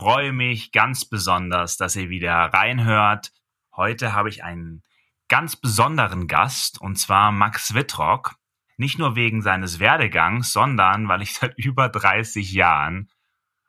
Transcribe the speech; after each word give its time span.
Freue 0.00 0.32
mich 0.32 0.72
ganz 0.72 1.04
besonders, 1.04 1.76
dass 1.76 1.94
ihr 1.94 2.08
wieder 2.08 2.32
reinhört. 2.32 3.32
Heute 3.76 4.14
habe 4.14 4.30
ich 4.30 4.42
einen 4.42 4.82
ganz 5.28 5.56
besonderen 5.56 6.26
Gast 6.26 6.80
und 6.80 6.96
zwar 6.96 7.32
Max 7.32 7.74
Wittrock. 7.74 8.36
Nicht 8.78 8.98
nur 8.98 9.14
wegen 9.14 9.42
seines 9.42 9.78
Werdegangs, 9.78 10.54
sondern 10.54 11.06
weil 11.08 11.20
ich 11.20 11.34
seit 11.34 11.58
über 11.58 11.90
30 11.90 12.50
Jahren, 12.50 13.10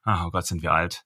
oh 0.06 0.32
Gott, 0.32 0.48
sind 0.48 0.64
wir 0.64 0.72
alt, 0.72 1.04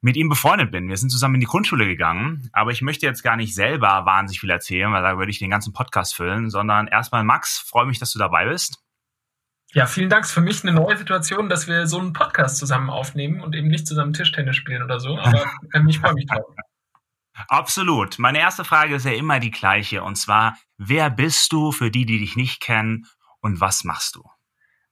mit 0.00 0.16
ihm 0.16 0.28
befreundet 0.28 0.72
bin. 0.72 0.88
Wir 0.88 0.96
sind 0.96 1.10
zusammen 1.10 1.36
in 1.36 1.42
die 1.42 1.46
Grundschule 1.46 1.86
gegangen, 1.86 2.50
aber 2.52 2.72
ich 2.72 2.82
möchte 2.82 3.06
jetzt 3.06 3.22
gar 3.22 3.36
nicht 3.36 3.54
selber 3.54 4.04
wahnsinnig 4.04 4.40
viel 4.40 4.50
erzählen, 4.50 4.92
weil 4.92 5.04
da 5.04 5.16
würde 5.16 5.30
ich 5.30 5.38
den 5.38 5.50
ganzen 5.50 5.74
Podcast 5.74 6.16
füllen, 6.16 6.50
sondern 6.50 6.88
erstmal 6.88 7.22
Max, 7.22 7.56
freue 7.56 7.86
mich, 7.86 8.00
dass 8.00 8.10
du 8.10 8.18
dabei 8.18 8.48
bist. 8.48 8.82
Ja, 9.72 9.86
vielen 9.86 10.08
Dank. 10.08 10.26
Für 10.26 10.40
mich 10.40 10.62
eine 10.62 10.72
neue 10.72 10.96
Situation, 10.96 11.48
dass 11.48 11.66
wir 11.66 11.86
so 11.86 11.98
einen 11.98 12.12
Podcast 12.12 12.56
zusammen 12.56 12.88
aufnehmen 12.88 13.40
und 13.40 13.54
eben 13.54 13.68
nicht 13.68 13.86
zusammen 13.86 14.12
Tischtennis 14.12 14.56
spielen 14.56 14.82
oder 14.82 15.00
so, 15.00 15.18
aber 15.18 15.44
ähm, 15.74 15.88
ich 15.88 15.98
freue 15.98 16.14
mich 16.14 16.26
drauf. 16.26 16.44
Absolut. 17.48 18.18
Meine 18.18 18.38
erste 18.38 18.64
Frage 18.64 18.94
ist 18.94 19.04
ja 19.04 19.12
immer 19.12 19.40
die 19.40 19.50
gleiche 19.50 20.02
und 20.02 20.16
zwar, 20.16 20.56
wer 20.78 21.10
bist 21.10 21.52
du 21.52 21.72
für 21.72 21.90
die, 21.90 22.06
die 22.06 22.18
dich 22.18 22.36
nicht 22.36 22.60
kennen 22.60 23.06
und 23.40 23.60
was 23.60 23.84
machst 23.84 24.16
du? 24.16 24.24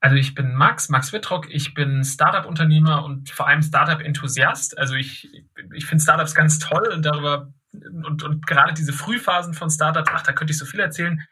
Also 0.00 0.16
ich 0.16 0.34
bin 0.34 0.54
Max, 0.54 0.90
Max 0.90 1.14
Wittrock, 1.14 1.48
ich 1.48 1.72
bin 1.72 2.04
Startup-Unternehmer 2.04 3.04
und 3.04 3.30
vor 3.30 3.48
allem 3.48 3.62
Startup-Enthusiast. 3.62 4.76
Also 4.76 4.94
ich, 4.94 5.30
ich 5.72 5.86
finde 5.86 6.04
Startups 6.04 6.34
ganz 6.34 6.58
toll 6.58 6.90
und 6.92 7.06
darüber 7.06 7.54
und, 7.72 8.22
und 8.22 8.46
gerade 8.46 8.74
diese 8.74 8.92
Frühphasen 8.92 9.54
von 9.54 9.70
Startups, 9.70 10.10
ach, 10.12 10.22
da 10.22 10.32
könnte 10.32 10.52
ich 10.52 10.58
so 10.58 10.66
viel 10.66 10.80
erzählen. 10.80 11.22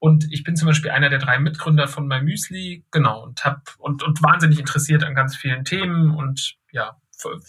Und 0.00 0.26
ich 0.30 0.44
bin 0.44 0.54
zum 0.54 0.66
Beispiel 0.68 0.90
einer 0.90 1.10
der 1.10 1.18
drei 1.18 1.38
Mitgründer 1.38 1.88
von 1.88 2.06
MyMüsli, 2.06 2.84
genau, 2.90 3.24
und 3.24 3.44
hab 3.44 3.74
und, 3.78 4.02
und 4.02 4.22
wahnsinnig 4.22 4.58
interessiert 4.60 5.02
an 5.04 5.14
ganz 5.14 5.36
vielen 5.36 5.64
Themen 5.64 6.14
und 6.14 6.56
ja, 6.70 6.96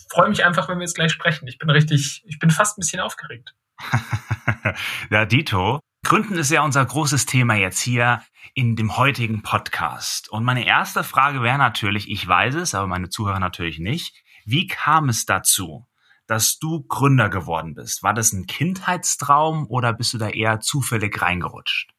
freue 0.10 0.30
mich 0.30 0.46
einfach, 0.46 0.68
wenn 0.68 0.80
wir 0.80 0.86
jetzt 0.86 0.96
gleich 0.96 1.12
sprechen. 1.12 1.48
Ich 1.48 1.58
bin 1.60 1.70
richtig, 1.70 2.24
ich 2.26 2.40
bin 2.40 2.50
fast 2.50 2.78
ein 2.78 2.82
bisschen 2.82 3.02
aufgeregt. 3.02 3.54
ja, 5.12 5.26
Dito. 5.26 5.80
Gründen 6.06 6.36
ist 6.36 6.50
ja 6.50 6.64
unser 6.64 6.84
großes 6.86 7.26
Thema 7.26 7.56
jetzt 7.56 7.80
hier 7.80 8.24
in 8.54 8.76
dem 8.76 8.98
heutigen 8.98 9.44
Podcast. 9.44 10.30
Und 10.30 10.44
meine 10.44 10.66
erste 10.66 11.04
Frage 11.04 11.44
wäre 11.44 11.58
natürlich, 11.58 12.10
ich 12.10 12.28
weiß 12.28 12.56
es, 12.56 12.74
aber 12.74 12.88
meine 12.88 13.10
Zuhörer 13.10 13.40
natürlich 13.40 13.80
nicht. 13.80 14.24
Wie 14.46 14.66
kam 14.66 15.10
es 15.10 15.26
dazu, 15.26 15.86
dass 16.26 16.58
du 16.58 16.84
Gründer 16.88 17.30
geworden 17.30 17.76
bist? 17.76 18.02
War 18.02 18.14
das 18.14 18.34
ein 18.34 18.48
Kindheitstraum 18.48 19.68
oder 19.68 19.94
bist 19.94 20.14
du 20.14 20.18
da 20.18 20.30
eher 20.30 20.62
zufällig 20.62 21.22
reingerutscht? 21.22 21.92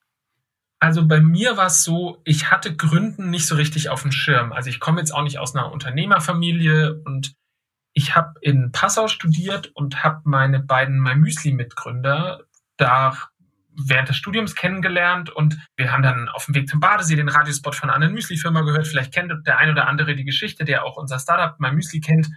Also 0.81 1.06
bei 1.06 1.20
mir 1.20 1.59
war 1.59 1.67
es 1.67 1.84
so, 1.84 2.23
ich 2.25 2.50
hatte 2.50 2.75
Gründen 2.75 3.28
nicht 3.28 3.47
so 3.47 3.55
richtig 3.55 3.91
auf 3.91 4.03
dem 4.03 4.12
Schirm. 4.12 4.53
Also 4.53 4.70
ich 4.70 4.81
komme 4.81 4.98
jetzt 5.00 5.14
auch 5.14 5.23
nicht 5.23 5.39
aus 5.39 5.55
einer 5.55 5.70
Unternehmerfamilie 5.70 7.03
und 7.05 7.34
ich 7.92 8.17
habe 8.17 8.39
in 8.41 8.73
Passau 8.73 9.06
studiert 9.08 9.70
und 9.75 10.03
habe 10.03 10.23
meine 10.25 10.61
beiden 10.61 10.98
MyMüsli-Mitgründer 11.01 12.45
da 12.78 13.17
während 13.77 14.08
des 14.08 14.17
Studiums 14.17 14.55
kennengelernt 14.55 15.31
und 15.31 15.58
wir 15.77 15.92
haben 15.92 16.03
dann 16.03 16.28
auf 16.28 16.47
dem 16.47 16.55
Weg 16.55 16.69
zum 16.69 16.81
Badesee 16.81 17.17
den 17.17 17.28
Radiospot 17.28 17.75
von 17.75 17.91
einer 17.91 18.08
Müsli-Firma 18.08 18.62
gehört. 18.62 18.86
Vielleicht 18.86 19.12
kennt 19.12 19.33
der 19.47 19.58
ein 19.58 19.70
oder 19.70 19.86
andere 19.86 20.14
die 20.14 20.25
Geschichte, 20.25 20.64
der 20.64 20.84
auch 20.84 20.97
unser 20.97 21.19
Startup 21.19 21.58
MyMüsli 21.61 22.01
kennt. 22.01 22.28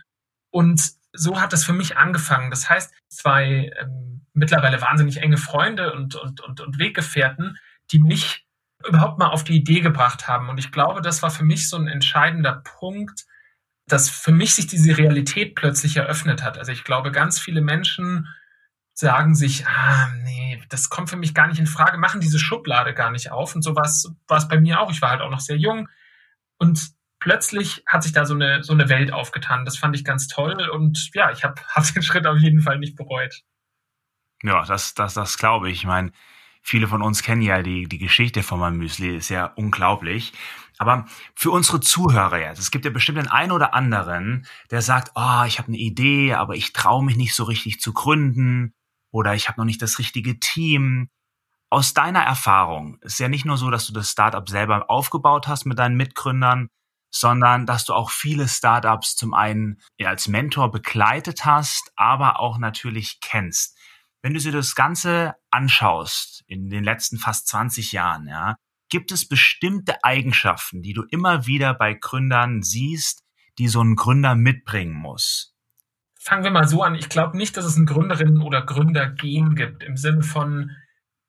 Und 0.52 0.92
so 1.14 1.40
hat 1.40 1.54
das 1.54 1.64
für 1.64 1.74
mich 1.74 1.98
angefangen. 1.98 2.50
Das 2.50 2.70
heißt, 2.70 2.94
zwei 3.08 3.72
ähm, 3.80 4.26
mittlerweile 4.34 4.82
wahnsinnig 4.82 5.22
enge 5.22 5.38
Freunde 5.38 5.94
und, 5.94 6.16
und, 6.16 6.42
und, 6.42 6.62
und 6.62 6.80
Weggefährten, 6.80 7.58
die 7.94 8.00
mich 8.00 8.46
überhaupt 8.88 9.20
mal 9.20 9.30
auf 9.30 9.44
die 9.44 9.56
Idee 9.56 9.80
gebracht 9.80 10.28
haben. 10.28 10.50
Und 10.50 10.58
ich 10.58 10.72
glaube, 10.72 11.02
das 11.02 11.24
war 11.24 11.32
für 11.32 11.46
mich 11.46 11.70
so 11.70 11.78
ein 11.78 11.88
entscheidender 11.88 12.62
Punkt, 12.80 13.26
dass 13.88 14.10
für 14.10 14.32
mich 14.32 14.56
sich 14.56 14.68
diese 14.68 14.98
Realität 14.98 15.56
plötzlich 15.56 15.96
eröffnet 15.98 16.44
hat. 16.44 16.58
Also 16.58 16.72
ich 16.72 16.84
glaube, 16.84 17.12
ganz 17.12 17.40
viele 17.40 17.62
Menschen 17.62 18.28
sagen 18.94 19.36
sich, 19.36 19.66
ah, 19.68 20.10
nee, 20.24 20.62
das 20.70 20.90
kommt 20.90 21.10
für 21.10 21.16
mich 21.18 21.34
gar 21.34 21.48
nicht 21.48 21.60
in 21.60 21.68
Frage, 21.68 21.98
machen 21.98 22.22
diese 22.22 22.40
Schublade 22.40 22.94
gar 22.94 23.12
nicht 23.12 23.32
auf. 23.32 23.56
Und 23.56 23.62
so 23.62 23.76
war 23.76 23.86
es 23.86 24.48
bei 24.48 24.60
mir 24.60 24.80
auch. 24.80 24.92
Ich 24.92 25.02
war 25.02 25.10
halt 25.10 25.22
auch 25.22 25.32
noch 25.32 25.40
sehr 25.40 25.58
jung. 25.58 25.90
Und 26.58 26.92
plötzlich 27.20 27.84
hat 27.88 28.04
sich 28.04 28.12
da 28.12 28.26
so 28.26 28.34
eine, 28.34 28.64
so 28.64 28.74
eine 28.74 28.90
Welt 28.90 29.12
aufgetan. 29.12 29.66
Das 29.66 29.78
fand 29.78 29.96
ich 29.96 30.04
ganz 30.04 30.28
toll. 30.28 30.70
Und 30.70 31.10
ja, 31.14 31.32
ich 31.32 31.44
habe 31.44 31.56
hab 31.70 31.92
den 31.94 32.04
Schritt 32.04 32.28
auf 32.28 32.38
jeden 32.38 32.62
Fall 32.62 32.80
nicht 32.80 32.96
bereut. 32.96 33.42
Ja, 34.44 34.66
das, 34.66 34.94
das, 34.94 35.14
das 35.14 35.38
glaube 35.38 35.70
ich. 35.70 35.80
Ich 35.80 35.86
meine, 35.86 36.12
viele 36.64 36.88
von 36.88 37.02
uns 37.02 37.22
kennen 37.22 37.42
ja 37.42 37.62
die, 37.62 37.88
die 37.88 38.00
Geschichte 38.00 38.42
von 38.42 38.60
meinem 38.60 38.78
Müsli, 38.78 39.18
ist 39.18 39.30
ja 39.30 39.46
unglaublich. 39.46 40.34
Aber 40.80 41.06
für 41.36 41.52
unsere 41.52 41.82
Zuhörer 41.82 42.40
jetzt, 42.40 42.60
es 42.60 42.72
gibt 42.72 42.86
ja 42.86 42.92
bestimmt 42.92 43.20
den 43.20 43.28
einen 43.28 43.52
oder 43.52 43.74
anderen, 43.76 44.48
der 44.72 44.82
sagt, 44.82 45.12
oh, 45.16 45.44
ich 45.46 45.60
habe 45.60 45.68
eine 45.68 45.78
Idee, 45.78 46.34
aber 46.34 46.56
ich 46.56 46.74
traue 46.74 47.04
mich 47.04 47.16
nicht 47.16 47.36
so 47.36 47.44
richtig 47.44 47.80
zu 47.80 47.94
gründen 47.94 48.74
oder 49.12 49.36
ich 49.36 49.48
habe 49.48 49.60
noch 49.60 49.66
nicht 49.66 49.82
das 49.82 50.00
richtige 50.00 50.40
Team. 50.40 51.10
Aus 51.70 51.94
deiner 51.94 52.24
Erfahrung 52.24 52.98
ist 53.02 53.20
ja 53.20 53.28
nicht 53.28 53.46
nur 53.46 53.58
so, 53.58 53.70
dass 53.70 53.86
du 53.86 53.94
das 53.94 54.10
Startup 54.10 54.48
selber 54.50 54.90
aufgebaut 54.90 55.48
hast 55.48 55.66
mit 55.66 55.78
deinen 55.78 55.96
Mitgründern, 55.96 56.70
sondern 57.12 57.66
dass 57.68 57.86
du 57.86 57.94
auch 57.94 58.10
viele 58.10 58.48
Startups 58.48 59.16
zum 59.16 59.34
einen 59.34 59.80
als 60.04 60.28
Mentor 60.28 60.72
begleitet 60.72 61.46
hast, 61.46 61.92
aber 61.96 62.40
auch 62.40 62.58
natürlich 62.58 63.20
kennst. 63.22 63.78
Wenn 64.24 64.34
du 64.34 64.40
dir 64.40 64.52
das 64.52 64.74
Ganze 64.74 65.36
anschaust 65.52 66.44
in 66.48 66.70
den 66.70 66.84
letzten 66.84 67.20
fast 67.20 67.48
20 67.50 67.92
Jahren, 67.92 68.28
ja, 68.28 68.56
gibt 68.90 69.12
es 69.12 69.28
bestimmte 69.28 70.04
Eigenschaften, 70.04 70.82
die 70.82 70.94
du 70.94 71.04
immer 71.04 71.46
wieder 71.46 71.76
bei 71.76 71.94
Gründern 71.94 72.64
siehst, 72.64 73.22
die 73.60 73.68
so 73.68 73.84
ein 73.84 73.96
Gründer 73.96 74.34
mitbringen 74.34 74.96
muss? 74.96 75.54
fangen 76.24 76.46
wir 76.46 76.52
mal 76.52 76.68
so 76.68 76.82
an. 76.82 76.96
Ich 76.96 77.10
glaube 77.10 77.38
nicht, 77.38 77.58
dass 77.58 77.66
es 77.66 77.76
ein 77.76 77.86
Gründerinnen- 77.86 78.42
oder 78.42 78.62
Gründergen 78.62 79.56
gibt 79.56 79.84
im 79.84 79.98
Sinne 79.98 80.24
von 80.24 80.72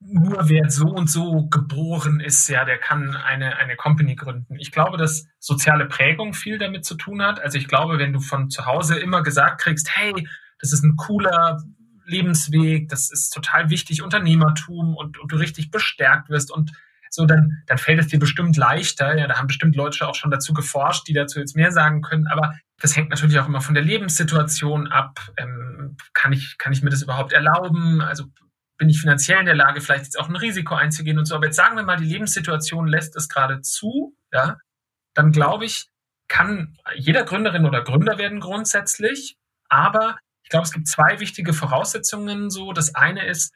nur 0.00 0.48
wer 0.48 0.70
so 0.70 0.86
und 0.86 1.08
so 1.08 1.48
geboren 1.48 2.20
ist, 2.20 2.48
ja, 2.48 2.64
der 2.64 2.78
kann 2.78 3.16
eine, 3.16 3.56
eine 3.56 3.74
Company 3.74 4.14
gründen. 4.16 4.56
Ich 4.58 4.70
glaube, 4.70 4.98
dass 4.98 5.26
soziale 5.38 5.86
Prägung 5.86 6.34
viel 6.34 6.58
damit 6.58 6.84
zu 6.84 6.94
tun 6.94 7.22
hat. 7.22 7.40
Also 7.40 7.56
ich 7.56 7.68
glaube, 7.68 7.98
wenn 7.98 8.12
du 8.12 8.20
von 8.20 8.50
zu 8.50 8.66
Hause 8.66 8.98
immer 8.98 9.22
gesagt 9.22 9.62
kriegst, 9.62 9.96
hey, 9.96 10.12
das 10.60 10.72
ist 10.72 10.84
ein 10.84 10.96
cooler 10.96 11.62
Lebensweg, 12.06 12.88
das 12.88 13.10
ist 13.10 13.30
total 13.30 13.70
wichtig, 13.70 14.02
Unternehmertum 14.02 14.96
und, 14.96 15.18
und 15.18 15.32
du 15.32 15.36
richtig 15.36 15.70
bestärkt 15.70 16.28
wirst 16.30 16.50
und 16.50 16.72
so, 17.14 17.26
dann, 17.26 17.62
dann 17.66 17.78
fällt 17.78 18.00
es 18.00 18.08
dir 18.08 18.18
bestimmt 18.18 18.56
leichter. 18.56 19.16
Ja, 19.16 19.28
da 19.28 19.38
haben 19.38 19.46
bestimmt 19.46 19.76
Leute 19.76 20.06
auch 20.06 20.16
schon 20.16 20.32
dazu 20.32 20.52
geforscht, 20.52 21.06
die 21.06 21.12
dazu 21.12 21.38
jetzt 21.38 21.54
mehr 21.54 21.70
sagen 21.70 22.02
können. 22.02 22.26
Aber 22.26 22.54
das 22.80 22.96
hängt 22.96 23.10
natürlich 23.10 23.38
auch 23.38 23.46
immer 23.46 23.60
von 23.60 23.74
der 23.74 23.84
Lebenssituation 23.84 24.88
ab. 24.88 25.20
Ähm, 25.36 25.96
kann, 26.12 26.32
ich, 26.32 26.58
kann 26.58 26.72
ich 26.72 26.82
mir 26.82 26.90
das 26.90 27.02
überhaupt 27.02 27.32
erlauben? 27.32 28.00
Also 28.00 28.24
bin 28.78 28.88
ich 28.88 29.00
finanziell 29.00 29.38
in 29.38 29.46
der 29.46 29.54
Lage, 29.54 29.80
vielleicht 29.80 30.04
jetzt 30.04 30.18
auch 30.18 30.28
ein 30.28 30.36
Risiko 30.36 30.74
einzugehen 30.74 31.18
und 31.18 31.26
so. 31.26 31.36
Aber 31.36 31.46
jetzt 31.46 31.56
sagen 31.56 31.76
wir 31.76 31.84
mal, 31.84 31.96
die 31.96 32.12
Lebenssituation 32.12 32.88
lässt 32.88 33.14
es 33.16 33.28
gerade 33.28 33.60
zu, 33.60 34.16
ja, 34.32 34.58
dann 35.14 35.30
glaube 35.30 35.64
ich, 35.64 35.86
kann 36.26 36.76
jeder 36.96 37.22
Gründerin 37.24 37.64
oder 37.64 37.82
Gründer 37.82 38.18
werden 38.18 38.40
grundsätzlich. 38.40 39.36
Aber 39.68 40.18
ich 40.44 40.50
glaube, 40.50 40.64
es 40.64 40.72
gibt 40.72 40.86
zwei 40.86 41.18
wichtige 41.20 41.52
Voraussetzungen 41.54 42.50
so. 42.50 42.72
Das 42.72 42.94
eine 42.94 43.26
ist, 43.26 43.52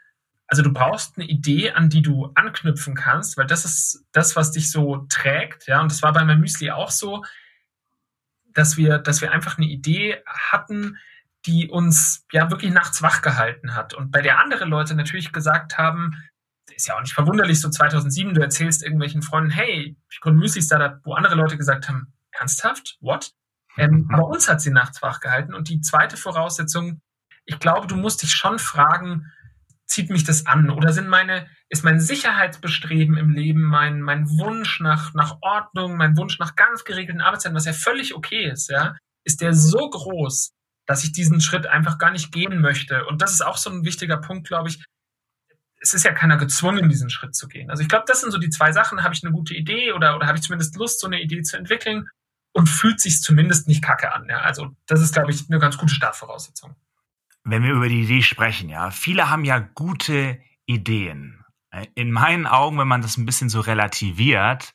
also 0.46 0.62
du 0.62 0.72
brauchst 0.72 1.16
eine 1.16 1.26
Idee, 1.26 1.72
an 1.72 1.90
die 1.90 2.02
du 2.02 2.32
anknüpfen 2.34 2.94
kannst, 2.94 3.36
weil 3.36 3.46
das 3.46 3.64
ist 3.66 4.06
das, 4.12 4.36
was 4.36 4.52
dich 4.52 4.70
so 4.70 5.06
trägt. 5.10 5.66
Ja, 5.66 5.82
und 5.82 5.92
das 5.92 6.02
war 6.02 6.12
bei 6.14 6.24
meinem 6.24 6.40
Müsli 6.40 6.70
auch 6.70 6.90
so, 6.90 7.24
dass 8.54 8.78
wir, 8.78 8.98
dass 8.98 9.20
wir 9.20 9.32
einfach 9.32 9.58
eine 9.58 9.66
Idee 9.66 10.22
hatten, 10.26 10.96
die 11.46 11.68
uns 11.68 12.26
ja 12.32 12.50
wirklich 12.50 12.72
nachts 12.72 13.02
wach 13.02 13.20
gehalten 13.20 13.74
hat. 13.74 13.92
Und 13.92 14.10
bei 14.10 14.22
der 14.22 14.38
andere 14.38 14.64
Leute 14.64 14.94
natürlich 14.94 15.30
gesagt 15.32 15.76
haben, 15.76 16.16
ist 16.74 16.88
ja 16.88 16.96
auch 16.96 17.00
nicht 17.00 17.14
verwunderlich, 17.14 17.60
so 17.60 17.68
2007, 17.68 18.34
du 18.34 18.40
erzählst 18.40 18.82
irgendwelchen 18.82 19.22
Freunden, 19.22 19.50
hey, 19.50 19.96
ich 20.10 20.20
gründe 20.20 20.40
Müsli-Startup, 20.40 21.00
wo 21.04 21.12
andere 21.14 21.34
Leute 21.34 21.56
gesagt 21.56 21.88
haben, 21.88 22.12
ernsthaft? 22.32 22.96
What? 23.00 23.32
Ähm, 23.78 24.06
mhm. 24.08 24.10
aber 24.10 24.26
uns 24.26 24.48
hat 24.48 24.60
sie 24.60 24.70
nachts 24.70 25.00
wach 25.02 25.20
gehalten. 25.20 25.54
Und 25.54 25.68
die 25.68 25.80
zweite 25.80 26.16
Voraussetzung, 26.16 27.00
ich 27.44 27.58
glaube, 27.58 27.86
du 27.86 27.96
musst 27.96 28.22
dich 28.22 28.32
schon 28.32 28.58
fragen, 28.58 29.32
zieht 29.86 30.10
mich 30.10 30.24
das 30.24 30.46
an? 30.46 30.70
Oder 30.70 30.92
sind 30.92 31.08
meine, 31.08 31.48
ist 31.68 31.84
mein 31.84 32.00
Sicherheitsbestreben 32.00 33.16
im 33.16 33.30
Leben, 33.30 33.62
mein, 33.62 34.02
mein 34.02 34.28
Wunsch 34.28 34.80
nach, 34.80 35.14
nach 35.14 35.38
Ordnung, 35.40 35.96
mein 35.96 36.16
Wunsch 36.16 36.38
nach 36.38 36.56
ganz 36.56 36.84
geregelten 36.84 37.22
Arbeitszeiten, 37.22 37.56
was 37.56 37.64
ja 37.64 37.72
völlig 37.72 38.14
okay 38.14 38.50
ist, 38.50 38.68
ja, 38.68 38.96
ist 39.24 39.40
der 39.40 39.54
so 39.54 39.88
groß, 39.88 40.52
dass 40.86 41.04
ich 41.04 41.12
diesen 41.12 41.40
Schritt 41.40 41.66
einfach 41.66 41.98
gar 41.98 42.10
nicht 42.10 42.32
gehen 42.32 42.60
möchte. 42.60 43.06
Und 43.06 43.22
das 43.22 43.32
ist 43.32 43.42
auch 43.42 43.56
so 43.56 43.70
ein 43.70 43.84
wichtiger 43.84 44.18
Punkt, 44.18 44.46
glaube 44.46 44.68
ich. 44.68 44.84
Es 45.80 45.94
ist 45.94 46.04
ja 46.04 46.12
keiner 46.12 46.36
gezwungen, 46.36 46.88
diesen 46.88 47.08
Schritt 47.08 47.36
zu 47.36 47.46
gehen. 47.46 47.70
Also 47.70 47.82
ich 47.82 47.88
glaube, 47.88 48.04
das 48.08 48.20
sind 48.20 48.32
so 48.32 48.38
die 48.38 48.50
zwei 48.50 48.72
Sachen. 48.72 49.04
Habe 49.04 49.14
ich 49.14 49.22
eine 49.22 49.32
gute 49.32 49.54
Idee 49.54 49.92
oder, 49.92 50.16
oder 50.16 50.26
habe 50.26 50.36
ich 50.36 50.42
zumindest 50.42 50.76
Lust, 50.76 50.98
so 50.98 51.06
eine 51.06 51.20
Idee 51.22 51.42
zu 51.42 51.56
entwickeln? 51.56 52.08
Und 52.58 52.68
fühlt 52.68 53.00
sich 53.00 53.22
zumindest 53.22 53.68
nicht 53.68 53.82
kacke 53.82 54.12
an. 54.12 54.26
Ja? 54.28 54.40
Also 54.40 54.74
das 54.86 55.00
ist, 55.00 55.14
glaube 55.14 55.30
ich, 55.30 55.48
eine 55.48 55.58
ganz 55.58 55.78
gute 55.78 55.94
Startvoraussetzung 55.94 56.74
wenn 57.50 57.62
wir 57.62 57.72
über 57.72 57.88
die 57.88 58.02
Idee 58.02 58.22
sprechen, 58.22 58.68
ja, 58.68 58.90
viele 58.90 59.30
haben 59.30 59.44
ja 59.44 59.58
gute 59.58 60.40
Ideen. 60.66 61.44
In 61.94 62.12
meinen 62.12 62.46
Augen, 62.46 62.78
wenn 62.78 62.88
man 62.88 63.02
das 63.02 63.16
ein 63.16 63.26
bisschen 63.26 63.48
so 63.48 63.60
relativiert, 63.60 64.74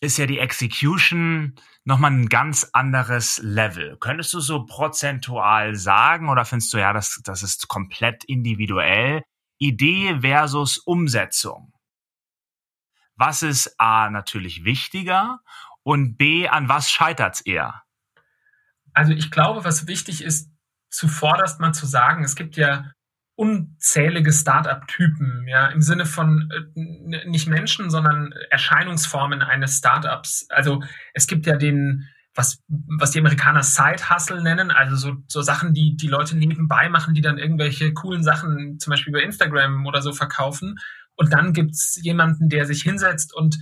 ist 0.00 0.18
ja 0.18 0.26
die 0.26 0.38
Execution 0.38 1.54
nochmal 1.84 2.10
ein 2.10 2.28
ganz 2.28 2.70
anderes 2.72 3.38
Level. 3.42 3.96
Könntest 4.00 4.32
du 4.34 4.40
so 4.40 4.64
prozentual 4.66 5.76
sagen 5.76 6.28
oder 6.28 6.44
findest 6.44 6.72
du 6.74 6.78
ja, 6.78 6.92
das, 6.92 7.20
das 7.24 7.42
ist 7.44 7.68
komplett 7.68 8.24
individuell? 8.24 9.22
Idee 9.58 10.18
versus 10.20 10.78
Umsetzung. 10.78 11.72
Was 13.14 13.44
ist 13.44 13.78
A 13.78 14.10
natürlich 14.10 14.64
wichtiger 14.64 15.40
und 15.82 16.16
B, 16.16 16.48
an 16.48 16.68
was 16.68 16.90
scheitert 16.90 17.34
es 17.34 17.40
eher? 17.40 17.82
Also 18.92 19.12
ich 19.12 19.30
glaube, 19.30 19.64
was 19.64 19.86
wichtig 19.86 20.22
ist, 20.22 20.50
zuvorderst 20.90 21.60
mal 21.60 21.72
zu 21.72 21.86
sagen, 21.86 22.24
es 22.24 22.36
gibt 22.36 22.56
ja 22.56 22.92
unzählige 23.34 24.32
Startup-Typen, 24.32 25.46
ja, 25.48 25.66
im 25.68 25.80
Sinne 25.80 26.04
von 26.04 26.50
äh, 26.50 27.26
nicht 27.26 27.48
Menschen, 27.48 27.90
sondern 27.90 28.32
Erscheinungsformen 28.50 29.42
eines 29.42 29.78
Startups. 29.78 30.46
Also 30.50 30.82
es 31.14 31.26
gibt 31.26 31.46
ja 31.46 31.56
den, 31.56 32.08
was, 32.34 32.62
was 32.68 33.10
die 33.10 33.20
Amerikaner 33.20 33.62
Side-Hustle 33.62 34.42
nennen, 34.42 34.70
also 34.70 34.96
so, 34.96 35.16
so 35.26 35.40
Sachen, 35.40 35.72
die 35.72 35.96
die 35.96 36.08
Leute 36.08 36.36
nebenbei 36.36 36.90
machen, 36.90 37.14
die 37.14 37.22
dann 37.22 37.38
irgendwelche 37.38 37.92
coolen 37.94 38.22
Sachen 38.22 38.78
zum 38.78 38.90
Beispiel 38.90 39.14
über 39.14 39.22
Instagram 39.22 39.86
oder 39.86 40.02
so 40.02 40.12
verkaufen. 40.12 40.76
Und 41.14 41.32
dann 41.32 41.52
gibt's 41.52 41.98
jemanden, 42.02 42.48
der 42.48 42.66
sich 42.66 42.82
hinsetzt 42.82 43.34
und 43.34 43.58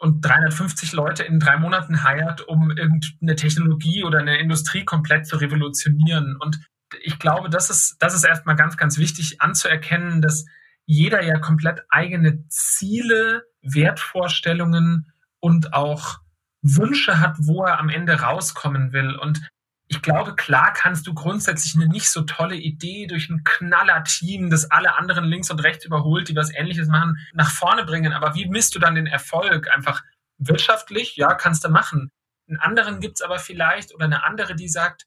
und 0.00 0.22
350 0.22 0.92
Leute 0.92 1.24
in 1.24 1.38
drei 1.38 1.58
Monaten 1.58 2.02
heiert, 2.02 2.48
um 2.48 2.70
irgendeine 2.70 3.36
Technologie 3.36 4.02
oder 4.02 4.18
eine 4.18 4.38
Industrie 4.38 4.84
komplett 4.84 5.26
zu 5.26 5.36
revolutionieren. 5.36 6.36
Und 6.40 6.58
ich 7.02 7.18
glaube, 7.18 7.50
das 7.50 7.68
ist, 7.68 7.96
das 8.00 8.14
ist 8.14 8.24
erstmal 8.24 8.56
ganz, 8.56 8.78
ganz 8.78 8.96
wichtig 8.96 9.42
anzuerkennen, 9.42 10.22
dass 10.22 10.46
jeder 10.86 11.22
ja 11.22 11.38
komplett 11.38 11.82
eigene 11.90 12.46
Ziele, 12.48 13.44
Wertvorstellungen 13.60 15.12
und 15.38 15.74
auch 15.74 16.20
Wünsche 16.62 17.20
hat, 17.20 17.36
wo 17.38 17.64
er 17.64 17.78
am 17.78 17.90
Ende 17.90 18.20
rauskommen 18.20 18.92
will. 18.92 19.14
Und 19.14 19.42
ich 19.92 20.02
glaube, 20.02 20.36
klar 20.36 20.72
kannst 20.72 21.08
du 21.08 21.14
grundsätzlich 21.14 21.74
eine 21.74 21.88
nicht 21.88 22.10
so 22.10 22.22
tolle 22.22 22.54
Idee 22.54 23.08
durch 23.08 23.28
ein 23.28 23.42
Knaller-Team, 23.42 24.48
das 24.48 24.70
alle 24.70 24.96
anderen 24.96 25.24
links 25.24 25.50
und 25.50 25.58
rechts 25.64 25.84
überholt, 25.84 26.28
die 26.28 26.36
was 26.36 26.54
ähnliches 26.54 26.86
machen, 26.86 27.18
nach 27.32 27.50
vorne 27.50 27.84
bringen. 27.84 28.12
Aber 28.12 28.36
wie 28.36 28.46
misst 28.46 28.76
du 28.76 28.78
dann 28.78 28.94
den 28.94 29.08
Erfolg? 29.08 29.68
Einfach 29.74 30.04
wirtschaftlich? 30.38 31.16
Ja, 31.16 31.34
kannst 31.34 31.64
du 31.64 31.70
machen. 31.70 32.12
Einen 32.48 32.60
anderen 32.60 33.00
gibt's 33.00 33.20
aber 33.20 33.40
vielleicht 33.40 33.92
oder 33.92 34.04
eine 34.04 34.22
andere, 34.22 34.54
die 34.54 34.68
sagt, 34.68 35.06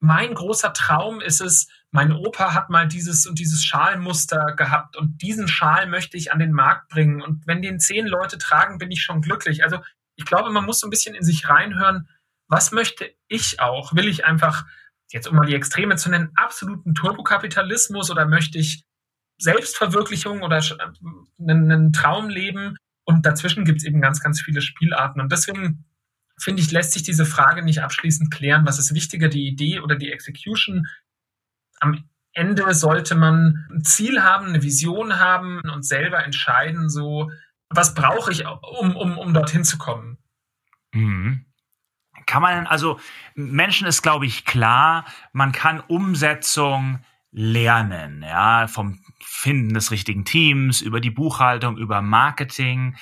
mein 0.00 0.34
großer 0.34 0.72
Traum 0.72 1.20
ist 1.20 1.40
es, 1.40 1.68
mein 1.92 2.10
Opa 2.10 2.54
hat 2.54 2.70
mal 2.70 2.88
dieses 2.88 3.24
und 3.24 3.38
dieses 3.38 3.62
Schalmuster 3.62 4.56
gehabt 4.56 4.96
und 4.96 5.22
diesen 5.22 5.46
Schal 5.46 5.86
möchte 5.86 6.16
ich 6.16 6.32
an 6.32 6.40
den 6.40 6.50
Markt 6.50 6.88
bringen. 6.88 7.22
Und 7.22 7.46
wenn 7.46 7.62
den 7.62 7.78
zehn 7.78 8.08
Leute 8.08 8.36
tragen, 8.36 8.78
bin 8.78 8.90
ich 8.90 9.04
schon 9.04 9.22
glücklich. 9.22 9.62
Also 9.62 9.78
ich 10.16 10.24
glaube, 10.24 10.50
man 10.50 10.66
muss 10.66 10.80
so 10.80 10.88
ein 10.88 10.90
bisschen 10.90 11.14
in 11.14 11.22
sich 11.22 11.48
reinhören, 11.48 12.08
was 12.52 12.70
möchte 12.70 13.10
ich 13.28 13.60
auch? 13.60 13.94
Will 13.94 14.06
ich 14.06 14.26
einfach, 14.26 14.66
jetzt 15.10 15.26
um 15.26 15.36
mal 15.36 15.46
die 15.46 15.54
Extreme 15.54 15.96
zu 15.96 16.10
nennen, 16.10 16.32
absoluten 16.34 16.94
Turbokapitalismus 16.94 18.10
oder 18.10 18.26
möchte 18.26 18.58
ich 18.58 18.84
Selbstverwirklichung 19.38 20.42
oder 20.42 20.62
einen, 21.40 21.72
einen 21.72 21.92
Traum 21.94 22.28
leben? 22.28 22.76
Und 23.04 23.24
dazwischen 23.24 23.64
gibt 23.64 23.78
es 23.78 23.84
eben 23.84 24.02
ganz, 24.02 24.20
ganz 24.20 24.42
viele 24.42 24.60
Spielarten. 24.60 25.22
Und 25.22 25.32
deswegen 25.32 25.86
finde 26.38 26.60
ich, 26.60 26.70
lässt 26.70 26.92
sich 26.92 27.02
diese 27.02 27.24
Frage 27.24 27.62
nicht 27.62 27.82
abschließend 27.82 28.30
klären. 28.30 28.66
Was 28.66 28.78
ist 28.78 28.94
wichtiger, 28.94 29.28
die 29.28 29.48
Idee 29.48 29.80
oder 29.80 29.96
die 29.96 30.12
Execution? 30.12 30.86
Am 31.80 32.04
Ende 32.34 32.74
sollte 32.74 33.14
man 33.14 33.66
ein 33.72 33.82
Ziel 33.82 34.22
haben, 34.22 34.48
eine 34.48 34.62
Vision 34.62 35.18
haben 35.18 35.62
und 35.72 35.86
selber 35.86 36.22
entscheiden, 36.22 36.90
so, 36.90 37.30
was 37.70 37.94
brauche 37.94 38.30
ich, 38.30 38.44
um, 38.46 38.94
um, 38.94 39.16
um 39.16 39.32
dorthin 39.32 39.64
zu 39.64 39.78
kommen. 39.78 40.18
Mhm. 40.92 41.46
Kann 42.32 42.40
man, 42.40 42.66
also 42.66 42.98
Menschen 43.34 43.86
ist, 43.86 44.00
glaube 44.00 44.24
ich, 44.24 44.46
klar, 44.46 45.04
man 45.34 45.52
kann 45.52 45.80
Umsetzung 45.80 47.00
lernen, 47.30 48.22
ja, 48.22 48.68
vom 48.68 49.04
Finden 49.20 49.74
des 49.74 49.90
richtigen 49.90 50.24
Teams, 50.24 50.80
über 50.80 51.02
die 51.02 51.10
Buchhaltung, 51.10 51.76
über 51.76 52.00
Marketing. 52.00 52.96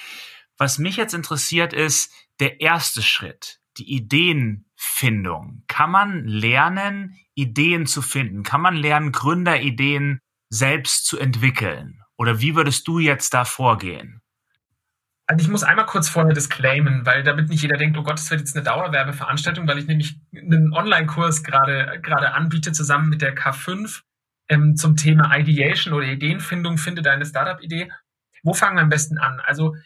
Was 0.59 0.79
mich 0.79 0.97
jetzt 0.97 1.15
interessiert 1.15 1.73
ist, 1.73 2.13
der 2.41 2.61
erste 2.61 3.03
Schritt, 3.03 3.61
die 3.79 3.95
Ideenfindung. 3.95 5.63
Kann 5.69 5.93
man 5.93 6.27
lernen, 6.27 7.17
Ideen 7.37 7.87
zu 7.87 8.03
finden? 8.03 8.43
Kann 8.43 8.61
man 8.61 8.75
lernen, 8.75 9.13
Gründerideen 9.13 10.19
selbst 10.49 11.07
zu 11.07 11.21
entwickeln? 11.21 12.03
Oder 12.17 12.41
wie 12.41 12.57
würdest 12.57 12.89
du 12.89 12.99
jetzt 12.99 13.33
da 13.33 13.45
vorgehen? 13.45 14.20
Also 15.31 15.45
ich 15.45 15.49
muss 15.49 15.63
einmal 15.63 15.87
kurz 15.87 16.09
vorher 16.09 16.33
disclaimen, 16.33 17.07
weil 17.07 17.23
damit 17.23 17.51
nicht 17.51 17.63
jeder 17.63 17.77
denkt, 17.77 17.97
oh 17.97 18.03
Gott, 18.03 18.15
das 18.15 18.29
wird 18.33 18.41
jetzt 18.41 18.57
eine 18.57 18.65
Dauerwerbeveranstaltung, 18.65 19.69
weil 19.69 19.79
ich 19.79 19.87
nämlich 19.87 20.19
einen 20.35 20.73
Online-Kurs 20.73 21.45
gerade 21.45 22.01
gerade 22.03 22.35
anbiete 22.35 22.73
zusammen 22.73 23.11
mit 23.11 23.23
der 23.23 23.37
K5 23.37 24.01
ähm, 24.49 24.75
zum 24.75 24.97
Thema 24.97 25.33
Ideation 25.39 25.95
oder 25.95 26.09
Ideenfindung, 26.09 26.79
finde 26.79 27.03
deine 27.03 27.25
Startup-Idee. 27.25 27.93
Wo 28.43 28.55
fangen 28.55 28.75
wir 28.75 28.83
am 28.83 28.89
besten 28.89 29.19
an? 29.19 29.39
Also 29.39 29.77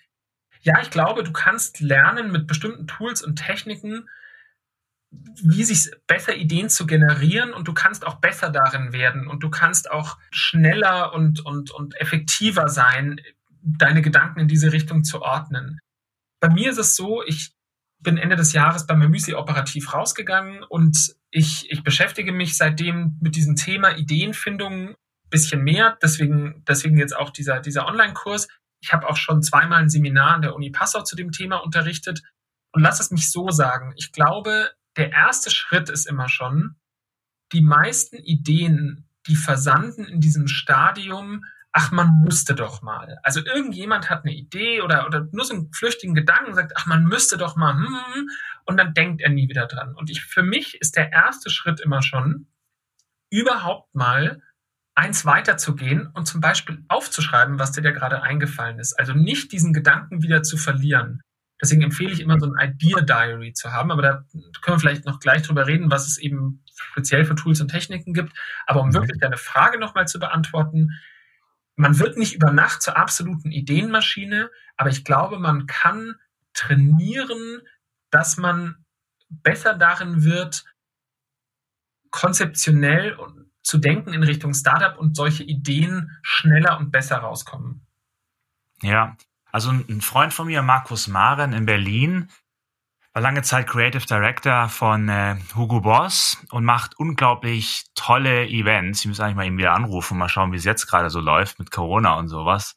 ja, 0.63 0.81
ich 0.81 0.89
glaube, 0.89 1.23
du 1.23 1.33
kannst 1.33 1.81
lernen 1.81 2.33
mit 2.33 2.47
bestimmten 2.47 2.87
Tools 2.87 3.23
und 3.23 3.37
Techniken, 3.37 4.09
wie 5.11 5.63
sich 5.63 5.91
besser 6.07 6.35
Ideen 6.35 6.71
zu 6.71 6.87
generieren 6.87 7.53
und 7.53 7.69
du 7.69 7.75
kannst 7.75 8.07
auch 8.07 8.15
besser 8.15 8.49
darin 8.49 8.95
werden 8.95 9.27
und 9.27 9.43
du 9.43 9.51
kannst 9.51 9.91
auch 9.91 10.17
schneller 10.31 11.13
und, 11.13 11.45
und, 11.45 11.71
und 11.71 12.01
effektiver 12.01 12.71
sein, 12.71 13.21
deine 13.65 14.03
Gedanken 14.03 14.41
in 14.41 14.49
diese 14.49 14.73
Richtung 14.73 15.05
zu 15.05 15.23
ordnen. 15.23 15.81
Bei 16.41 16.49
mir 16.49 16.71
ist 16.71 16.79
es 16.79 16.95
so, 16.95 17.23
ich 17.25 17.55
bin 17.99 18.19
Ende 18.19 18.37
des 18.37 18.53
Jahres 18.53 18.87
bei 18.87 18.95
Müsli 18.95 19.35
operativ 19.35 19.95
rausgegangen 19.95 20.63
und 20.63 21.15
ich, 21.31 21.71
ich 21.71 21.83
beschäftige 21.83 22.33
mich 22.33 22.57
seitdem 22.57 23.17
mit 23.21 23.35
diesem 23.35 23.57
Thema 23.57 23.97
Ideenfindung 23.97 24.95
bisschen 25.35 25.65
mehr. 25.65 25.99
Deswegen, 26.01 26.63
deswegen 26.69 26.97
jetzt 26.97 27.17
auch 27.17 27.31
dieser, 27.31 27.61
dieser 27.61 27.87
Online-Kurs. 27.87 28.47
Ich 28.81 28.93
habe 28.93 29.09
auch 29.09 29.17
schon 29.17 29.43
zweimal 29.43 29.83
ein 29.83 29.91
Seminar 29.91 30.37
an 30.37 30.43
der 30.43 30.55
Uni 30.55 30.71
Passau 30.71 31.03
zu 31.03 31.17
dem 31.17 31.33
Thema 31.33 31.57
unterrichtet. 31.57 32.23
Und 32.73 32.83
lass 32.83 33.01
es 33.01 33.11
mich 33.11 33.31
so 33.31 33.51
sagen. 33.51 33.95
Ich 33.97 34.13
glaube, 34.13 34.71
der 34.97 35.11
erste 35.11 35.51
Schritt 35.51 35.89
ist 35.89 36.07
immer 36.07 36.29
schon, 36.29 36.77
die 37.53 37.63
meisten 37.63 38.17
Ideen, 38.17 39.09
die 39.27 39.35
versanden 39.37 40.05
in 40.05 40.21
diesem 40.21 40.47
Stadium, 40.47 41.45
ach, 41.77 41.91
man 41.91 42.21
müsste 42.23 42.55
doch 42.55 42.83
mal. 42.83 43.19
Also 43.25 43.45
irgendjemand 43.45 44.09
hat 44.09 44.25
eine 44.25 44.33
Idee 44.33 44.81
oder, 44.81 45.07
oder 45.07 45.27
nur 45.33 45.45
so 45.45 45.55
einen 45.55 45.73
flüchtigen 45.73 46.15
Gedanken 46.15 46.51
und 46.51 46.55
sagt, 46.55 46.73
ach, 46.77 46.87
man 46.87 47.05
müsste 47.05 47.37
doch 47.37 47.57
mal, 47.57 47.75
hm, 47.75 47.87
hm, 47.87 48.15
hm, 48.15 48.29
und 48.65 48.77
dann 48.77 48.95
denkt 48.95 49.21
er 49.21 49.31
nie 49.31 49.49
wieder 49.49 49.67
dran. 49.67 49.93
Und 49.95 50.09
ich, 50.09 50.23
für 50.23 50.45
mich 50.45 50.81
ist 50.81 50.95
der 50.97 51.13
erste 51.13 51.51
Schritt 51.51 51.81
immer 51.81 52.01
schon, 52.01 52.47
überhaupt 53.29 53.93
mal 53.93 54.41
eins 54.95 55.27
weiterzugehen 55.27 56.07
und 56.07 56.27
zum 56.27 56.41
Beispiel 56.41 56.85
aufzuschreiben, 56.87 57.59
was 57.59 57.73
dir 57.73 57.83
da 57.83 57.91
gerade 57.91 58.23
eingefallen 58.23 58.79
ist. 58.79 58.97
Also 58.97 59.13
nicht 59.13 59.51
diesen 59.51 59.73
Gedanken 59.73 60.23
wieder 60.23 60.45
zu 60.45 60.57
verlieren. 60.57 61.23
Deswegen 61.61 61.83
empfehle 61.83 62.13
ich 62.13 62.21
immer 62.21 62.39
so 62.39 62.53
ein 62.53 62.71
Idea 62.71 63.01
Diary 63.01 63.53
zu 63.53 63.73
haben, 63.73 63.91
aber 63.91 64.03
da 64.03 64.25
können 64.63 64.77
wir 64.77 64.79
vielleicht 64.79 65.07
noch 65.07 65.19
gleich 65.19 65.43
drüber 65.43 65.67
reden, 65.67 65.91
was 65.91 66.07
es 66.07 66.19
eben 66.19 66.63
speziell 66.73 67.25
für 67.25 67.35
Tools 67.35 67.61
und 67.61 67.69
Techniken 67.69 68.15
gibt. 68.15 68.33
Aber 68.67 68.81
um 68.81 68.91
mhm. 68.91 68.95
wirklich 68.95 69.19
deine 69.19 69.39
Frage 69.39 69.81
nochmal 69.81 70.07
zu 70.07 70.21
beantworten, 70.21 70.93
man 71.77 71.99
wird 71.99 72.17
nicht 72.17 72.35
über 72.35 72.53
Nacht 72.53 72.83
zur 72.83 72.97
absoluten 72.97 73.51
Ideenmaschine, 73.51 74.51
aber 74.77 74.91
ich 74.91 75.05
glaube, 75.05 75.39
man 75.39 75.67
kann 75.67 76.17
trainieren, 76.53 77.63
dass 78.11 78.37
man 78.37 78.85
besser 79.29 79.75
darin 79.75 80.23
wird, 80.25 80.65
konzeptionell 82.11 83.19
zu 83.63 83.79
denken 83.79 84.13
in 84.13 84.23
Richtung 84.23 84.55
Startup 84.55 84.97
und 84.99 85.17
solche 85.17 85.43
Ideen 85.43 86.17
schneller 86.23 86.79
und 86.79 86.93
besser 86.93 87.17
rauskommen. 87.19 87.87
Ja, 88.83 89.17
also 89.51 89.71
ein 89.71 90.01
Freund 90.01 90.33
von 90.33 90.47
mir, 90.47 90.63
Markus 90.63 91.09
Maren 91.09 91.53
in 91.53 91.67
Berlin, 91.67 92.29
war 93.15 93.23
lange 93.23 93.43
Zeit 93.43 93.69
Creative 93.69 94.05
Director 94.05 94.69
von 94.69 95.09
äh, 95.09 95.37
Hugo 95.55 95.81
Boss 95.81 96.45
und 96.51 96.65
macht 96.65 96.99
unglaublich 96.99 97.85
tolle 97.95 98.49
Events. 98.49 99.03
Ich 99.03 99.07
muss 99.07 99.21
eigentlich 99.21 99.37
mal 99.37 99.47
ihn 99.47 99.57
wieder 99.57 99.73
anrufen, 99.73 100.19
mal 100.19 100.29
schauen, 100.29 100.51
wie 100.51 100.57
es 100.57 100.65
jetzt 100.65 100.89
gerade 100.89 101.11
so 101.11 101.21
läuft 101.21 101.61
mit 101.61 101.71
Corona 101.71 102.15
und 102.15 102.27
sowas. 102.27 102.75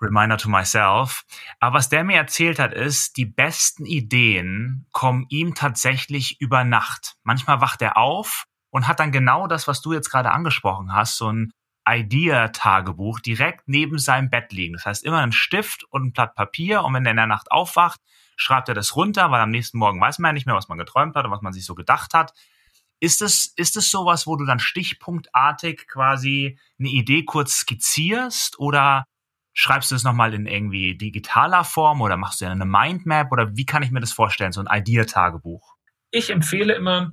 Reminder 0.00 0.38
to 0.38 0.48
myself. 0.48 1.24
Aber 1.58 1.76
was 1.76 1.90
der 1.90 2.04
mir 2.04 2.16
erzählt 2.16 2.58
hat, 2.58 2.72
ist, 2.72 3.18
die 3.18 3.26
besten 3.26 3.84
Ideen 3.84 4.86
kommen 4.92 5.26
ihm 5.28 5.54
tatsächlich 5.54 6.40
über 6.40 6.64
Nacht. 6.64 7.16
Manchmal 7.22 7.60
wacht 7.60 7.82
er 7.82 7.98
auf 7.98 8.46
und 8.70 8.88
hat 8.88 8.98
dann 8.98 9.12
genau 9.12 9.46
das, 9.46 9.68
was 9.68 9.82
du 9.82 9.92
jetzt 9.92 10.08
gerade 10.08 10.30
angesprochen 10.30 10.94
hast, 10.94 11.18
so 11.18 11.30
ein 11.30 11.52
Idea-Tagebuch 11.86 13.20
direkt 13.20 13.64
neben 13.66 13.98
seinem 13.98 14.30
Bett 14.30 14.52
liegen. 14.52 14.72
Das 14.72 14.86
heißt, 14.86 15.04
immer 15.04 15.18
ein 15.18 15.32
Stift 15.32 15.84
und 15.90 16.06
ein 16.06 16.12
Blatt 16.12 16.34
Papier 16.34 16.82
und 16.82 16.94
wenn 16.94 17.04
er 17.04 17.10
in 17.10 17.18
der 17.18 17.26
Nacht 17.26 17.52
aufwacht, 17.52 18.00
schreibt 18.40 18.68
er 18.68 18.74
das 18.74 18.96
runter, 18.96 19.30
weil 19.30 19.40
am 19.40 19.50
nächsten 19.50 19.78
Morgen 19.78 20.00
weiß 20.00 20.18
man 20.18 20.30
ja 20.30 20.32
nicht 20.32 20.46
mehr, 20.46 20.54
was 20.54 20.68
man 20.68 20.78
geträumt 20.78 21.14
hat 21.14 21.26
und 21.26 21.30
was 21.30 21.42
man 21.42 21.52
sich 21.52 21.64
so 21.64 21.74
gedacht 21.74 22.14
hat. 22.14 22.32
Ist 22.98 23.22
es, 23.22 23.52
ist 23.56 23.76
es 23.76 23.90
sowas, 23.90 24.26
wo 24.26 24.36
du 24.36 24.44
dann 24.44 24.58
stichpunktartig 24.58 25.86
quasi 25.88 26.58
eine 26.78 26.88
Idee 26.88 27.24
kurz 27.24 27.54
skizzierst 27.60 28.58
oder 28.58 29.04
schreibst 29.52 29.90
du 29.90 29.94
es 29.94 30.04
nochmal 30.04 30.32
in 30.34 30.46
irgendwie 30.46 30.96
digitaler 30.96 31.64
Form 31.64 32.00
oder 32.00 32.16
machst 32.16 32.40
du 32.40 32.46
eine 32.46 32.64
Mindmap 32.64 33.30
oder 33.32 33.56
wie 33.56 33.66
kann 33.66 33.82
ich 33.82 33.90
mir 33.90 34.00
das 34.00 34.12
vorstellen, 34.12 34.52
so 34.52 34.62
ein 34.62 34.80
Idea-Tagebuch? 34.80 35.76
Ich 36.10 36.30
empfehle 36.30 36.74
immer, 36.74 37.12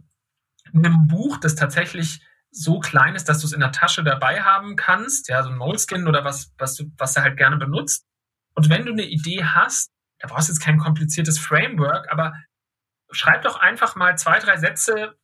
ein 0.74 1.08
Buch, 1.08 1.38
das 1.38 1.56
tatsächlich 1.56 2.22
so 2.52 2.80
klein 2.80 3.16
ist, 3.16 3.30
dass 3.30 3.40
du 3.40 3.48
es 3.48 3.54
in 3.54 3.60
der 3.60 3.72
Tasche 3.72 4.04
dabei 4.04 4.42
haben 4.42 4.76
kannst, 4.76 5.28
ja, 5.30 5.44
so 5.44 5.50
ein 5.50 5.58
Moleskin 5.58 6.08
oder 6.08 6.24
was, 6.24 6.54
was 6.58 6.76
du, 6.76 6.86
was 6.98 7.14
du 7.14 7.22
halt 7.22 7.38
gerne 7.38 7.58
benutzt. 7.58 8.06
Und 8.56 8.70
wenn 8.70 8.86
du 8.86 8.92
eine 8.92 9.06
Idee 9.06 9.44
hast, 9.44 9.92
da 10.20 10.28
brauchst 10.28 10.50
du 10.50 10.54
jetzt 10.54 10.62
kein 10.62 10.78
kompliziertes 10.78 11.40
Framework, 11.40 12.12
aber 12.12 12.34
schreib 13.12 13.44
doch 13.44 13.60
einfach 13.60 13.96
mal 13.96 14.18
zwei, 14.18 14.40
drei 14.40 14.58
Sätze 14.58 15.16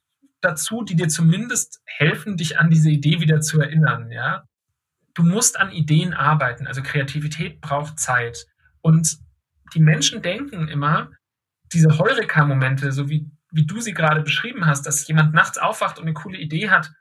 dazu, 0.42 0.84
die 0.84 0.96
dir 0.96 1.08
zumindest 1.08 1.82
helfen, 1.86 2.38
dich 2.38 2.60
an 2.60 2.70
diese 2.70 2.90
Idee 2.90 3.20
wieder 3.20 3.42
zu 3.42 3.62
erinnern, 3.62 4.12
ja. 4.12 4.46
Du 5.14 5.24
musst 5.24 5.60
an 5.60 5.72
Ideen 5.72 6.14
arbeiten, 6.14 6.66
also 6.66 6.82
Kreativität 6.82 7.62
braucht 7.62 8.00
Zeit. 8.00 8.48
Und 8.82 9.20
die 9.74 9.80
Menschen 9.80 10.22
denken 10.22 10.68
immer, 10.68 11.12
diese 11.72 11.98
Heureka-Momente, 11.98 12.92
so 12.92 13.10
wie, 13.10 13.30
wie 13.52 13.66
du 13.66 13.80
sie 13.80 13.94
gerade 13.94 14.22
beschrieben 14.22 14.66
hast, 14.66 14.86
dass 14.86 15.08
jemand 15.08 15.34
nachts 15.34 15.58
aufwacht 15.58 15.98
und 15.98 16.06
eine 16.06 16.14
coole 16.14 16.38
Idee 16.38 16.70
hat, 16.70 16.92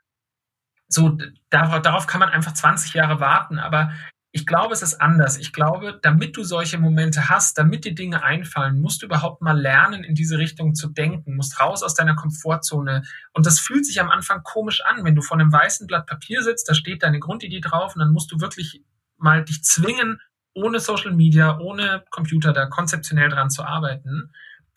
so, 0.87 1.17
darauf, 1.49 1.81
darauf 1.81 2.07
kann 2.07 2.19
man 2.19 2.29
einfach 2.29 2.53
20 2.53 2.93
Jahre 2.93 3.19
warten. 3.19 3.57
Aber 3.57 3.91
ich 4.35 4.47
glaube, 4.47 4.73
es 4.73 4.81
ist 4.81 4.99
anders. 4.99 5.37
Ich 5.37 5.53
glaube, 5.53 5.99
damit 6.01 6.35
du 6.35 6.43
solche 6.43 6.79
Momente 6.79 7.29
hast, 7.29 7.55
damit 7.59 7.85
dir 7.85 7.93
Dinge 7.93 8.23
einfallen, 8.23 8.81
musst 8.81 9.03
du 9.03 9.05
überhaupt 9.05 9.43
mal 9.43 9.57
lernen, 9.57 10.03
in 10.03 10.15
diese 10.15 10.39
Richtung 10.39 10.73
zu 10.73 10.89
denken, 10.89 11.35
musst 11.35 11.59
raus 11.59 11.83
aus 11.83 11.93
deiner 11.93 12.15
Komfortzone. 12.15 13.03
Und 13.33 13.45
das 13.45 13.59
fühlt 13.59 13.85
sich 13.85 14.01
am 14.01 14.09
Anfang 14.09 14.41
komisch 14.41 14.81
an, 14.83 15.05
wenn 15.05 15.13
du 15.13 15.21
vor 15.21 15.37
einem 15.37 15.53
weißen 15.53 15.85
Blatt 15.85 16.07
Papier 16.07 16.41
sitzt, 16.41 16.67
da 16.67 16.73
steht 16.73 17.03
deine 17.03 17.19
Grundidee 17.19 17.59
drauf 17.59 17.95
und 17.95 17.99
dann 17.99 18.11
musst 18.11 18.31
du 18.31 18.39
wirklich 18.39 18.83
mal 19.17 19.45
dich 19.45 19.63
zwingen, 19.63 20.19
ohne 20.55 20.79
Social 20.79 21.11
Media, 21.11 21.59
ohne 21.59 22.03
Computer 22.09 22.53
da 22.53 22.65
konzeptionell 22.65 23.29
dran 23.29 23.51
zu 23.51 23.63
arbeiten. 23.63 24.31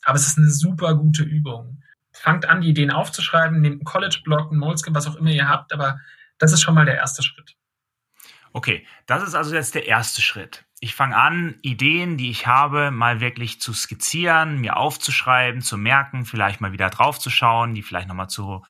Aber 0.05 0.17
es 0.17 0.27
ist 0.27 0.37
eine 0.37 0.51
super 0.51 0.95
gute 0.97 1.23
Übung 1.23 1.83
fangt 2.13 2.49
an, 2.49 2.63
die 2.63 2.71
Ideen 2.71 2.91
aufzuschreiben, 2.91 3.61
nehmt 3.61 3.75
einen 3.75 3.85
College-Blog, 3.85 4.51
einen 4.51 4.61
Moleskin, 4.61 4.95
was 4.95 5.07
auch 5.07 5.17
immer 5.17 5.31
ihr 5.31 5.49
habt, 5.49 5.73
aber 5.73 6.01
das 6.39 6.53
ist 6.53 6.63
schon 6.63 6.75
mal 6.75 6.87
der 6.87 6.97
erste 6.97 7.23
Schritt. 7.23 7.57
Okay, 8.57 8.87
das 9.05 9.23
ist 9.23 9.35
also 9.35 9.55
jetzt 9.55 9.75
der 9.75 9.87
erste 9.87 10.23
Schritt. 10.23 10.65
Ich 10.81 10.95
fange 10.95 11.15
an, 11.15 11.59
Ideen, 11.61 12.17
die 12.17 12.31
ich 12.31 12.47
habe, 12.47 12.91
mal 12.91 13.21
wirklich 13.21 13.61
zu 13.61 13.75
skizzieren, 13.75 14.63
mir 14.63 14.79
aufzuschreiben, 14.79 15.61
zu 15.61 15.77
merken, 15.77 16.25
vielleicht 16.25 16.63
mal 16.63 16.73
wieder 16.73 16.89
draufzuschauen, 16.89 17.75
die 17.75 17.83
vielleicht 17.83 18.09
nochmal 18.09 18.31
zu 18.31 18.65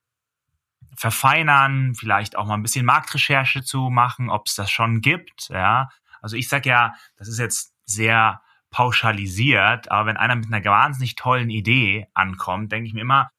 verfeinern, 0.97 1.95
vielleicht 1.95 2.37
auch 2.37 2.47
mal 2.47 2.55
ein 2.55 2.65
bisschen 2.65 2.85
Marktrecherche 2.85 3.63
zu 3.63 3.89
machen, 3.89 4.29
ob 4.29 4.49
es 4.49 4.57
das 4.57 4.73
schon 4.73 5.03
gibt. 5.03 5.51
Ja, 5.51 5.89
also 6.21 6.35
ich 6.35 6.49
sage 6.49 6.69
ja, 6.69 6.95
das 7.17 7.29
ist 7.29 7.39
jetzt 7.39 7.73
sehr 7.85 8.43
pauschalisiert, 8.71 9.89
aber 9.93 10.07
wenn 10.07 10.17
einer 10.17 10.35
mit 10.35 10.53
einer 10.53 10.65
wahnsinnig 10.65 11.15
tollen 11.15 11.49
Idee 11.49 12.09
ankommt, 12.13 12.73
denke 12.73 12.89
ich 12.89 12.93
mir 12.93 13.03
immer, 13.03 13.31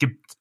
gibt 0.00 0.32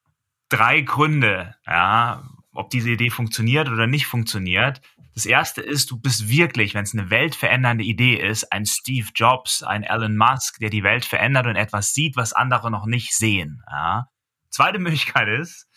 drei 0.49 0.81
Gründe, 0.81 1.53
ja, 1.67 2.23
ob 2.53 2.69
diese 2.69 2.91
Idee 2.91 3.09
funktioniert 3.09 3.69
oder 3.69 3.87
nicht 3.87 4.07
funktioniert. 4.07 4.81
Das 5.13 5.25
erste 5.25 5.61
ist, 5.61 5.91
du 5.91 5.99
bist 5.99 6.27
wirklich, 6.27 6.73
wenn 6.73 6.83
es 6.83 6.93
eine 6.93 7.09
weltverändernde 7.09 7.83
Idee 7.83 8.15
ist, 8.15 8.51
ein 8.51 8.65
Steve 8.65 9.07
Jobs, 9.13 9.61
ein 9.61 9.83
Elon 9.83 10.17
Musk, 10.17 10.59
der 10.59 10.69
die 10.69 10.83
Welt 10.83 11.05
verändert 11.05 11.45
und 11.45 11.55
etwas 11.55 11.93
sieht, 11.93 12.15
was 12.15 12.33
andere 12.33 12.71
noch 12.71 12.85
nicht 12.85 13.15
sehen. 13.15 13.61
Ja. 13.69 14.07
Zweite 14.49 14.79
Möglichkeit 14.79 15.27
ist, 15.27 15.67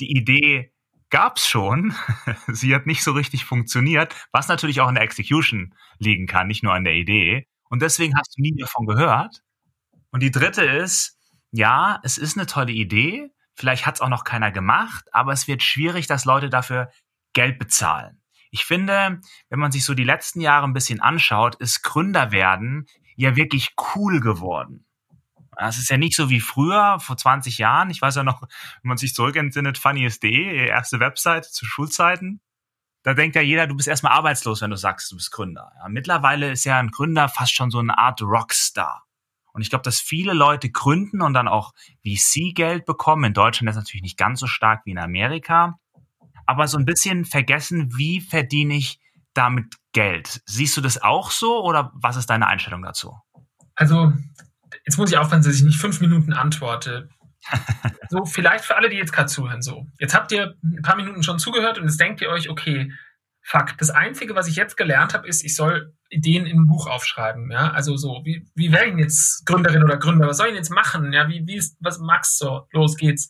die 0.00 0.10
Idee 0.16 0.72
gab's 1.10 1.48
schon, 1.48 1.94
sie 2.48 2.74
hat 2.74 2.86
nicht 2.86 3.02
so 3.02 3.12
richtig 3.12 3.44
funktioniert, 3.44 4.14
was 4.32 4.48
natürlich 4.48 4.80
auch 4.80 4.88
in 4.88 4.94
der 4.94 5.04
Execution 5.04 5.74
liegen 5.98 6.26
kann, 6.26 6.46
nicht 6.46 6.62
nur 6.62 6.74
an 6.74 6.84
der 6.84 6.94
Idee. 6.94 7.48
Und 7.68 7.82
deswegen 7.82 8.16
hast 8.16 8.36
du 8.36 8.42
nie 8.42 8.54
davon 8.56 8.86
gehört. 8.86 9.42
Und 10.10 10.22
die 10.22 10.30
dritte 10.30 10.62
ist, 10.62 11.18
ja, 11.50 12.00
es 12.02 12.18
ist 12.18 12.36
eine 12.36 12.46
tolle 12.46 12.72
Idee, 12.72 13.30
vielleicht 13.54 13.86
hat 13.86 13.96
es 13.96 14.00
auch 14.00 14.08
noch 14.08 14.24
keiner 14.24 14.52
gemacht, 14.52 15.06
aber 15.12 15.32
es 15.32 15.48
wird 15.48 15.62
schwierig, 15.62 16.06
dass 16.06 16.24
Leute 16.24 16.48
dafür 16.48 16.90
Geld 17.32 17.58
bezahlen. 17.58 18.20
Ich 18.50 18.64
finde, 18.64 19.20
wenn 19.48 19.58
man 19.58 19.72
sich 19.72 19.84
so 19.84 19.94
die 19.94 20.04
letzten 20.04 20.40
Jahre 20.40 20.64
ein 20.64 20.72
bisschen 20.72 21.00
anschaut, 21.00 21.56
ist 21.56 21.82
Gründer 21.82 22.32
werden 22.32 22.86
ja 23.16 23.36
wirklich 23.36 23.74
cool 23.94 24.20
geworden. 24.20 24.86
Es 25.56 25.78
ist 25.78 25.90
ja 25.90 25.96
nicht 25.96 26.14
so 26.14 26.30
wie 26.30 26.40
früher, 26.40 27.00
vor 27.00 27.16
20 27.16 27.58
Jahren. 27.58 27.90
Ich 27.90 28.00
weiß 28.00 28.14
ja 28.14 28.22
noch, 28.22 28.42
wenn 28.42 28.88
man 28.88 28.96
sich 28.96 29.14
zurückentsinnet, 29.14 29.76
funniest.de, 29.76 30.68
erste 30.68 31.00
Website 31.00 31.46
zu 31.46 31.64
Schulzeiten. 31.64 32.40
Da 33.02 33.14
denkt 33.14 33.34
ja 33.36 33.42
jeder, 33.42 33.66
du 33.66 33.74
bist 33.74 33.88
erstmal 33.88 34.12
arbeitslos, 34.12 34.60
wenn 34.60 34.70
du 34.70 34.76
sagst, 34.76 35.10
du 35.10 35.16
bist 35.16 35.32
Gründer. 35.32 35.72
Ja, 35.78 35.88
mittlerweile 35.88 36.50
ist 36.52 36.64
ja 36.64 36.78
ein 36.78 36.90
Gründer 36.90 37.28
fast 37.28 37.54
schon 37.54 37.70
so 37.70 37.78
eine 37.78 37.98
Art 37.98 38.22
Rockstar. 38.22 39.04
Und 39.52 39.62
ich 39.62 39.70
glaube, 39.70 39.82
dass 39.82 40.00
viele 40.00 40.34
Leute 40.34 40.70
gründen 40.70 41.20
und 41.20 41.34
dann 41.34 41.48
auch 41.48 41.72
VC-Geld 42.06 42.84
bekommen. 42.84 43.24
In 43.24 43.34
Deutschland 43.34 43.68
ist 43.68 43.76
das 43.76 43.84
natürlich 43.84 44.02
nicht 44.02 44.18
ganz 44.18 44.38
so 44.38 44.46
stark 44.46 44.82
wie 44.84 44.92
in 44.92 44.98
Amerika. 44.98 45.80
Aber 46.48 46.66
so 46.66 46.78
ein 46.78 46.86
bisschen 46.86 47.26
vergessen, 47.26 47.92
wie 47.98 48.22
verdiene 48.22 48.74
ich 48.74 48.98
damit 49.34 49.66
Geld? 49.92 50.40
Siehst 50.46 50.74
du 50.78 50.80
das 50.80 51.02
auch 51.02 51.30
so 51.30 51.62
oder 51.62 51.92
was 51.94 52.16
ist 52.16 52.30
deine 52.30 52.46
Einstellung 52.46 52.80
dazu? 52.82 53.14
Also, 53.74 54.14
jetzt 54.86 54.96
muss 54.96 55.12
ich 55.12 55.18
aufhören, 55.18 55.42
dass 55.42 55.54
ich 55.54 55.62
nicht 55.62 55.78
fünf 55.78 56.00
Minuten 56.00 56.32
antworte. 56.32 57.10
so, 58.08 58.24
vielleicht 58.24 58.64
für 58.64 58.76
alle, 58.76 58.88
die 58.88 58.96
jetzt 58.96 59.12
gerade 59.12 59.28
zuhören, 59.28 59.60
so. 59.60 59.84
Jetzt 59.98 60.14
habt 60.14 60.32
ihr 60.32 60.54
ein 60.64 60.80
paar 60.80 60.96
Minuten 60.96 61.22
schon 61.22 61.38
zugehört 61.38 61.76
und 61.76 61.84
jetzt 61.84 62.00
denkt 62.00 62.22
ihr 62.22 62.30
euch, 62.30 62.48
okay, 62.48 62.92
fuck, 63.42 63.76
das 63.76 63.90
Einzige, 63.90 64.34
was 64.34 64.48
ich 64.48 64.56
jetzt 64.56 64.78
gelernt 64.78 65.12
habe, 65.12 65.28
ist, 65.28 65.44
ich 65.44 65.54
soll 65.54 65.92
Ideen 66.08 66.46
in 66.46 66.60
ein 66.60 66.66
Buch 66.66 66.86
aufschreiben. 66.86 67.50
Ja, 67.50 67.72
also 67.72 67.98
so, 67.98 68.22
wie, 68.24 68.48
wie 68.54 68.72
wäre 68.72 68.86
ich 68.86 68.96
jetzt 68.96 69.44
Gründerin 69.44 69.84
oder 69.84 69.98
Gründer? 69.98 70.26
Was 70.28 70.38
soll 70.38 70.46
ich 70.46 70.52
denn 70.52 70.62
jetzt 70.62 70.70
machen? 70.70 71.12
Ja, 71.12 71.28
wie, 71.28 71.46
wie 71.46 71.56
ist, 71.56 71.76
was 71.80 71.98
Max 71.98 72.38
so? 72.38 72.66
Los 72.72 72.96
geht's. 72.96 73.28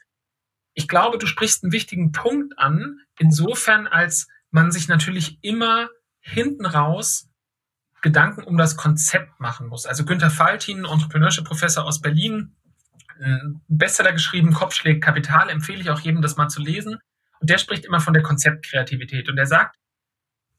Ich 0.79 0.87
glaube, 0.87 1.19
du 1.19 1.27
sprichst 1.27 1.65
einen 1.65 1.73
wichtigen 1.73 2.13
Punkt 2.13 2.57
an, 2.57 3.01
insofern, 3.19 3.89
als 3.89 4.29
man 4.53 4.71
sich 4.71 4.87
natürlich 4.87 5.43
immer 5.43 5.89
hinten 6.21 6.67
raus 6.67 7.29
Gedanken 8.01 8.45
um 8.45 8.57
das 8.57 8.77
Konzept 8.77 9.41
machen 9.41 9.67
muss. 9.67 9.87
Also 9.87 10.05
Günther 10.05 10.31
Faltin, 10.31 10.85
Entrepreneurship-Professor 10.85 11.85
aus 11.85 12.01
Berlin, 12.01 12.55
ein 13.21 13.61
Bestseller 13.67 14.13
geschrieben, 14.13 14.53
Kopfschlägt 14.53 15.03
Kapital, 15.03 15.51
empfehle 15.51 15.81
ich 15.81 15.91
auch 15.91 15.99
jedem, 15.99 16.23
das 16.23 16.37
mal 16.37 16.47
zu 16.47 16.63
lesen. 16.63 17.01
Und 17.41 17.51
der 17.51 17.59
spricht 17.59 17.85
immer 17.85 17.99
von 17.99 18.15
der 18.15 18.23
Konzeptkreativität. 18.23 19.29
Und 19.29 19.37
er 19.37 19.47
sagt, 19.47 19.75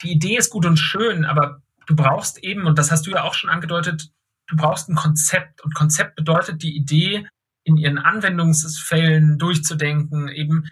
die 0.01 0.11
Idee 0.11 0.35
ist 0.35 0.49
gut 0.49 0.65
und 0.65 0.75
schön, 0.75 1.23
aber 1.23 1.61
du 1.87 1.95
brauchst 1.95 2.43
eben, 2.43 2.65
und 2.65 2.77
das 2.77 2.91
hast 2.91 3.07
du 3.07 3.11
ja 3.11 3.23
auch 3.23 3.35
schon 3.35 3.49
angedeutet, 3.49 4.11
du 4.47 4.57
brauchst 4.57 4.89
ein 4.89 4.95
Konzept. 4.95 5.61
Und 5.61 5.73
Konzept 5.75 6.17
bedeutet, 6.17 6.61
die 6.61 6.75
Idee 6.75 7.25
in 7.63 7.77
ihren 7.77 7.97
Anwendungsfällen 7.97 9.37
durchzudenken, 9.37 10.29
eben 10.29 10.65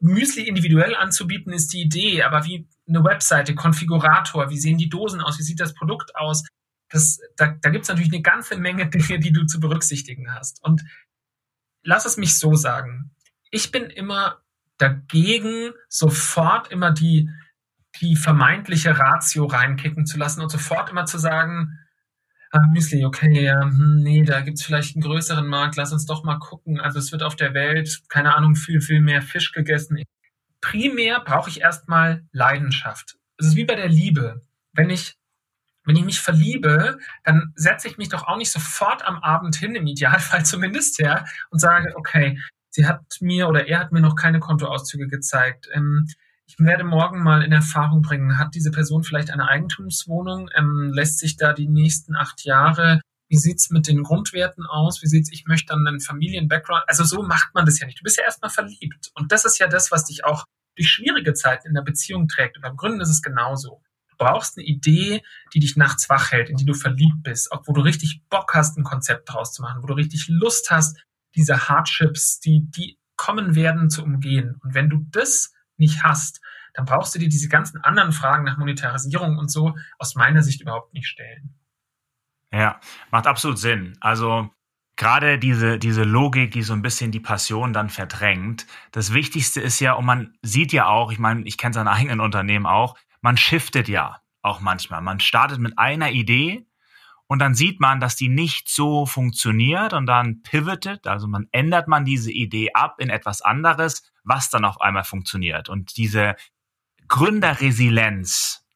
Müsli 0.00 0.42
individuell 0.42 0.96
anzubieten 0.96 1.52
ist 1.52 1.72
die 1.72 1.82
Idee, 1.82 2.22
aber 2.24 2.44
wie 2.44 2.68
eine 2.88 3.04
Webseite, 3.04 3.54
Konfigurator, 3.54 4.50
wie 4.50 4.58
sehen 4.58 4.78
die 4.78 4.88
Dosen 4.88 5.20
aus, 5.20 5.38
wie 5.38 5.44
sieht 5.44 5.60
das 5.60 5.74
Produkt 5.74 6.16
aus, 6.16 6.44
das, 6.90 7.20
da, 7.36 7.56
da 7.60 7.70
gibt 7.70 7.84
es 7.84 7.88
natürlich 7.88 8.12
eine 8.12 8.22
ganze 8.22 8.56
Menge 8.56 8.88
Dinge, 8.90 9.20
die 9.20 9.32
du 9.32 9.46
zu 9.46 9.60
berücksichtigen 9.60 10.34
hast. 10.34 10.62
Und 10.62 10.82
lass 11.84 12.04
es 12.04 12.16
mich 12.16 12.38
so 12.38 12.54
sagen. 12.54 13.14
Ich 13.50 13.70
bin 13.70 13.84
immer 13.84 14.42
dagegen, 14.78 15.72
sofort 15.88 16.70
immer 16.72 16.90
die 16.90 17.30
die 18.00 18.16
vermeintliche 18.16 18.98
Ratio 18.98 19.46
reinkicken 19.46 20.06
zu 20.06 20.18
lassen 20.18 20.40
und 20.40 20.50
sofort 20.50 20.90
immer 20.90 21.04
zu 21.04 21.18
sagen, 21.18 21.78
ah, 22.52 22.66
Müsli, 22.72 23.04
okay, 23.04 23.44
ja, 23.44 23.62
hm, 23.62 24.00
nee, 24.02 24.22
da 24.22 24.40
gibt's 24.40 24.62
vielleicht 24.62 24.94
einen 24.94 25.02
größeren 25.02 25.46
Markt, 25.46 25.76
lass 25.76 25.92
uns 25.92 26.06
doch 26.06 26.22
mal 26.22 26.38
gucken. 26.38 26.78
Also 26.80 26.98
es 26.98 27.10
wird 27.10 27.22
auf 27.22 27.36
der 27.36 27.54
Welt, 27.54 28.02
keine 28.08 28.34
Ahnung, 28.34 28.54
viel, 28.54 28.80
viel 28.80 29.00
mehr 29.00 29.22
Fisch 29.22 29.52
gegessen. 29.52 30.02
Primär 30.60 31.20
brauche 31.20 31.50
ich 31.50 31.60
erstmal 31.60 32.24
Leidenschaft. 32.32 33.16
Es 33.38 33.48
ist 33.48 33.56
wie 33.56 33.64
bei 33.64 33.74
der 33.74 33.88
Liebe. 33.88 34.42
Wenn 34.72 34.90
ich 34.90 35.16
wenn 35.84 35.96
ich 35.96 36.04
mich 36.04 36.20
verliebe, 36.20 36.98
dann 37.24 37.52
setze 37.56 37.88
ich 37.88 37.98
mich 37.98 38.08
doch 38.08 38.28
auch 38.28 38.36
nicht 38.36 38.52
sofort 38.52 39.04
am 39.04 39.16
Abend 39.16 39.56
hin, 39.56 39.74
im 39.74 39.86
Idealfall 39.86 40.44
zumindest, 40.46 41.00
ja, 41.00 41.24
und 41.50 41.58
sage, 41.58 41.92
okay, 41.96 42.38
sie 42.70 42.86
hat 42.86 43.00
mir 43.20 43.48
oder 43.48 43.66
er 43.66 43.80
hat 43.80 43.92
mir 43.92 44.00
noch 44.00 44.14
keine 44.14 44.38
Kontoauszüge 44.38 45.08
gezeigt. 45.08 45.68
Ähm, 45.72 46.06
ich 46.52 46.64
werde 46.64 46.84
morgen 46.84 47.22
mal 47.22 47.42
in 47.42 47.52
Erfahrung 47.52 48.02
bringen, 48.02 48.38
hat 48.38 48.54
diese 48.54 48.70
Person 48.70 49.04
vielleicht 49.04 49.30
eine 49.30 49.48
Eigentumswohnung, 49.48 50.50
ähm, 50.54 50.92
lässt 50.92 51.18
sich 51.18 51.36
da 51.36 51.54
die 51.54 51.68
nächsten 51.68 52.14
acht 52.14 52.44
Jahre, 52.44 53.00
wie 53.28 53.38
sieht's 53.38 53.70
mit 53.70 53.86
den 53.86 54.02
Grundwerten 54.02 54.66
aus, 54.66 55.02
wie 55.02 55.06
sieht's, 55.06 55.32
ich 55.32 55.46
möchte 55.46 55.68
dann 55.68 55.86
einen 55.86 56.00
Familien-Background, 56.00 56.84
also 56.86 57.04
so 57.04 57.22
macht 57.22 57.54
man 57.54 57.64
das 57.64 57.80
ja 57.80 57.86
nicht. 57.86 58.00
Du 58.00 58.02
bist 58.02 58.18
ja 58.18 58.24
erstmal 58.24 58.50
verliebt 58.50 59.10
und 59.14 59.32
das 59.32 59.46
ist 59.46 59.58
ja 59.58 59.66
das, 59.66 59.90
was 59.90 60.04
dich 60.04 60.26
auch 60.26 60.44
durch 60.76 60.90
schwierige 60.90 61.32
Zeiten 61.32 61.68
in 61.68 61.74
der 61.74 61.82
Beziehung 61.82 62.28
trägt 62.28 62.56
und 62.56 62.62
beim 62.62 62.76
Gründen 62.76 63.00
ist 63.00 63.08
es 63.08 63.22
genauso. 63.22 63.82
Du 64.10 64.16
brauchst 64.18 64.58
eine 64.58 64.66
Idee, 64.66 65.22
die 65.54 65.60
dich 65.60 65.76
nachts 65.76 66.10
wach 66.10 66.32
hält, 66.32 66.50
in 66.50 66.56
die 66.56 66.66
du 66.66 66.74
verliebt 66.74 67.22
bist, 67.22 67.48
wo 67.64 67.72
du 67.72 67.80
richtig 67.80 68.22
Bock 68.28 68.52
hast, 68.52 68.76
ein 68.76 68.84
Konzept 68.84 69.32
draus 69.32 69.54
zu 69.54 69.62
machen, 69.62 69.82
wo 69.82 69.86
du 69.86 69.94
richtig 69.94 70.26
Lust 70.28 70.70
hast, 70.70 70.98
diese 71.34 71.70
Hardships, 71.70 72.40
die, 72.40 72.66
die 72.68 72.98
kommen 73.16 73.54
werden, 73.54 73.88
zu 73.88 74.02
umgehen. 74.02 74.56
Und 74.62 74.74
wenn 74.74 74.90
du 74.90 75.06
das 75.10 75.50
nicht 75.82 76.02
hast, 76.02 76.40
dann 76.74 76.86
brauchst 76.86 77.14
du 77.14 77.18
dir 77.18 77.28
diese 77.28 77.48
ganzen 77.48 77.82
anderen 77.82 78.12
Fragen 78.12 78.44
nach 78.44 78.56
Monetarisierung 78.56 79.36
und 79.36 79.50
so 79.50 79.76
aus 79.98 80.14
meiner 80.14 80.42
Sicht 80.42 80.62
überhaupt 80.62 80.94
nicht 80.94 81.06
stellen. 81.06 81.54
Ja, 82.50 82.80
macht 83.10 83.26
absolut 83.26 83.58
Sinn. 83.58 83.96
Also 84.00 84.50
gerade 84.96 85.38
diese, 85.38 85.78
diese 85.78 86.04
Logik, 86.04 86.52
die 86.52 86.62
so 86.62 86.72
ein 86.72 86.82
bisschen 86.82 87.10
die 87.10 87.20
Passion 87.20 87.72
dann 87.72 87.90
verdrängt. 87.90 88.66
Das 88.90 89.12
Wichtigste 89.12 89.60
ist 89.60 89.80
ja, 89.80 89.94
und 89.94 90.04
man 90.04 90.34
sieht 90.42 90.72
ja 90.72 90.86
auch, 90.86 91.12
ich 91.12 91.18
meine, 91.18 91.42
ich 91.44 91.58
kenne 91.58 91.74
sein 91.74 91.88
eigenen 91.88 92.20
Unternehmen 92.20 92.66
auch, 92.66 92.96
man 93.20 93.36
shiftet 93.36 93.88
ja 93.88 94.20
auch 94.42 94.60
manchmal. 94.60 95.00
Man 95.00 95.20
startet 95.20 95.58
mit 95.58 95.78
einer 95.78 96.10
Idee 96.10 96.66
und 97.32 97.38
dann 97.38 97.54
sieht 97.54 97.80
man, 97.80 97.98
dass 97.98 98.14
die 98.14 98.28
nicht 98.28 98.68
so 98.68 99.06
funktioniert 99.06 99.94
und 99.94 100.04
dann 100.04 100.42
pivotet, 100.42 101.06
also 101.06 101.26
man 101.26 101.48
ändert 101.50 101.88
man 101.88 102.04
diese 102.04 102.30
Idee 102.30 102.74
ab 102.74 102.96
in 102.98 103.08
etwas 103.08 103.40
anderes, 103.40 104.02
was 104.22 104.50
dann 104.50 104.66
auf 104.66 104.82
einmal 104.82 105.04
funktioniert. 105.04 105.70
Und 105.70 105.96
diese 105.96 106.36
Gründerresilienz, 107.08 108.66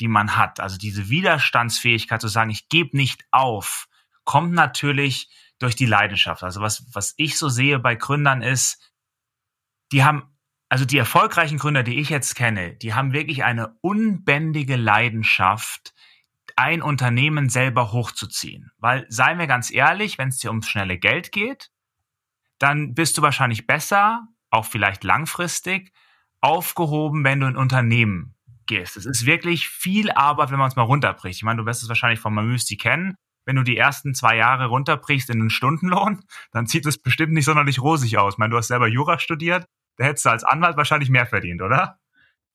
die 0.00 0.08
man 0.08 0.38
hat, 0.38 0.58
also 0.58 0.78
diese 0.78 1.10
Widerstandsfähigkeit 1.10 2.22
zu 2.22 2.28
sagen, 2.28 2.48
ich 2.48 2.70
gebe 2.70 2.96
nicht 2.96 3.26
auf, 3.30 3.88
kommt 4.24 4.54
natürlich 4.54 5.28
durch 5.58 5.76
die 5.76 5.84
Leidenschaft. 5.84 6.42
Also 6.42 6.62
was, 6.62 6.86
was 6.94 7.12
ich 7.18 7.36
so 7.36 7.50
sehe 7.50 7.78
bei 7.78 7.94
Gründern 7.94 8.40
ist, 8.40 8.90
die 9.92 10.02
haben, 10.02 10.34
also 10.70 10.86
die 10.86 10.96
erfolgreichen 10.96 11.58
Gründer, 11.58 11.82
die 11.82 12.00
ich 12.00 12.08
jetzt 12.08 12.36
kenne, 12.36 12.74
die 12.74 12.94
haben 12.94 13.12
wirklich 13.12 13.44
eine 13.44 13.76
unbändige 13.82 14.76
Leidenschaft, 14.76 15.92
ein 16.56 16.82
Unternehmen 16.82 17.48
selber 17.48 17.92
hochzuziehen. 17.92 18.70
Weil, 18.78 19.06
seien 19.08 19.38
wir 19.38 19.46
ganz 19.46 19.70
ehrlich, 19.70 20.18
wenn 20.18 20.28
es 20.28 20.38
dir 20.38 20.50
ums 20.50 20.68
schnelle 20.68 20.98
Geld 20.98 21.32
geht, 21.32 21.70
dann 22.58 22.94
bist 22.94 23.18
du 23.18 23.22
wahrscheinlich 23.22 23.66
besser, 23.66 24.26
auch 24.50 24.64
vielleicht 24.64 25.04
langfristig, 25.04 25.92
aufgehoben, 26.40 27.24
wenn 27.24 27.40
du 27.40 27.46
ein 27.46 27.56
Unternehmen 27.56 28.34
gehst. 28.66 28.96
Es 28.96 29.06
ist 29.06 29.26
wirklich 29.26 29.68
viel 29.68 30.10
Arbeit, 30.10 30.50
wenn 30.50 30.58
man 30.58 30.68
es 30.68 30.76
mal 30.76 30.82
runterbricht. 30.82 31.38
Ich 31.38 31.44
meine, 31.44 31.60
du 31.60 31.66
wirst 31.66 31.82
es 31.82 31.88
wahrscheinlich 31.88 32.20
von 32.20 32.34
Mamüsti 32.34 32.76
kennen 32.76 33.16
wenn 33.44 33.56
du 33.56 33.62
die 33.62 33.76
ersten 33.76 34.14
zwei 34.14 34.36
Jahre 34.36 34.66
runterbrichst 34.66 35.30
in 35.30 35.40
einen 35.40 35.50
Stundenlohn, 35.50 36.24
dann 36.52 36.66
sieht 36.66 36.86
es 36.86 36.98
bestimmt 36.98 37.32
nicht 37.32 37.44
sonderlich 37.44 37.80
rosig 37.80 38.18
aus. 38.18 38.34
Ich 38.34 38.38
meine, 38.38 38.50
du 38.50 38.56
hast 38.56 38.68
selber 38.68 38.88
Jura 38.88 39.18
studiert, 39.18 39.66
da 39.96 40.04
hättest 40.04 40.24
du 40.24 40.30
als 40.30 40.44
Anwalt 40.44 40.76
wahrscheinlich 40.76 41.10
mehr 41.10 41.26
verdient, 41.26 41.62
oder? 41.62 41.98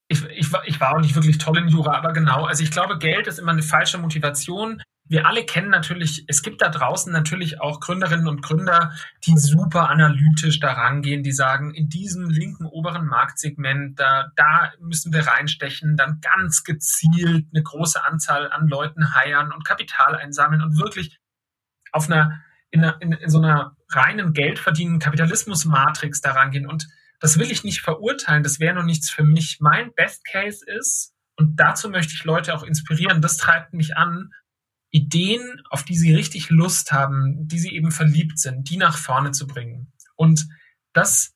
Ich, 0.08 0.24
ich, 0.24 0.50
ich 0.64 0.80
war 0.80 0.94
auch 0.94 1.00
nicht 1.00 1.14
wirklich 1.14 1.38
toll 1.38 1.58
in 1.58 1.68
Jura, 1.68 1.96
aber 1.96 2.12
genau. 2.12 2.44
Also 2.44 2.62
ich 2.62 2.70
glaube, 2.70 2.98
Geld 2.98 3.26
ist 3.26 3.38
immer 3.38 3.52
eine 3.52 3.62
falsche 3.62 3.98
Motivation 3.98 4.82
wir 5.08 5.26
alle 5.26 5.44
kennen 5.44 5.70
natürlich, 5.70 6.24
es 6.28 6.42
gibt 6.42 6.60
da 6.60 6.68
draußen 6.68 7.10
natürlich 7.10 7.60
auch 7.60 7.80
Gründerinnen 7.80 8.28
und 8.28 8.42
Gründer, 8.42 8.92
die 9.26 9.38
super 9.38 9.88
analytisch 9.88 10.60
daran 10.60 11.00
gehen, 11.00 11.22
die 11.22 11.32
sagen, 11.32 11.72
in 11.74 11.88
diesem 11.88 12.28
linken 12.28 12.66
oberen 12.66 13.06
Marktsegment, 13.06 13.98
da, 13.98 14.30
da 14.36 14.72
müssen 14.80 15.12
wir 15.12 15.26
reinstechen, 15.26 15.96
dann 15.96 16.20
ganz 16.20 16.62
gezielt 16.62 17.46
eine 17.52 17.62
große 17.62 18.04
Anzahl 18.04 18.52
an 18.52 18.68
Leuten 18.68 19.14
heiern 19.14 19.50
und 19.50 19.64
Kapital 19.64 20.14
einsammeln 20.14 20.62
und 20.62 20.78
wirklich 20.78 21.18
auf 21.90 22.10
einer, 22.10 22.42
in, 22.70 22.84
einer, 22.84 23.00
in, 23.00 23.12
in 23.12 23.30
so 23.30 23.38
einer 23.38 23.76
reinen 23.88 24.34
Geldverdienen 24.34 24.98
Kapitalismus-Matrix 24.98 26.20
daran 26.20 26.50
gehen. 26.50 26.66
Und 26.66 26.86
das 27.20 27.38
will 27.38 27.50
ich 27.50 27.64
nicht 27.64 27.80
verurteilen, 27.80 28.42
das 28.42 28.60
wäre 28.60 28.74
noch 28.74 28.84
nichts 28.84 29.10
für 29.10 29.24
mich. 29.24 29.58
Mein 29.60 29.92
Best 29.94 30.24
Case 30.24 30.64
ist, 30.66 31.14
und 31.36 31.56
dazu 31.56 31.88
möchte 31.88 32.14
ich 32.14 32.24
Leute 32.24 32.54
auch 32.54 32.62
inspirieren, 32.62 33.22
das 33.22 33.36
treibt 33.36 33.72
mich 33.74 33.96
an, 33.96 34.32
Ideen, 34.90 35.62
auf 35.70 35.84
die 35.84 35.96
sie 35.96 36.14
richtig 36.14 36.48
Lust 36.50 36.92
haben, 36.92 37.46
die 37.46 37.58
sie 37.58 37.74
eben 37.74 37.90
verliebt 37.90 38.38
sind, 38.38 38.70
die 38.70 38.78
nach 38.78 38.96
vorne 38.96 39.32
zu 39.32 39.46
bringen. 39.46 39.92
Und 40.16 40.48
das 40.92 41.34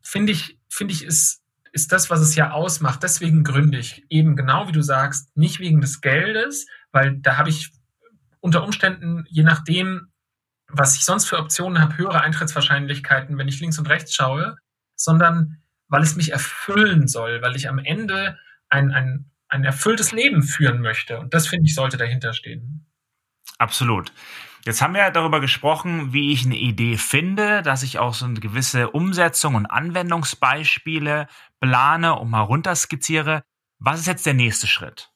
finde 0.00 0.32
ich, 0.32 0.58
finde 0.68 0.94
ich, 0.94 1.04
ist, 1.04 1.42
ist 1.72 1.92
das, 1.92 2.08
was 2.08 2.20
es 2.20 2.34
ja 2.36 2.52
ausmacht. 2.52 3.02
Deswegen 3.02 3.44
gründe 3.44 3.78
ich 3.78 4.04
eben 4.08 4.34
genau 4.34 4.66
wie 4.66 4.72
du 4.72 4.82
sagst, 4.82 5.36
nicht 5.36 5.60
wegen 5.60 5.80
des 5.80 6.00
Geldes, 6.00 6.66
weil 6.90 7.18
da 7.18 7.36
habe 7.36 7.50
ich 7.50 7.70
unter 8.40 8.64
Umständen, 8.64 9.24
je 9.28 9.42
nachdem, 9.42 10.08
was 10.68 10.96
ich 10.96 11.04
sonst 11.04 11.26
für 11.26 11.38
Optionen 11.38 11.80
habe, 11.80 11.98
höhere 11.98 12.22
Eintrittswahrscheinlichkeiten, 12.22 13.36
wenn 13.36 13.48
ich 13.48 13.60
links 13.60 13.78
und 13.78 13.88
rechts 13.88 14.14
schaue, 14.14 14.56
sondern 14.96 15.62
weil 15.88 16.02
es 16.02 16.16
mich 16.16 16.32
erfüllen 16.32 17.06
soll, 17.06 17.42
weil 17.42 17.54
ich 17.54 17.68
am 17.68 17.78
Ende 17.78 18.38
ein, 18.68 18.90
ein, 18.90 19.30
ein 19.48 19.64
erfülltes 19.64 20.12
Leben 20.12 20.42
führen 20.42 20.80
möchte. 20.80 21.20
Und 21.20 21.32
das 21.32 21.46
finde 21.46 21.66
ich 21.66 21.74
sollte 21.74 21.96
dahinter 21.96 22.32
stehen. 22.32 22.86
Absolut. 23.58 24.12
Jetzt 24.64 24.82
haben 24.82 24.94
wir 24.94 25.08
darüber 25.10 25.40
gesprochen, 25.40 26.12
wie 26.12 26.32
ich 26.32 26.44
eine 26.44 26.56
Idee 26.56 26.96
finde, 26.96 27.62
dass 27.62 27.84
ich 27.84 28.00
auch 28.00 28.14
so 28.14 28.24
eine 28.24 28.40
gewisse 28.40 28.90
Umsetzung 28.90 29.54
und 29.54 29.66
Anwendungsbeispiele 29.66 31.28
plane 31.60 32.18
und 32.18 32.30
mal 32.30 32.40
runterskizziere. 32.40 33.44
Was 33.78 34.00
ist 34.00 34.06
jetzt 34.06 34.26
der 34.26 34.34
nächste 34.34 34.66
Schritt? 34.66 35.10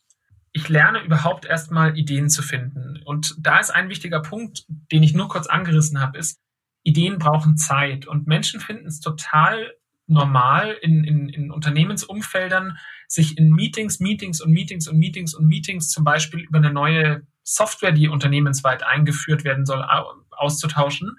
Ich 0.52 0.68
lerne 0.68 1.02
überhaupt 1.02 1.46
erstmal 1.46 1.98
Ideen 1.98 2.28
zu 2.28 2.42
finden. 2.42 3.00
Und 3.04 3.34
da 3.38 3.58
ist 3.58 3.70
ein 3.70 3.88
wichtiger 3.88 4.20
Punkt, 4.20 4.64
den 4.68 5.02
ich 5.02 5.14
nur 5.14 5.28
kurz 5.28 5.48
angerissen 5.48 6.00
habe, 6.00 6.18
ist, 6.18 6.38
Ideen 6.82 7.18
brauchen 7.18 7.56
Zeit. 7.56 8.06
Und 8.06 8.26
Menschen 8.26 8.60
finden 8.60 8.86
es 8.86 9.00
total 9.00 9.72
normal 10.06 10.76
in, 10.82 11.04
in, 11.04 11.28
in 11.28 11.50
Unternehmensumfeldern, 11.50 12.76
sich 13.06 13.38
in 13.38 13.50
Meetings, 13.50 14.00
Meetings 14.00 14.40
und 14.40 14.50
Meetings 14.50 14.88
und 14.88 14.98
Meetings 14.98 15.34
und 15.34 15.46
Meetings 15.46 15.88
zum 15.88 16.04
Beispiel 16.04 16.40
über 16.40 16.58
eine 16.58 16.72
neue 16.72 17.22
Software, 17.42 17.92
die 17.92 18.08
unternehmensweit 18.08 18.82
eingeführt 18.82 19.44
werden 19.44 19.64
soll, 19.64 19.84
auszutauschen. 20.30 21.16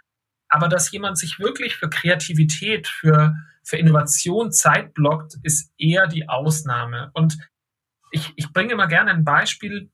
Aber 0.50 0.68
dass 0.68 0.92
jemand 0.92 1.18
sich 1.18 1.40
wirklich 1.40 1.76
für 1.76 1.90
Kreativität, 1.90 2.88
für, 2.88 3.36
für 3.64 3.78
Innovation 3.78 4.52
Zeit 4.52 4.94
blockt, 4.94 5.36
ist 5.44 5.72
eher 5.78 6.08
die 6.08 6.28
Ausnahme. 6.28 7.12
Und 7.14 7.38
ich, 8.12 8.34
ich 8.36 8.52
bringe 8.52 8.74
immer 8.74 8.88
gerne 8.88 9.12
ein 9.12 9.24
Beispiel, 9.24 9.90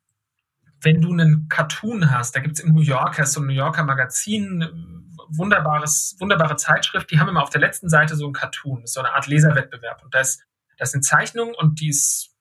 wenn 0.82 1.01
du 1.01 1.12
einen 1.12 1.47
Cartoon 1.49 2.12
hast, 2.12 2.36
da 2.36 2.39
gibt 2.39 2.58
es 2.58 2.63
im 2.63 2.73
New 2.73 2.82
Yorker, 2.82 3.25
so 3.25 3.41
ein 3.41 3.47
New 3.47 3.53
Yorker 3.53 3.84
Magazin, 3.84 4.96
wunderbares, 5.29 6.15
wunderbare 6.19 6.55
Zeitschrift, 6.55 7.11
die 7.11 7.19
haben 7.19 7.29
immer 7.29 7.43
auf 7.43 7.49
der 7.49 7.61
letzten 7.61 7.89
Seite 7.89 8.15
so 8.15 8.27
ein 8.27 8.33
Cartoon, 8.33 8.85
so 8.85 8.99
eine 8.99 9.13
Art 9.13 9.27
Leserwettbewerb. 9.27 10.03
Und 10.03 10.13
da 10.13 10.19
ist, 10.19 10.43
das 10.77 10.91
sind 10.91 11.03
Zeichnungen 11.03 11.55
und 11.55 11.79
die 11.79 11.89
ist 11.89 12.33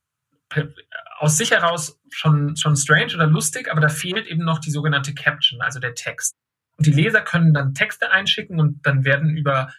aus 1.18 1.36
sich 1.36 1.50
heraus 1.50 2.00
schon, 2.10 2.56
schon 2.56 2.76
strange 2.76 3.14
oder 3.14 3.26
lustig, 3.26 3.70
aber 3.70 3.80
da 3.80 3.88
fehlt 3.88 4.26
eben 4.26 4.44
noch 4.44 4.58
die 4.58 4.70
sogenannte 4.70 5.14
Caption, 5.14 5.60
also 5.60 5.80
der 5.80 5.94
Text. 5.94 6.34
Und 6.78 6.86
die 6.86 6.92
Leser 6.92 7.22
können 7.22 7.54
dann 7.54 7.74
Texte 7.74 8.10
einschicken 8.10 8.60
und 8.60 8.84
dann 8.86 9.04
werden 9.04 9.36
über 9.36 9.72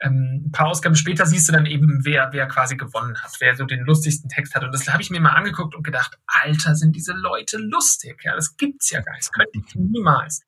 ähm, 0.00 0.44
ein 0.46 0.52
paar 0.52 0.68
Ausgaben 0.68 0.96
später 0.96 1.26
siehst 1.26 1.48
du 1.48 1.52
dann 1.52 1.66
eben, 1.66 2.04
wer, 2.04 2.28
wer 2.32 2.46
quasi 2.46 2.76
gewonnen 2.76 3.16
hat, 3.22 3.32
wer 3.40 3.56
so 3.56 3.64
den 3.64 3.84
lustigsten 3.84 4.28
Text 4.28 4.54
hat. 4.54 4.64
Und 4.64 4.72
das 4.72 4.88
habe 4.92 5.02
ich 5.02 5.10
mir 5.10 5.20
mal 5.20 5.30
angeguckt 5.30 5.74
und 5.74 5.82
gedacht, 5.82 6.18
Alter, 6.26 6.74
sind 6.74 6.94
diese 6.94 7.12
Leute 7.12 7.58
lustig. 7.58 8.20
Ja, 8.24 8.34
das 8.34 8.56
gibt's 8.56 8.90
ja 8.90 9.00
gar 9.00 9.12
nicht. 9.12 9.24
Das 9.24 9.32
könnte 9.32 9.58
ich 9.58 9.74
niemals. 9.74 10.42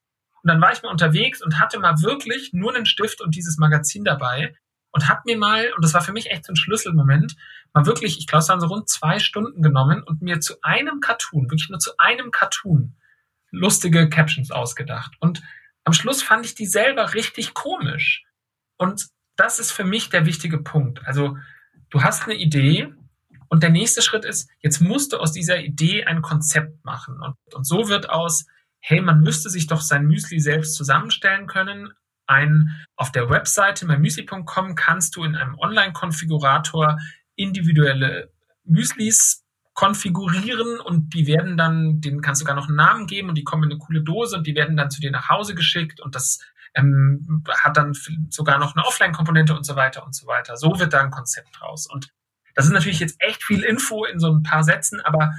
Und 0.47 0.53
dann 0.53 0.61
war 0.61 0.73
ich 0.73 0.81
mal 0.85 0.91
unterwegs 0.91 1.43
und 1.43 1.59
hatte 1.59 1.81
mal 1.81 2.01
wirklich 2.03 2.53
nur 2.53 2.73
einen 2.73 2.87
Stift 2.87 3.21
und 3.21 3.35
dieses 3.35 3.59
Magazin 3.59 4.05
dabei 4.05 4.55
und 4.93 5.09
habe 5.09 5.23
mir 5.25 5.37
mal, 5.37 5.73
und 5.75 5.85
das 5.85 5.93
war 5.93 6.03
für 6.03 6.13
mich 6.13 6.31
echt 6.31 6.45
so 6.45 6.53
ein 6.53 6.57
Schlüsselmoment, 6.57 7.35
mal 7.73 7.85
wirklich, 7.85 8.17
ich 8.17 8.29
glaube, 8.29 8.43
es 8.45 8.49
waren 8.49 8.61
so 8.61 8.69
rund 8.69 8.89
zwei 8.89 9.19
Stunden 9.19 9.61
genommen 9.61 10.05
und 10.05 10.23
mir 10.23 10.39
zu 10.39 10.55
einem 10.63 11.01
Cartoon, 11.01 11.51
wirklich 11.51 11.69
nur 11.69 11.81
zu 11.81 11.99
einem 11.99 12.31
Cartoon, 12.31 12.95
lustige 13.51 14.09
Captions 14.09 14.53
ausgedacht. 14.53 15.15
Und 15.19 15.43
am 15.83 15.93
Schluss 15.93 16.23
fand 16.23 16.47
ich 16.47 16.55
die 16.55 16.67
selber 16.67 17.15
richtig 17.15 17.53
komisch. 17.53 18.23
Und 18.77 19.09
das 19.35 19.59
ist 19.59 19.73
für 19.73 19.83
mich 19.83 20.11
der 20.11 20.27
wichtige 20.27 20.59
Punkt. 20.59 21.05
Also 21.07 21.37
du 21.91 22.05
hast 22.05 22.23
eine 22.23 22.37
Idee 22.37 22.95
und 23.49 23.65
der 23.65 23.71
nächste 23.71 24.01
Schritt 24.01 24.25
ist, 24.25 24.49
jetzt 24.61 24.81
musst 24.81 25.13
du 25.13 25.17
aus 25.17 25.33
dieser 25.33 25.59
Idee 25.59 26.05
ein 26.05 26.23
Konzept 26.23 26.85
machen. 26.85 27.21
Und, 27.21 27.35
und 27.53 27.67
so 27.67 27.89
wird 27.89 28.11
aus, 28.11 28.47
hey, 28.89 29.01
man 29.01 29.21
müsste 29.21 29.51
sich 29.51 29.67
doch 29.67 29.81
sein 29.81 30.07
Müsli 30.07 30.39
selbst 30.39 30.77
zusammenstellen 30.77 31.49
können. 31.49 31.93
Ein, 32.29 32.71
auf 32.95 33.11
der 33.11 33.29
Webseite 33.29 33.85
mymüsli.com 33.85 34.77
kannst 34.77 35.17
du 35.17 35.25
in 35.25 35.35
einem 35.35 35.59
Online-Konfigurator 35.59 36.97
individuelle 37.35 38.33
Müslis 38.63 39.45
konfigurieren 39.75 40.79
und 40.79 41.15
die 41.15 41.27
werden 41.27 41.57
dann, 41.57 42.01
denen 42.01 42.21
kannst 42.21 42.41
du 42.41 42.45
sogar 42.45 42.55
noch 42.55 42.69
einen 42.69 42.77
Namen 42.77 43.09
geben 43.09 43.29
und 43.29 43.35
die 43.35 43.43
kommen 43.43 43.65
in 43.65 43.73
eine 43.73 43.81
coole 43.81 44.03
Dose 44.03 44.37
und 44.37 44.47
die 44.47 44.55
werden 44.55 44.77
dann 44.77 44.89
zu 44.89 45.01
dir 45.01 45.11
nach 45.11 45.29
Hause 45.29 45.57
geschickt 45.57 46.01
und 46.01 46.15
das 46.15 46.39
ähm, 46.75 47.43
hat 47.49 47.77
dann 47.77 47.93
sogar 48.31 48.61
noch 48.61 48.77
eine 48.77 48.87
Offline-Komponente 48.87 49.57
und 49.57 49.67
so 49.67 49.75
weiter 49.75 50.07
und 50.07 50.15
so 50.15 50.29
weiter. 50.29 50.57
So 50.57 50.79
wird 50.79 50.93
da 50.93 51.01
ein 51.01 51.11
Konzept 51.11 51.49
draus. 51.59 51.89
Und 51.89 52.11
das 52.55 52.67
ist 52.67 52.73
natürlich 52.73 53.01
jetzt 53.01 53.17
echt 53.19 53.43
viel 53.43 53.65
Info 53.65 54.05
in 54.05 54.21
so 54.21 54.33
ein 54.33 54.45
paar 54.45 54.63
Sätzen, 54.63 55.01
aber 55.01 55.33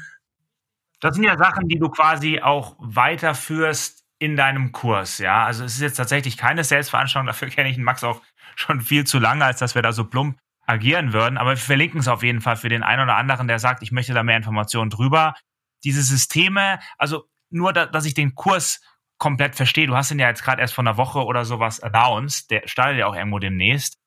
das 1.00 1.16
sind 1.16 1.24
ja 1.24 1.38
Sachen, 1.38 1.68
die 1.68 1.80
du 1.80 1.90
quasi 1.90 2.42
auch 2.42 2.76
weiterführst 2.80 4.06
in 4.20 4.36
deinem 4.36 4.72
Kurs, 4.72 5.20
ja. 5.20 5.46
Also 5.46 5.64
es 5.64 5.76
ist 5.76 5.82
jetzt 5.82 5.98
tatsächlich 5.98 6.38
keine 6.38 6.64
Selbstveranstaltung, 6.64 7.28
dafür 7.28 7.50
kenne 7.50 7.70
ich 7.70 7.76
den 7.76 7.84
Max 7.84 8.04
auch 8.04 8.22
schon 8.56 8.82
viel 8.82 9.06
zu 9.06 9.20
lange, 9.20 9.46
als 9.46 9.60
dass 9.60 9.76
wir 9.76 9.82
da 9.82 9.94
so 9.94 10.06
plump 10.06 10.40
agieren 10.66 11.14
würden. 11.14 11.38
Aber 11.38 11.52
wir 11.52 11.58
verlinken 11.58 12.00
es 12.00 12.08
auf 12.08 12.24
jeden 12.24 12.42
Fall 12.42 12.58
für 12.58 12.70
den 12.70 12.84
einen 12.84 13.04
oder 13.04 13.16
anderen, 13.16 13.48
der 13.48 13.60
sagt, 13.60 13.84
ich 13.84 13.92
möchte 13.92 14.14
da 14.14 14.24
mehr 14.24 14.38
Informationen 14.38 14.90
drüber. 14.90 15.36
Diese 15.84 16.02
Systeme, 16.02 16.80
also 16.98 17.26
nur, 17.50 17.74
da, 17.74 17.86
dass 17.86 18.06
ich 18.06 18.14
den 18.14 18.36
Kurs 18.36 18.82
komplett 19.18 19.56
verstehe. 19.56 19.88
Du 19.88 19.96
hast 19.96 20.12
ihn 20.12 20.20
ja 20.20 20.28
jetzt 20.28 20.44
gerade 20.44 20.62
erst 20.62 20.74
vor 20.74 20.84
einer 20.84 20.98
Woche 20.98 21.24
oder 21.24 21.46
sowas 21.46 21.80
announced. 21.80 22.52
Der 22.52 22.68
startet 22.68 23.00
ja 23.00 23.08
auch 23.08 23.16
irgendwo 23.16 23.40
demnächst. 23.40 23.98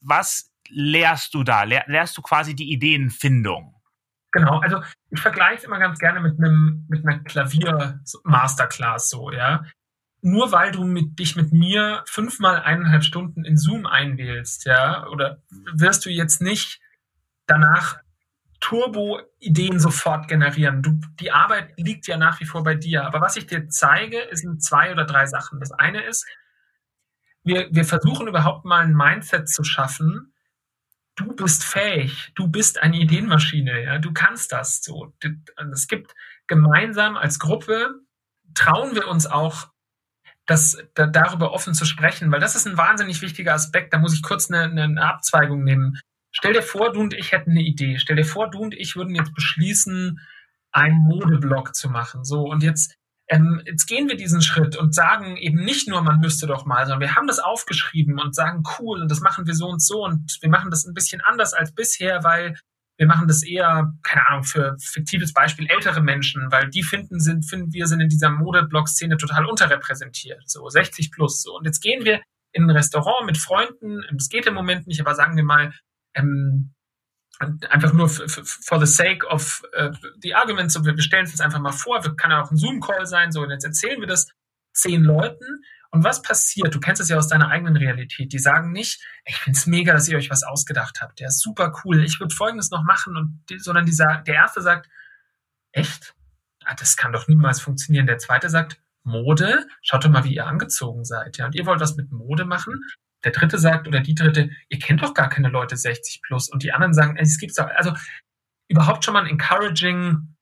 Was 0.00 0.50
lehrst 0.68 1.34
du 1.34 1.42
da? 1.44 1.64
Lehr, 1.64 1.84
lehrst 1.86 2.16
du 2.16 2.22
quasi 2.22 2.54
die 2.54 2.72
Ideenfindung? 2.72 3.79
Genau, 4.32 4.60
also 4.60 4.82
ich 5.10 5.20
vergleiche 5.20 5.58
es 5.58 5.64
immer 5.64 5.78
ganz 5.78 5.98
gerne 5.98 6.20
mit 6.20 6.38
einem 6.38 6.86
mit 6.88 7.04
einer 7.06 7.18
Klavier-Masterclass 7.20 9.10
so, 9.10 9.30
ja. 9.32 9.64
Nur 10.22 10.52
weil 10.52 10.70
du 10.70 10.84
mit, 10.84 11.18
dich 11.18 11.34
mit 11.34 11.52
mir 11.52 12.04
fünfmal 12.06 12.60
eineinhalb 12.60 13.02
Stunden 13.04 13.44
in 13.44 13.56
Zoom 13.56 13.86
einwählst, 13.86 14.66
ja, 14.66 15.06
oder 15.08 15.42
wirst 15.72 16.04
du 16.04 16.10
jetzt 16.10 16.40
nicht 16.40 16.80
danach 17.46 17.98
Turbo-Ideen 18.60 19.80
sofort 19.80 20.28
generieren. 20.28 20.82
Du, 20.82 21.00
die 21.18 21.32
Arbeit 21.32 21.72
liegt 21.76 22.06
ja 22.06 22.16
nach 22.16 22.40
wie 22.40 22.44
vor 22.44 22.62
bei 22.62 22.74
dir. 22.74 23.06
Aber 23.06 23.20
was 23.20 23.36
ich 23.36 23.46
dir 23.46 23.68
zeige, 23.68 24.28
sind 24.32 24.62
zwei 24.62 24.92
oder 24.92 25.04
drei 25.04 25.26
Sachen. 25.26 25.60
Das 25.60 25.72
eine 25.72 26.02
ist, 26.02 26.26
wir, 27.42 27.68
wir 27.72 27.84
versuchen 27.84 28.28
überhaupt 28.28 28.64
mal 28.66 28.84
ein 28.84 28.94
Mindset 28.94 29.48
zu 29.48 29.64
schaffen. 29.64 30.34
Du 31.20 31.34
bist 31.34 31.64
fähig, 31.64 32.32
du 32.34 32.48
bist 32.48 32.82
eine 32.82 32.96
Ideenmaschine, 32.96 33.84
ja, 33.84 33.98
du 33.98 34.10
kannst 34.14 34.52
das 34.52 34.82
so. 34.82 35.12
Es 35.70 35.86
gibt 35.86 36.14
gemeinsam 36.46 37.18
als 37.18 37.38
Gruppe, 37.38 38.00
trauen 38.54 38.94
wir 38.94 39.06
uns 39.06 39.26
auch, 39.26 39.68
das, 40.46 40.78
da, 40.94 41.06
darüber 41.06 41.52
offen 41.52 41.74
zu 41.74 41.84
sprechen, 41.84 42.32
weil 42.32 42.40
das 42.40 42.56
ist 42.56 42.66
ein 42.66 42.78
wahnsinnig 42.78 43.20
wichtiger 43.20 43.52
Aspekt. 43.52 43.92
Da 43.92 43.98
muss 43.98 44.14
ich 44.14 44.22
kurz 44.22 44.50
eine, 44.50 44.82
eine 44.82 45.04
Abzweigung 45.04 45.62
nehmen. 45.62 46.00
Stell 46.32 46.54
dir 46.54 46.62
vor, 46.62 46.90
du 46.90 47.00
und 47.00 47.12
ich 47.12 47.32
hätten 47.32 47.50
eine 47.50 47.62
Idee. 47.62 47.98
Stell 47.98 48.16
dir 48.16 48.24
vor, 48.24 48.50
du 48.50 48.58
und 48.58 48.74
ich 48.74 48.96
würden 48.96 49.14
jetzt 49.14 49.34
beschließen, 49.34 50.18
einen 50.72 50.96
Modeblog 50.96 51.74
zu 51.74 51.90
machen. 51.90 52.24
So, 52.24 52.44
und 52.44 52.62
jetzt, 52.62 52.96
ähm, 53.30 53.62
jetzt 53.64 53.86
gehen 53.86 54.08
wir 54.08 54.16
diesen 54.16 54.42
Schritt 54.42 54.76
und 54.76 54.92
sagen 54.92 55.36
eben 55.36 55.64
nicht 55.64 55.88
nur, 55.88 56.02
man 56.02 56.18
müsste 56.18 56.48
doch 56.48 56.66
mal, 56.66 56.84
sondern 56.84 57.00
wir 57.00 57.14
haben 57.14 57.28
das 57.28 57.38
aufgeschrieben 57.38 58.18
und 58.18 58.34
sagen, 58.34 58.64
cool, 58.78 59.00
und 59.00 59.10
das 59.10 59.20
machen 59.20 59.46
wir 59.46 59.54
so 59.54 59.68
und 59.68 59.80
so 59.80 60.04
und 60.04 60.38
wir 60.40 60.50
machen 60.50 60.70
das 60.70 60.84
ein 60.84 60.94
bisschen 60.94 61.20
anders 61.20 61.54
als 61.54 61.72
bisher, 61.72 62.24
weil 62.24 62.56
wir 62.98 63.06
machen 63.06 63.28
das 63.28 63.44
eher, 63.44 63.94
keine 64.02 64.26
Ahnung, 64.28 64.42
für 64.42 64.76
fiktives 64.78 65.32
Beispiel 65.32 65.68
ältere 65.70 66.02
Menschen, 66.02 66.50
weil 66.50 66.68
die 66.68 66.82
finden, 66.82 67.20
sind, 67.20 67.48
finden 67.48 67.72
wir 67.72 67.86
sind 67.86 68.00
in 68.00 68.08
dieser 68.08 68.30
Modeblog-Szene 68.30 69.16
total 69.16 69.46
unterrepräsentiert, 69.46 70.42
so 70.50 70.68
60 70.68 71.12
plus. 71.12 71.40
So. 71.40 71.56
Und 71.56 71.64
jetzt 71.64 71.80
gehen 71.80 72.04
wir 72.04 72.20
in 72.52 72.64
ein 72.64 72.70
Restaurant 72.70 73.26
mit 73.26 73.38
Freunden, 73.38 74.02
das 74.12 74.28
geht 74.28 74.46
im 74.46 74.54
Moment 74.54 74.88
nicht, 74.88 75.00
aber 75.00 75.14
sagen 75.14 75.36
wir 75.36 75.44
mal, 75.44 75.72
ähm, 76.14 76.74
einfach 77.40 77.92
nur 77.92 78.08
for 78.08 78.78
the 78.78 78.86
sake 78.86 79.26
of 79.26 79.62
uh, 79.78 79.90
the 80.22 80.34
argument, 80.34 80.70
so 80.70 80.84
wir 80.84 80.96
stellen 81.00 81.24
es 81.24 81.32
uns 81.32 81.40
einfach 81.40 81.60
mal 81.60 81.72
vor, 81.72 82.00
kann 82.16 82.30
ja 82.30 82.42
auch 82.42 82.50
ein 82.50 82.56
Zoom-Call 82.56 83.06
sein, 83.06 83.32
so 83.32 83.42
und 83.42 83.50
jetzt 83.50 83.64
erzählen 83.64 84.00
wir 84.00 84.06
das 84.06 84.28
zehn 84.72 85.02
Leuten 85.02 85.62
und 85.90 86.04
was 86.04 86.22
passiert? 86.22 86.74
Du 86.74 86.80
kennst 86.80 87.00
es 87.00 87.08
ja 87.08 87.16
aus 87.16 87.28
deiner 87.28 87.48
eigenen 87.48 87.76
Realität. 87.76 88.32
Die 88.32 88.38
sagen 88.38 88.70
nicht, 88.70 89.02
ich 89.24 89.36
finde 89.36 89.58
es 89.58 89.66
mega, 89.66 89.92
dass 89.92 90.08
ihr 90.08 90.16
euch 90.16 90.30
was 90.30 90.44
ausgedacht 90.44 91.00
habt. 91.00 91.18
Der 91.18 91.28
ist 91.28 91.40
super 91.40 91.72
cool. 91.84 92.04
Ich 92.04 92.20
würde 92.20 92.34
Folgendes 92.34 92.70
noch 92.70 92.84
machen. 92.84 93.16
Und 93.16 93.42
die, 93.50 93.58
sondern 93.58 93.86
dieser, 93.86 94.18
der 94.18 94.34
erste 94.34 94.62
sagt, 94.62 94.88
echt? 95.72 96.14
Ah, 96.64 96.74
das 96.74 96.96
kann 96.96 97.12
doch 97.12 97.26
niemals 97.26 97.60
funktionieren. 97.60 98.06
Der 98.06 98.18
zweite 98.18 98.48
sagt, 98.48 98.80
Mode? 99.02 99.66
Schaut 99.82 100.04
doch 100.04 100.10
mal, 100.10 100.24
wie 100.24 100.34
ihr 100.34 100.46
angezogen 100.46 101.04
seid. 101.04 101.38
Ja, 101.38 101.46
und 101.46 101.56
ihr 101.56 101.66
wollt 101.66 101.80
was 101.80 101.96
mit 101.96 102.12
Mode 102.12 102.44
machen? 102.44 102.84
Der 103.24 103.32
dritte 103.32 103.58
sagt 103.58 103.86
oder 103.86 104.00
die 104.00 104.14
dritte, 104.14 104.50
ihr 104.68 104.78
kennt 104.78 105.02
doch 105.02 105.14
gar 105.14 105.28
keine 105.28 105.48
Leute 105.48 105.76
60 105.76 106.22
plus. 106.22 106.48
Und 106.48 106.62
die 106.62 106.72
anderen 106.72 106.94
sagen, 106.94 107.16
es 107.16 107.38
gibt's 107.38 107.56
doch. 107.56 107.68
Also 107.68 107.92
überhaupt 108.68 109.04
schon 109.04 109.14
mal 109.14 109.24
ein 109.24 109.30
encouraging 109.30 110.36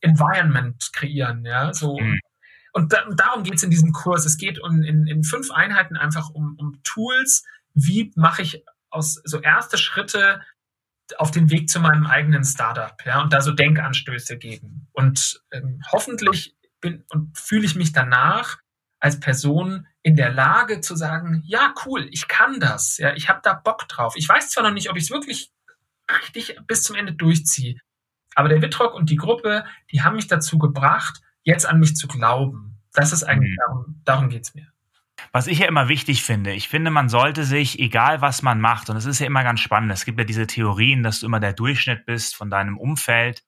Environment 0.00 0.90
kreieren, 0.92 1.44
ja, 1.44 1.72
so. 1.72 1.98
Mhm. 1.98 2.20
Und 2.72 2.92
da, 2.92 3.04
darum 3.14 3.42
geht 3.42 3.54
es 3.54 3.62
in 3.62 3.70
diesem 3.70 3.92
Kurs. 3.92 4.24
Es 4.24 4.38
geht 4.38 4.58
um, 4.58 4.82
in, 4.82 5.06
in 5.06 5.24
fünf 5.24 5.50
Einheiten 5.50 5.96
einfach 5.96 6.30
um, 6.30 6.56
um 6.58 6.82
Tools. 6.84 7.44
Wie 7.74 8.12
mache 8.16 8.42
ich 8.42 8.64
aus 8.90 9.20
so 9.24 9.40
erste 9.40 9.78
Schritte 9.78 10.40
auf 11.18 11.30
den 11.30 11.50
Weg 11.50 11.68
zu 11.68 11.80
meinem 11.80 12.06
eigenen 12.06 12.44
Startup, 12.44 12.96
ja, 13.04 13.20
und 13.20 13.32
da 13.32 13.40
so 13.40 13.52
Denkanstöße 13.52 14.38
geben. 14.38 14.88
Und 14.92 15.42
ähm, 15.50 15.82
hoffentlich 15.90 16.56
bin 16.80 17.04
und 17.10 17.36
fühle 17.38 17.66
ich 17.66 17.74
mich 17.74 17.92
danach 17.92 18.58
als 19.02 19.18
Person 19.18 19.88
in 20.02 20.14
der 20.14 20.30
Lage 20.30 20.80
zu 20.80 20.94
sagen, 20.94 21.42
ja, 21.44 21.74
cool, 21.84 22.08
ich 22.12 22.28
kann 22.28 22.60
das, 22.60 22.98
ja, 22.98 23.12
ich 23.14 23.28
habe 23.28 23.40
da 23.42 23.52
Bock 23.52 23.88
drauf. 23.88 24.14
Ich 24.16 24.28
weiß 24.28 24.50
zwar 24.50 24.62
noch 24.62 24.72
nicht, 24.72 24.90
ob 24.90 24.96
ich 24.96 25.04
es 25.04 25.10
wirklich 25.10 25.50
richtig 26.24 26.56
bis 26.68 26.84
zum 26.84 26.94
Ende 26.94 27.12
durchziehe, 27.12 27.80
aber 28.36 28.48
der 28.48 28.62
Wittrock 28.62 28.94
und 28.94 29.10
die 29.10 29.16
Gruppe, 29.16 29.64
die 29.90 30.02
haben 30.02 30.14
mich 30.14 30.28
dazu 30.28 30.56
gebracht, 30.56 31.20
jetzt 31.42 31.66
an 31.66 31.80
mich 31.80 31.96
zu 31.96 32.06
glauben. 32.06 32.78
Das 32.92 33.12
ist 33.12 33.24
eigentlich, 33.24 33.50
mhm. 33.50 33.56
darum, 33.66 34.00
darum 34.04 34.28
geht's 34.28 34.54
mir. 34.54 34.68
Was 35.32 35.48
ich 35.48 35.58
ja 35.58 35.66
immer 35.66 35.88
wichtig 35.88 36.22
finde, 36.22 36.52
ich 36.52 36.68
finde, 36.68 36.92
man 36.92 37.08
sollte 37.08 37.42
sich, 37.42 37.80
egal 37.80 38.20
was 38.20 38.42
man 38.42 38.60
macht, 38.60 38.88
und 38.88 38.96
es 38.96 39.06
ist 39.06 39.18
ja 39.18 39.26
immer 39.26 39.42
ganz 39.42 39.58
spannend, 39.58 39.90
es 39.90 40.04
gibt 40.04 40.18
ja 40.18 40.24
diese 40.24 40.46
Theorien, 40.46 41.02
dass 41.02 41.20
du 41.20 41.26
immer 41.26 41.40
der 41.40 41.54
Durchschnitt 41.54 42.06
bist 42.06 42.36
von 42.36 42.50
deinem 42.50 42.78
Umfeld. 42.78 43.42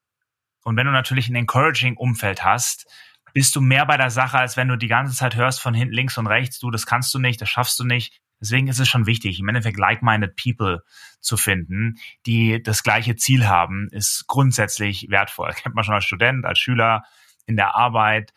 Und 0.62 0.76
wenn 0.76 0.86
du 0.86 0.92
natürlich 0.92 1.28
ein 1.28 1.36
encouraging 1.36 1.96
Umfeld 1.96 2.44
hast, 2.44 2.86
bist 3.34 3.56
du 3.56 3.60
mehr 3.60 3.84
bei 3.84 3.96
der 3.96 4.10
Sache, 4.10 4.38
als 4.38 4.56
wenn 4.56 4.68
du 4.68 4.76
die 4.76 4.88
ganze 4.88 5.14
Zeit 5.14 5.34
hörst 5.34 5.60
von 5.60 5.74
hinten 5.74 5.92
links 5.92 6.16
und 6.16 6.28
rechts, 6.28 6.60
du, 6.60 6.70
das 6.70 6.86
kannst 6.86 7.12
du 7.12 7.18
nicht, 7.18 7.40
das 7.40 7.50
schaffst 7.50 7.78
du 7.78 7.84
nicht. 7.84 8.20
Deswegen 8.40 8.68
ist 8.68 8.78
es 8.78 8.88
schon 8.88 9.06
wichtig, 9.06 9.40
im 9.40 9.48
Endeffekt 9.48 9.78
like-minded 9.78 10.36
people 10.36 10.84
zu 11.20 11.36
finden, 11.36 11.96
die 12.26 12.62
das 12.62 12.82
gleiche 12.82 13.16
Ziel 13.16 13.46
haben, 13.46 13.88
ist 13.90 14.26
grundsätzlich 14.28 15.08
wertvoll. 15.10 15.50
Kennt 15.52 15.74
man 15.74 15.82
schon 15.82 15.94
als 15.94 16.04
Student, 16.04 16.44
als 16.44 16.58
Schüler, 16.58 17.02
in 17.46 17.56
der 17.56 17.74
Arbeit. 17.74 18.32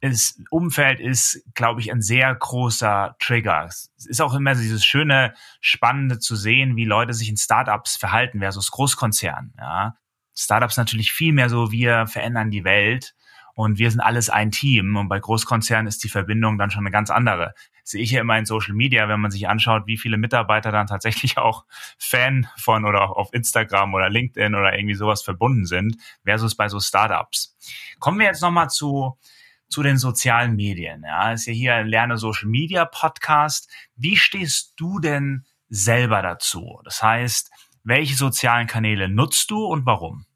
Das 0.00 0.38
Umfeld 0.50 1.00
ist, 1.00 1.42
glaube 1.54 1.80
ich, 1.80 1.92
ein 1.92 2.00
sehr 2.00 2.34
großer 2.34 3.16
Trigger. 3.18 3.66
Es 3.66 3.90
ist 4.06 4.22
auch 4.22 4.32
immer 4.32 4.54
dieses 4.54 4.84
schöne, 4.84 5.34
spannende 5.60 6.20
zu 6.20 6.36
sehen, 6.36 6.76
wie 6.76 6.84
Leute 6.84 7.12
sich 7.12 7.28
in 7.28 7.36
Startups 7.36 7.96
verhalten 7.96 8.38
versus 8.38 8.70
Großkonzernen. 8.70 9.54
Ja. 9.58 9.96
Startups 10.34 10.76
natürlich 10.76 11.12
viel 11.12 11.32
mehr 11.32 11.50
so, 11.50 11.70
wir 11.72 12.06
verändern 12.06 12.50
die 12.50 12.64
Welt 12.64 13.14
und 13.58 13.76
wir 13.76 13.90
sind 13.90 13.98
alles 13.98 14.30
ein 14.30 14.52
Team. 14.52 14.96
Und 14.96 15.08
bei 15.08 15.18
Großkonzernen 15.18 15.88
ist 15.88 16.04
die 16.04 16.08
Verbindung 16.08 16.58
dann 16.58 16.70
schon 16.70 16.84
eine 16.84 16.92
ganz 16.92 17.10
andere. 17.10 17.54
Das 17.82 17.90
sehe 17.90 18.00
ich 18.00 18.12
ja 18.12 18.20
immer 18.20 18.38
in 18.38 18.46
Social 18.46 18.72
Media, 18.72 19.08
wenn 19.08 19.18
man 19.18 19.32
sich 19.32 19.48
anschaut, 19.48 19.88
wie 19.88 19.98
viele 19.98 20.16
Mitarbeiter 20.16 20.70
dann 20.70 20.86
tatsächlich 20.86 21.38
auch 21.38 21.64
Fan 21.98 22.46
von 22.56 22.84
oder 22.84 23.02
auch 23.02 23.16
auf 23.16 23.34
Instagram 23.34 23.94
oder 23.94 24.10
LinkedIn 24.10 24.54
oder 24.54 24.78
irgendwie 24.78 24.94
sowas 24.94 25.22
verbunden 25.22 25.66
sind, 25.66 25.96
versus 26.24 26.54
bei 26.54 26.68
so 26.68 26.78
Startups. 26.78 27.56
Kommen 27.98 28.20
wir 28.20 28.26
jetzt 28.26 28.42
nochmal 28.42 28.70
zu, 28.70 29.18
zu 29.66 29.82
den 29.82 29.96
sozialen 29.96 30.54
Medien. 30.54 31.02
Ja, 31.02 31.32
ist 31.32 31.46
ja 31.46 31.52
hier 31.52 31.74
ein 31.74 31.88
Lerne 31.88 32.16
Social 32.16 32.48
Media 32.48 32.84
Podcast. 32.84 33.68
Wie 33.96 34.16
stehst 34.16 34.74
du 34.76 35.00
denn 35.00 35.46
selber 35.68 36.22
dazu? 36.22 36.80
Das 36.84 37.02
heißt, 37.02 37.50
welche 37.82 38.14
sozialen 38.14 38.68
Kanäle 38.68 39.08
nutzt 39.08 39.50
du 39.50 39.64
und 39.64 39.84
warum? 39.84 40.26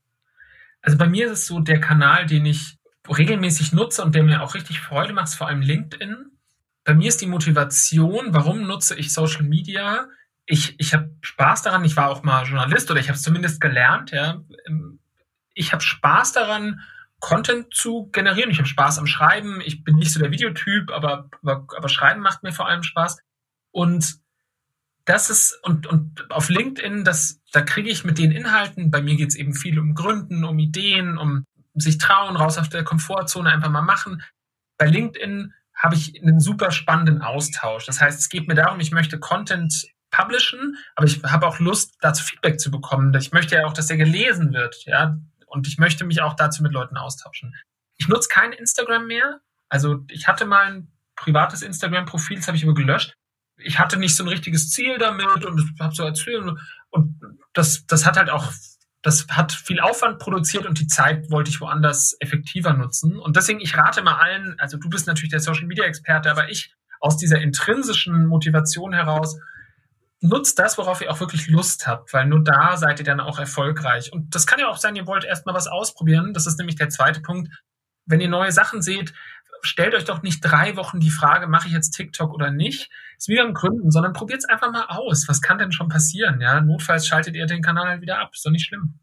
Also 0.81 0.99
bei 0.99 1.07
mir 1.07 1.27
ist 1.27 1.39
es 1.39 1.47
so, 1.47 1.61
der 1.61 1.81
Kanal, 1.81 2.27
den 2.27 2.47
ich 2.47 2.82
regelmäßig 3.09 3.73
nutze 3.73 4.05
und 4.05 4.15
der 4.15 4.23
mir 4.23 4.43
auch 4.43 4.55
richtig 4.55 4.81
Freude 4.81 5.13
macht, 5.13 5.35
vor 5.35 5.49
allem 5.49 5.61
LinkedIn. 5.61 6.31
Bei 6.85 6.95
mir 6.95 7.09
ist 7.09 7.21
die 7.21 7.27
Motivation, 7.27 8.35
warum 8.35 8.67
nutze 8.67 8.95
ich 8.97 9.13
Social 9.13 9.43
Media? 9.43 10.09
Ich, 10.47 10.79
ich 10.79 10.95
habe 10.95 11.15
Spaß 11.21 11.63
daran, 11.63 11.85
ich 11.85 11.97
war 11.97 12.11
auch 12.11 12.23
mal 12.23 12.45
Journalist 12.45 12.91
oder 12.91 13.01
ich 13.01 13.09
habe 13.09 13.17
es 13.17 13.23
zumindest 13.23 13.61
gelernt, 13.61 14.11
ja. 14.11 14.43
Ähm, 14.67 14.99
ich 15.55 15.73
habe 15.73 15.83
Spaß 15.83 16.33
daran, 16.33 16.81
Content 17.21 17.73
zu 17.73 18.11
generieren. 18.11 18.51
Ich 18.51 18.59
habe 18.59 18.69
Spaß 18.69 18.99
am 18.99 19.07
Schreiben. 19.07 19.61
Ich 19.65 19.85
bin 19.85 19.95
nicht 19.97 20.13
so 20.13 20.19
der 20.19 20.33
Videotyp, 20.33 20.91
aber, 20.91 21.31
aber, 21.43 21.67
aber 21.77 21.89
Schreiben 21.89 22.21
macht 22.21 22.43
mir 22.43 22.53
vor 22.53 22.69
allem 22.69 22.83
Spaß. 22.83 23.19
Und 23.71 24.17
das 25.05 25.31
ist, 25.31 25.59
und, 25.63 25.87
und 25.87 26.31
auf 26.31 26.49
LinkedIn, 26.49 27.05
das, 27.05 27.41
da 27.53 27.63
kriege 27.63 27.91
ich 27.91 28.05
mit 28.05 28.19
den 28.19 28.33
Inhalten, 28.33 28.91
bei 28.91 29.03
mir 29.03 29.17
geht 29.17 29.29
es 29.29 29.37
eben 29.37 29.55
viel 29.55 29.79
um 29.79 29.95
Gründen, 29.95 30.45
um 30.45 30.59
Ideen, 30.59 31.17
um 31.17 31.45
sich 31.75 31.99
trauen, 31.99 32.37
raus 32.37 32.59
auf 32.59 32.69
der 32.69 32.85
Komfortzone 32.85 33.51
einfach 33.51 33.71
mal 33.71 33.83
machen. 33.83 34.23
Bei 34.79 34.87
LinkedIn 34.87 35.55
habe 35.75 35.95
ich 35.95 36.21
einen 36.21 36.41
super 36.41 36.71
spannenden 36.71 37.23
Austausch. 37.23 37.87
Das 37.87 38.01
heißt, 38.01 38.19
es 38.19 38.29
geht 38.29 38.47
mir 38.49 38.55
darum, 38.55 38.81
ich 38.81 38.93
möchte 38.93 39.19
Content 39.19 39.87
publishen, 40.11 40.77
aber 40.95 41.07
ich 41.07 41.23
habe 41.25 41.47
auch 41.47 41.59
Lust, 41.59 41.95
dazu 42.01 42.23
Feedback 42.23 42.61
zu 42.61 42.71
bekommen. 42.71 43.15
Ich 43.15 43.33
möchte 43.33 43.57
ja 43.57 43.67
auch, 43.67 43.73
dass 43.73 43.87
der 43.87 43.97
gelesen 43.97 44.53
wird, 44.53 44.85
ja, 44.85 45.19
und 45.47 45.67
ich 45.67 45.79
möchte 45.79 46.05
mich 46.05 46.23
auch 46.23 46.35
dazu 46.35 46.63
mit 46.63 46.73
Leuten 46.73 46.97
austauschen. 46.97 47.55
Ich 47.97 48.09
nutze 48.09 48.29
kein 48.29 48.53
Instagram 48.53 49.07
mehr. 49.07 49.41
Also 49.69 50.05
ich 50.09 50.29
hatte 50.29 50.45
mal 50.45 50.67
ein 50.67 50.93
privates 51.17 51.63
Instagram-Profil, 51.63 52.39
das 52.39 52.47
habe 52.47 52.57
ich 52.57 52.65
aber 52.65 52.75
gelöscht. 52.75 53.15
Ich 53.57 53.79
hatte 53.79 53.99
nicht 53.99 54.17
so 54.17 54.25
ein 54.25 54.29
richtiges 54.29 54.71
Ziel 54.71 54.99
damit 54.99 55.45
und 55.45 55.61
habe 55.81 55.95
so 55.95 56.05
erzählt 56.05 56.45
und 56.91 57.21
das, 57.53 57.87
das 57.87 58.07
hat 58.07 58.17
halt 58.17 58.31
auch 58.31 58.51
das 59.03 59.27
hat 59.31 59.53
viel 59.53 59.81
Aufwand 59.81 60.19
produziert 60.21 60.65
und 60.65 60.79
die 60.79 60.87
Zeit 60.87 61.31
wollte 61.31 61.51
ich 61.51 61.61
woanders 61.61 62.17
effektiver 62.21 62.73
nutzen. 62.73 63.19
Und 63.19 63.37
deswegen, 63.37 63.61
ich 63.61 63.77
rate 63.77 64.03
mal 64.03 64.17
allen, 64.17 64.55
also 64.59 64.77
du 64.79 64.89
bist 64.89 65.09
natürlich 65.09 65.31
der 65.31 65.41
Social 65.41 65.67
Media 65.67 65.85
Experte, 65.85 66.31
aber 66.31 66.49
ich 66.51 66.75
aus 67.01 67.17
dieser 67.17 67.41
intrinsischen 67.41 68.27
Motivation 68.27 68.93
heraus, 68.93 69.39
nutzt 70.21 70.59
das, 70.61 70.79
worauf 70.79 71.01
ihr 71.01 71.11
auch 71.11 71.19
wirklich 71.19 71.49
Lust 71.49 71.89
habt, 71.89 72.13
weil 72.13 72.27
nur 72.27 72.45
da 72.45 72.77
seid 72.77 73.01
ihr 73.01 73.05
dann 73.05 73.19
auch 73.19 73.41
erfolgreich. 73.41 74.13
Und 74.13 74.37
das 74.37 74.47
kann 74.47 74.61
ja 74.61 74.69
auch 74.69 74.77
sein, 74.77 74.95
ihr 74.95 75.09
wollt 75.09 75.25
erstmal 75.25 75.55
was 75.55 75.67
ausprobieren. 75.67 76.33
Das 76.33 76.47
ist 76.47 76.59
nämlich 76.59 76.77
der 76.77 76.89
zweite 76.89 77.21
Punkt. 77.21 77.53
Wenn 78.07 78.21
ihr 78.21 78.29
neue 78.29 78.53
Sachen 78.53 78.83
seht, 78.83 79.13
stellt 79.63 79.95
euch 79.95 80.05
doch 80.05 80.23
nicht 80.23 80.41
drei 80.41 80.77
Wochen 80.77 81.01
die 81.01 81.11
Frage, 81.11 81.47
mache 81.47 81.69
ich 81.69 81.75
jetzt 81.75 81.93
TikTok 81.93 82.35
oder 82.35 82.51
nicht? 82.51 82.91
Ist 83.17 83.29
wieder 83.29 83.45
ein 83.45 83.55
Gründen, 83.55 83.91
sondern 83.91 84.13
probiert 84.13 84.41
es 84.41 84.49
einfach 84.49 84.73
mal 84.73 84.87
aus. 84.89 85.29
Was 85.29 85.41
kann 85.41 85.59
denn 85.59 85.73
schon 85.73 85.89
passieren? 85.89 86.41
Ja, 86.41 86.61
notfalls 86.61 87.07
schaltet 87.07 87.35
ihr 87.35 87.47
den 87.47 87.63
Kanal 87.63 87.89
halt 87.89 88.03
wieder 88.03 88.21
ab. 88.21 88.31
Ist 88.33 88.45
doch 88.45 88.51
nicht 88.51 88.67
schlimm. 88.67 88.99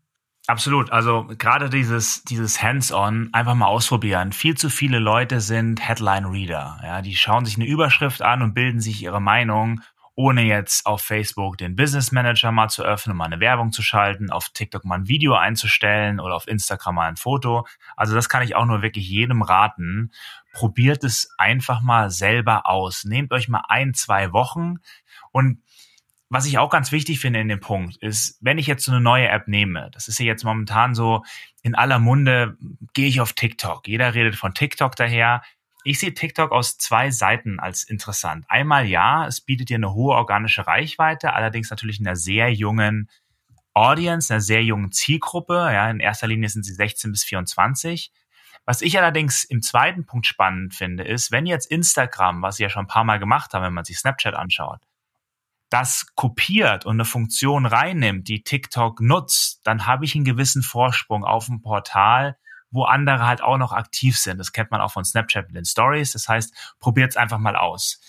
Absolut. 0.48 0.92
Also 0.92 1.28
gerade 1.38 1.70
dieses, 1.70 2.24
dieses 2.24 2.62
Hands-on 2.62 3.30
einfach 3.34 3.54
mal 3.54 3.68
ausprobieren. 3.68 4.32
Viel 4.32 4.56
zu 4.56 4.70
viele 4.70 4.98
Leute 4.98 5.42
sind 5.42 5.88
Headline-Reader. 5.88 6.80
Ja, 6.84 7.02
die 7.02 7.16
schauen 7.16 7.46
sich 7.46 7.56
eine 7.56 7.68
Überschrift 7.68 8.22
an 8.22 8.42
und 8.42 8.56
bilden 8.56 8.80
sich 8.80 9.04
ihre 9.04 9.22
Meinung 9.22 9.82
ohne 10.20 10.42
jetzt 10.42 10.86
auf 10.86 11.02
Facebook 11.02 11.58
den 11.58 11.78
Business 11.78 12.12
Manager 12.12 12.52
mal 12.52 12.68
zu 12.68 12.84
öffnen, 12.84 13.16
mal 13.16 13.24
eine 13.24 13.40
Werbung 13.40 13.72
zu 13.72 13.82
schalten, 13.82 14.32
auf 14.32 14.50
TikTok 14.50 14.84
mal 14.84 14.96
ein 14.96 15.08
Video 15.08 15.34
einzustellen 15.36 16.20
oder 16.20 16.36
auf 16.36 16.46
Instagram 16.46 16.96
mal 16.96 17.08
ein 17.08 17.16
Foto. 17.16 17.66
Also 17.96 18.16
das 18.16 18.28
kann 18.28 18.44
ich 18.44 18.54
auch 18.54 18.66
nur 18.66 18.82
wirklich 18.82 19.08
jedem 19.08 19.42
raten. 19.42 20.12
Probiert 20.54 21.04
es 21.04 21.30
einfach 21.38 21.82
mal 21.82 22.10
selber 22.10 22.68
aus. 22.68 23.06
Nehmt 23.06 23.32
euch 23.32 23.50
mal 23.50 23.64
ein, 23.68 23.94
zwei 23.94 24.34
Wochen 24.34 24.78
und 25.32 25.62
was 26.30 26.46
ich 26.46 26.60
auch 26.60 26.70
ganz 26.70 26.92
wichtig 26.92 27.20
finde 27.20 27.40
in 27.40 27.48
dem 27.48 27.60
Punkt 27.60 27.98
ist, 27.98 28.38
wenn 28.40 28.60
ich 28.60 28.68
jetzt 28.68 28.86
so 28.86 28.92
eine 28.92 29.02
neue 29.02 29.28
App 29.30 29.48
nehme, 29.48 29.90
das 29.92 30.08
ist 30.08 30.20
ja 30.20 30.28
jetzt 30.28 30.44
momentan 30.44 30.94
so 30.94 31.24
in 31.64 31.74
aller 31.74 31.98
Munde, 31.98 32.56
gehe 32.94 33.08
ich 33.08 33.20
auf 33.20 33.34
TikTok. 33.34 33.88
Jeder 33.88 34.14
redet 34.14 34.36
von 34.36 34.54
TikTok 34.54 34.96
daher. 34.96 35.42
Ich 35.84 36.00
sehe 36.00 36.14
TikTok 36.14 36.52
aus 36.52 36.78
zwei 36.78 37.10
Seiten 37.10 37.60
als 37.60 37.84
interessant. 37.84 38.46
Einmal 38.48 38.86
ja, 38.86 39.26
es 39.26 39.42
bietet 39.42 39.70
dir 39.70 39.78
eine 39.78 39.94
hohe 39.94 40.16
organische 40.16 40.68
Reichweite, 40.68 41.34
allerdings 41.34 41.72
natürlich 41.72 42.00
in 42.00 42.06
einer 42.06 42.16
sehr 42.16 42.54
jungen 42.54 43.10
Audience, 43.74 44.32
einer 44.32 44.42
sehr 44.42 44.64
jungen 44.64 44.92
Zielgruppe. 44.92 45.54
Ja, 45.56 45.90
in 45.90 46.00
erster 46.00 46.28
Linie 46.28 46.50
sind 46.50 46.64
sie 46.64 46.74
16 46.74 47.12
bis 47.12 47.24
24. 47.24 48.12
Was 48.70 48.84
ich 48.84 49.00
allerdings 49.00 49.46
im 49.46 49.64
zweiten 49.64 50.06
Punkt 50.06 50.28
spannend 50.28 50.76
finde, 50.76 51.04
ist, 51.04 51.32
wenn 51.32 51.48
jetzt 51.48 51.72
Instagram, 51.72 52.44
was 52.44 52.58
sie 52.58 52.62
ja 52.62 52.70
schon 52.70 52.84
ein 52.84 52.88
paar 52.88 53.04
Mal 53.04 53.18
gemacht 53.18 53.52
haben, 53.52 53.64
wenn 53.64 53.74
man 53.74 53.84
sich 53.84 53.98
Snapchat 53.98 54.36
anschaut, 54.36 54.80
das 55.72 56.06
kopiert 56.14 56.86
und 56.86 56.98
eine 56.98 57.06
Funktion 57.06 57.66
reinnimmt, 57.66 58.28
die 58.28 58.44
TikTok 58.44 59.02
nutzt, 59.02 59.62
dann 59.64 59.88
habe 59.88 60.06
ich 60.06 60.14
einen 60.14 60.24
gewissen 60.24 60.62
Vorsprung 60.62 61.24
auf 61.24 61.48
dem 61.48 61.64
Portal, 61.64 62.38
wo 62.70 62.84
andere 62.84 63.26
halt 63.26 63.42
auch 63.42 63.58
noch 63.58 63.74
aktiv 63.74 64.20
sind. 64.20 64.38
Das 64.38 64.52
kennt 64.52 64.70
man 64.70 64.82
auch 64.82 64.92
von 64.92 65.04
Snapchat 65.04 65.48
mit 65.48 65.56
den 65.56 65.66
Stories. 65.66 66.12
Das 66.12 66.30
heißt, 66.30 66.76
probiert 66.80 67.10
es 67.10 67.18
einfach 67.18 67.40
mal 67.40 67.56
aus. 67.56 68.00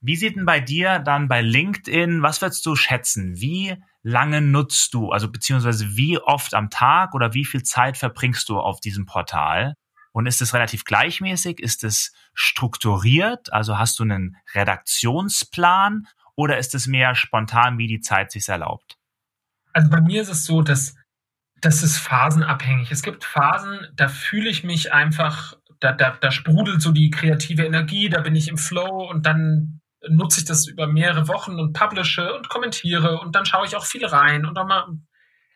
Wie 0.00 0.16
sieht 0.16 0.34
denn 0.34 0.44
bei 0.44 0.58
dir 0.58 0.98
dann 0.98 1.28
bei 1.28 1.40
LinkedIn, 1.40 2.20
was 2.20 2.42
würdest 2.42 2.66
du 2.66 2.74
schätzen? 2.74 3.36
Wie 3.36 3.80
lange 4.02 4.40
nutzt 4.40 4.92
du, 4.92 5.12
also 5.12 5.30
beziehungsweise 5.30 5.96
wie 5.96 6.18
oft 6.18 6.52
am 6.52 6.68
Tag 6.68 7.14
oder 7.14 7.32
wie 7.32 7.44
viel 7.44 7.62
Zeit 7.62 7.96
verbringst 7.96 8.48
du 8.48 8.58
auf 8.58 8.80
diesem 8.80 9.06
Portal? 9.06 9.76
Und 10.14 10.26
ist 10.26 10.40
es 10.40 10.54
relativ 10.54 10.84
gleichmäßig? 10.84 11.58
Ist 11.58 11.82
es 11.82 12.12
strukturiert? 12.34 13.52
Also 13.52 13.78
hast 13.78 13.98
du 13.98 14.04
einen 14.04 14.36
Redaktionsplan 14.54 16.06
oder 16.36 16.56
ist 16.56 16.76
es 16.76 16.86
mehr 16.86 17.16
spontan, 17.16 17.78
wie 17.78 17.88
die 17.88 18.00
Zeit 18.00 18.30
sich 18.30 18.48
erlaubt? 18.48 18.96
Also 19.72 19.90
bei 19.90 20.00
mir 20.00 20.22
ist 20.22 20.28
es 20.28 20.44
so, 20.44 20.62
dass 20.62 20.94
das 21.60 21.82
ist 21.82 21.98
phasenabhängig. 21.98 22.92
Es 22.92 23.02
gibt 23.02 23.24
Phasen, 23.24 23.88
da 23.94 24.06
fühle 24.06 24.48
ich 24.50 24.62
mich 24.62 24.92
einfach, 24.92 25.54
da, 25.80 25.90
da, 25.90 26.16
da 26.20 26.30
sprudelt 26.30 26.80
so 26.80 26.92
die 26.92 27.10
kreative 27.10 27.64
Energie, 27.64 28.08
da 28.08 28.20
bin 28.20 28.36
ich 28.36 28.46
im 28.46 28.58
Flow 28.58 29.10
und 29.10 29.26
dann 29.26 29.80
nutze 30.08 30.40
ich 30.40 30.46
das 30.46 30.68
über 30.68 30.86
mehrere 30.86 31.26
Wochen 31.26 31.58
und 31.58 31.72
publische 31.72 32.34
und 32.34 32.48
kommentiere 32.48 33.18
und 33.18 33.34
dann 33.34 33.46
schaue 33.46 33.66
ich 33.66 33.74
auch 33.74 33.84
viel 33.84 34.06
rein 34.06 34.46
und 34.46 34.56
auch 34.58 34.66
mal. 34.66 34.86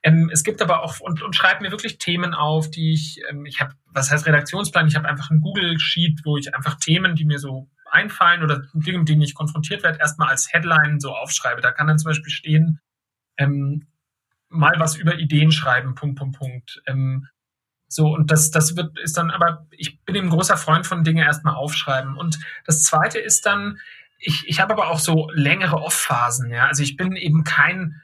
Ähm, 0.09 0.31
es 0.33 0.42
gibt 0.42 0.62
aber 0.62 0.83
auch 0.83 1.01
und, 1.01 1.23
und 1.23 1.37
schreibe 1.37 1.62
mir 1.62 1.71
wirklich 1.71 1.99
Themen 1.99 2.33
auf, 2.33 2.71
die 2.71 2.94
ich, 2.94 3.21
ähm, 3.29 3.44
ich 3.44 3.61
habe, 3.61 3.75
was 3.92 4.11
heißt 4.11 4.27
Redaktionsplan? 4.27 4.88
Ich 4.88 4.97
habe 4.97 5.07
einfach 5.07 5.31
ein 5.31 5.42
Google 5.42 5.79
Sheet, 5.79 6.21
wo 6.25 6.38
ich 6.38 6.55
einfach 6.55 6.77
Themen, 6.77 7.14
die 7.14 7.27
mir 7.27 7.38
so 7.38 7.68
einfallen 7.90 8.42
oder 8.42 8.62
Dinge, 8.73 8.99
mit 8.99 9.09
denen 9.09 9.21
ich 9.21 9.35
konfrontiert 9.35 9.83
werde, 9.83 9.99
erstmal 9.99 10.29
als 10.29 10.51
Headline 10.51 10.99
so 10.99 11.14
aufschreibe. 11.14 11.61
Da 11.61 11.73
kann 11.73 11.88
dann 11.88 11.99
zum 11.99 12.09
Beispiel 12.09 12.33
stehen, 12.33 12.81
ähm, 13.37 13.87
mal 14.49 14.75
was 14.79 14.97
über 14.97 15.18
Ideen 15.18 15.53
schreiben, 15.53 15.94
Punkt, 15.94 16.18
Punkt, 16.18 16.38
Punkt. 16.38 16.83
Ähm, 16.87 17.29
so, 17.87 18.14
und 18.14 18.31
das, 18.31 18.51
das 18.51 18.77
wird, 18.77 18.99
ist 18.99 19.18
dann, 19.18 19.31
aber 19.31 19.66
ich 19.73 20.03
bin 20.05 20.14
eben 20.14 20.29
ein 20.29 20.33
großer 20.33 20.57
Freund 20.57 20.87
von 20.87 21.05
Dinge 21.05 21.23
erstmal 21.23 21.55
aufschreiben. 21.55 22.16
Und 22.16 22.38
das 22.64 22.83
zweite 22.83 23.18
ist 23.18 23.44
dann, 23.44 23.79
ich, 24.18 24.49
ich 24.49 24.61
habe 24.61 24.73
aber 24.73 24.88
auch 24.88 24.99
so 24.99 25.31
längere 25.35 25.77
Off-Phasen, 25.77 26.51
ja. 26.51 26.66
Also 26.66 26.83
ich 26.83 26.97
bin 26.97 27.14
eben 27.14 27.44
kein, 27.44 28.01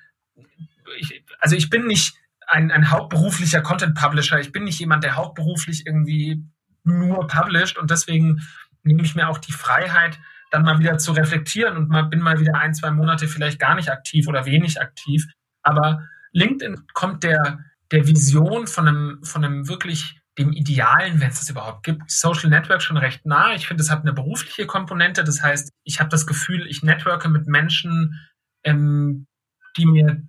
ich, 0.99 1.25
also 1.41 1.57
ich 1.57 1.71
bin 1.71 1.87
nicht 1.87 2.15
ein, 2.47 2.71
ein 2.71 2.91
hauptberuflicher 2.91 3.63
Content-Publisher. 3.63 4.41
Ich 4.41 4.53
bin 4.53 4.65
nicht 4.65 4.79
jemand, 4.79 5.05
der 5.05 5.17
hauptberuflich 5.17 5.87
irgendwie 5.87 6.45
nur 6.85 7.27
published 7.27 7.79
und 7.79 7.91
deswegen 7.91 8.43
nehme 8.83 9.03
ich 9.03 9.15
mir 9.15 9.29
auch 9.29 9.39
die 9.39 9.53
Freiheit, 9.53 10.19
dann 10.51 10.63
mal 10.63 10.79
wieder 10.79 10.99
zu 10.99 11.13
reflektieren 11.13 11.77
und 11.77 11.89
mal, 11.89 12.03
bin 12.03 12.21
mal 12.21 12.39
wieder 12.39 12.55
ein, 12.57 12.75
zwei 12.75 12.91
Monate 12.91 13.27
vielleicht 13.27 13.59
gar 13.59 13.75
nicht 13.75 13.91
aktiv 13.91 14.29
oder 14.29 14.45
wenig 14.45 14.81
aktiv. 14.81 15.27
Aber 15.63 16.07
LinkedIn 16.33 16.87
kommt 16.93 17.25
der, 17.25 17.61
der 17.91 18.07
Vision 18.07 18.67
von 18.67 18.87
einem, 18.87 19.25
von 19.25 19.45
einem 19.45 19.69
wirklich 19.69 20.21
dem 20.39 20.53
Idealen, 20.53 21.21
wenn 21.21 21.31
es 21.31 21.41
das 21.41 21.51
überhaupt 21.51 21.85
gibt, 21.85 22.11
Social 22.11 22.51
Network 22.51 22.83
schon 22.83 22.97
recht 22.97 23.25
nah. 23.25 23.55
Ich 23.55 23.67
finde, 23.67 23.83
es 23.83 23.91
hat 23.91 24.03
eine 24.03 24.13
berufliche 24.13 24.67
Komponente. 24.67 25.23
Das 25.23 25.43
heißt, 25.43 25.71
ich 25.85 26.01
habe 26.01 26.11
das 26.11 26.27
Gefühl, 26.27 26.67
ich 26.67 26.83
networke 26.83 27.29
mit 27.29 27.47
Menschen, 27.47 28.21
ähm, 28.65 29.27
die 29.77 29.87
mir, 29.87 30.23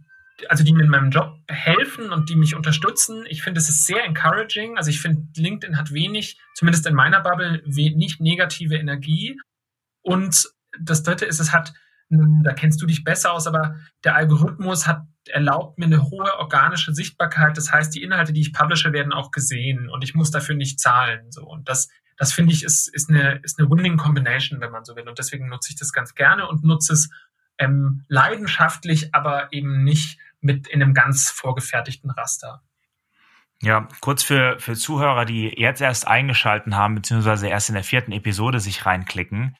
also 0.49 0.63
die 0.63 0.73
mir 0.73 0.83
in 0.83 0.89
meinem 0.89 1.11
Job 1.11 1.37
helfen 1.47 2.11
und 2.11 2.29
die 2.29 2.35
mich 2.35 2.55
unterstützen. 2.55 3.25
Ich 3.27 3.41
finde, 3.41 3.59
es 3.59 3.69
ist 3.69 3.85
sehr 3.85 4.03
encouraging. 4.03 4.77
Also 4.77 4.89
ich 4.89 4.99
finde, 4.99 5.27
LinkedIn 5.35 5.77
hat 5.77 5.93
wenig, 5.93 6.39
zumindest 6.55 6.85
in 6.87 6.95
meiner 6.95 7.21
Bubble, 7.21 7.63
nicht 7.65 8.19
negative 8.19 8.75
Energie. 8.75 9.39
Und 10.01 10.49
das 10.79 11.03
dritte 11.03 11.25
ist, 11.25 11.39
es 11.39 11.53
hat, 11.53 11.73
da 12.09 12.53
kennst 12.53 12.81
du 12.81 12.85
dich 12.85 13.03
besser 13.03 13.31
aus, 13.31 13.47
aber 13.47 13.75
der 14.03 14.15
Algorithmus 14.15 14.87
hat 14.87 15.03
erlaubt 15.29 15.77
mir 15.77 15.85
eine 15.85 16.03
hohe 16.03 16.37
organische 16.37 16.93
Sichtbarkeit. 16.93 17.57
Das 17.57 17.71
heißt, 17.71 17.93
die 17.95 18.03
Inhalte, 18.03 18.33
die 18.33 18.41
ich 18.41 18.53
publische, 18.53 18.93
werden 18.93 19.13
auch 19.13 19.31
gesehen 19.31 19.89
und 19.89 20.03
ich 20.03 20.13
muss 20.13 20.31
dafür 20.31 20.55
nicht 20.55 20.79
zahlen. 20.79 21.31
So 21.31 21.43
und 21.45 21.67
das, 21.67 21.89
das 22.17 22.33
finde 22.33 22.53
ich 22.53 22.63
ist, 22.63 22.87
ist 22.87 23.09
eine 23.09 23.39
ist 23.43 23.59
eine 23.59 23.69
Winning 23.69 23.97
Combination, 23.97 24.61
wenn 24.61 24.71
man 24.71 24.85
so 24.85 24.95
will. 24.95 25.07
Und 25.07 25.17
deswegen 25.17 25.47
nutze 25.47 25.71
ich 25.71 25.77
das 25.77 25.91
ganz 25.93 26.15
gerne 26.15 26.47
und 26.47 26.63
nutze 26.63 26.93
es 26.93 27.09
ähm, 27.57 28.03
leidenschaftlich, 28.07 29.13
aber 29.15 29.51
eben 29.51 29.83
nicht 29.83 30.19
mit 30.45 30.67
in 30.67 30.81
einem 30.81 30.93
ganz 30.93 31.29
vorgefertigten 31.29 32.11
Raster. 32.11 32.61
Ja, 33.61 33.87
kurz 34.01 34.23
für, 34.23 34.59
für 34.59 34.75
Zuhörer, 34.75 35.25
die 35.25 35.53
jetzt 35.57 35.81
erst 35.81 36.07
eingeschalten 36.07 36.75
haben, 36.75 36.95
beziehungsweise 36.95 37.47
erst 37.47 37.69
in 37.69 37.75
der 37.75 37.83
vierten 37.83 38.11
Episode 38.11 38.59
sich 38.59 38.85
reinklicken. 38.85 39.57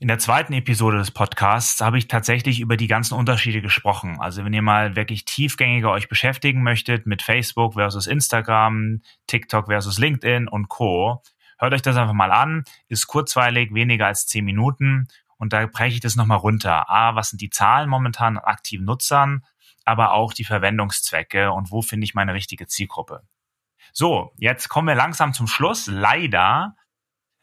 In 0.00 0.08
der 0.08 0.18
zweiten 0.18 0.52
Episode 0.52 0.98
des 0.98 1.12
Podcasts 1.12 1.80
habe 1.80 1.98
ich 1.98 2.08
tatsächlich 2.08 2.58
über 2.60 2.76
die 2.76 2.88
ganzen 2.88 3.14
Unterschiede 3.14 3.62
gesprochen. 3.62 4.18
Also 4.20 4.44
wenn 4.44 4.52
ihr 4.52 4.62
mal 4.62 4.96
wirklich 4.96 5.24
tiefgängiger 5.24 5.90
euch 5.90 6.08
beschäftigen 6.08 6.62
möchtet 6.62 7.06
mit 7.06 7.22
Facebook 7.22 7.74
versus 7.74 8.08
Instagram, 8.08 9.02
TikTok 9.28 9.66
versus 9.66 9.98
LinkedIn 9.98 10.48
und 10.48 10.68
Co., 10.68 11.22
hört 11.58 11.72
euch 11.72 11.82
das 11.82 11.96
einfach 11.96 12.14
mal 12.14 12.32
an. 12.32 12.64
Ist 12.88 13.06
kurzweilig, 13.06 13.72
weniger 13.72 14.06
als 14.06 14.26
zehn 14.26 14.44
Minuten. 14.44 15.06
Und 15.36 15.52
da 15.52 15.66
breche 15.66 15.94
ich 15.94 16.00
das 16.00 16.16
nochmal 16.16 16.38
runter. 16.38 16.90
A, 16.90 17.14
was 17.14 17.30
sind 17.30 17.40
die 17.40 17.50
Zahlen 17.50 17.88
momentan 17.88 18.38
an 18.38 18.44
aktiven 18.44 18.84
Nutzern, 18.84 19.44
aber 19.84 20.12
auch 20.12 20.32
die 20.32 20.44
Verwendungszwecke 20.44 21.52
und 21.52 21.70
wo 21.70 21.82
finde 21.82 22.04
ich 22.04 22.14
meine 22.14 22.34
richtige 22.34 22.66
Zielgruppe. 22.66 23.22
So, 23.92 24.32
jetzt 24.38 24.68
kommen 24.68 24.88
wir 24.88 24.94
langsam 24.94 25.32
zum 25.32 25.46
Schluss. 25.46 25.86
Leider 25.86 26.74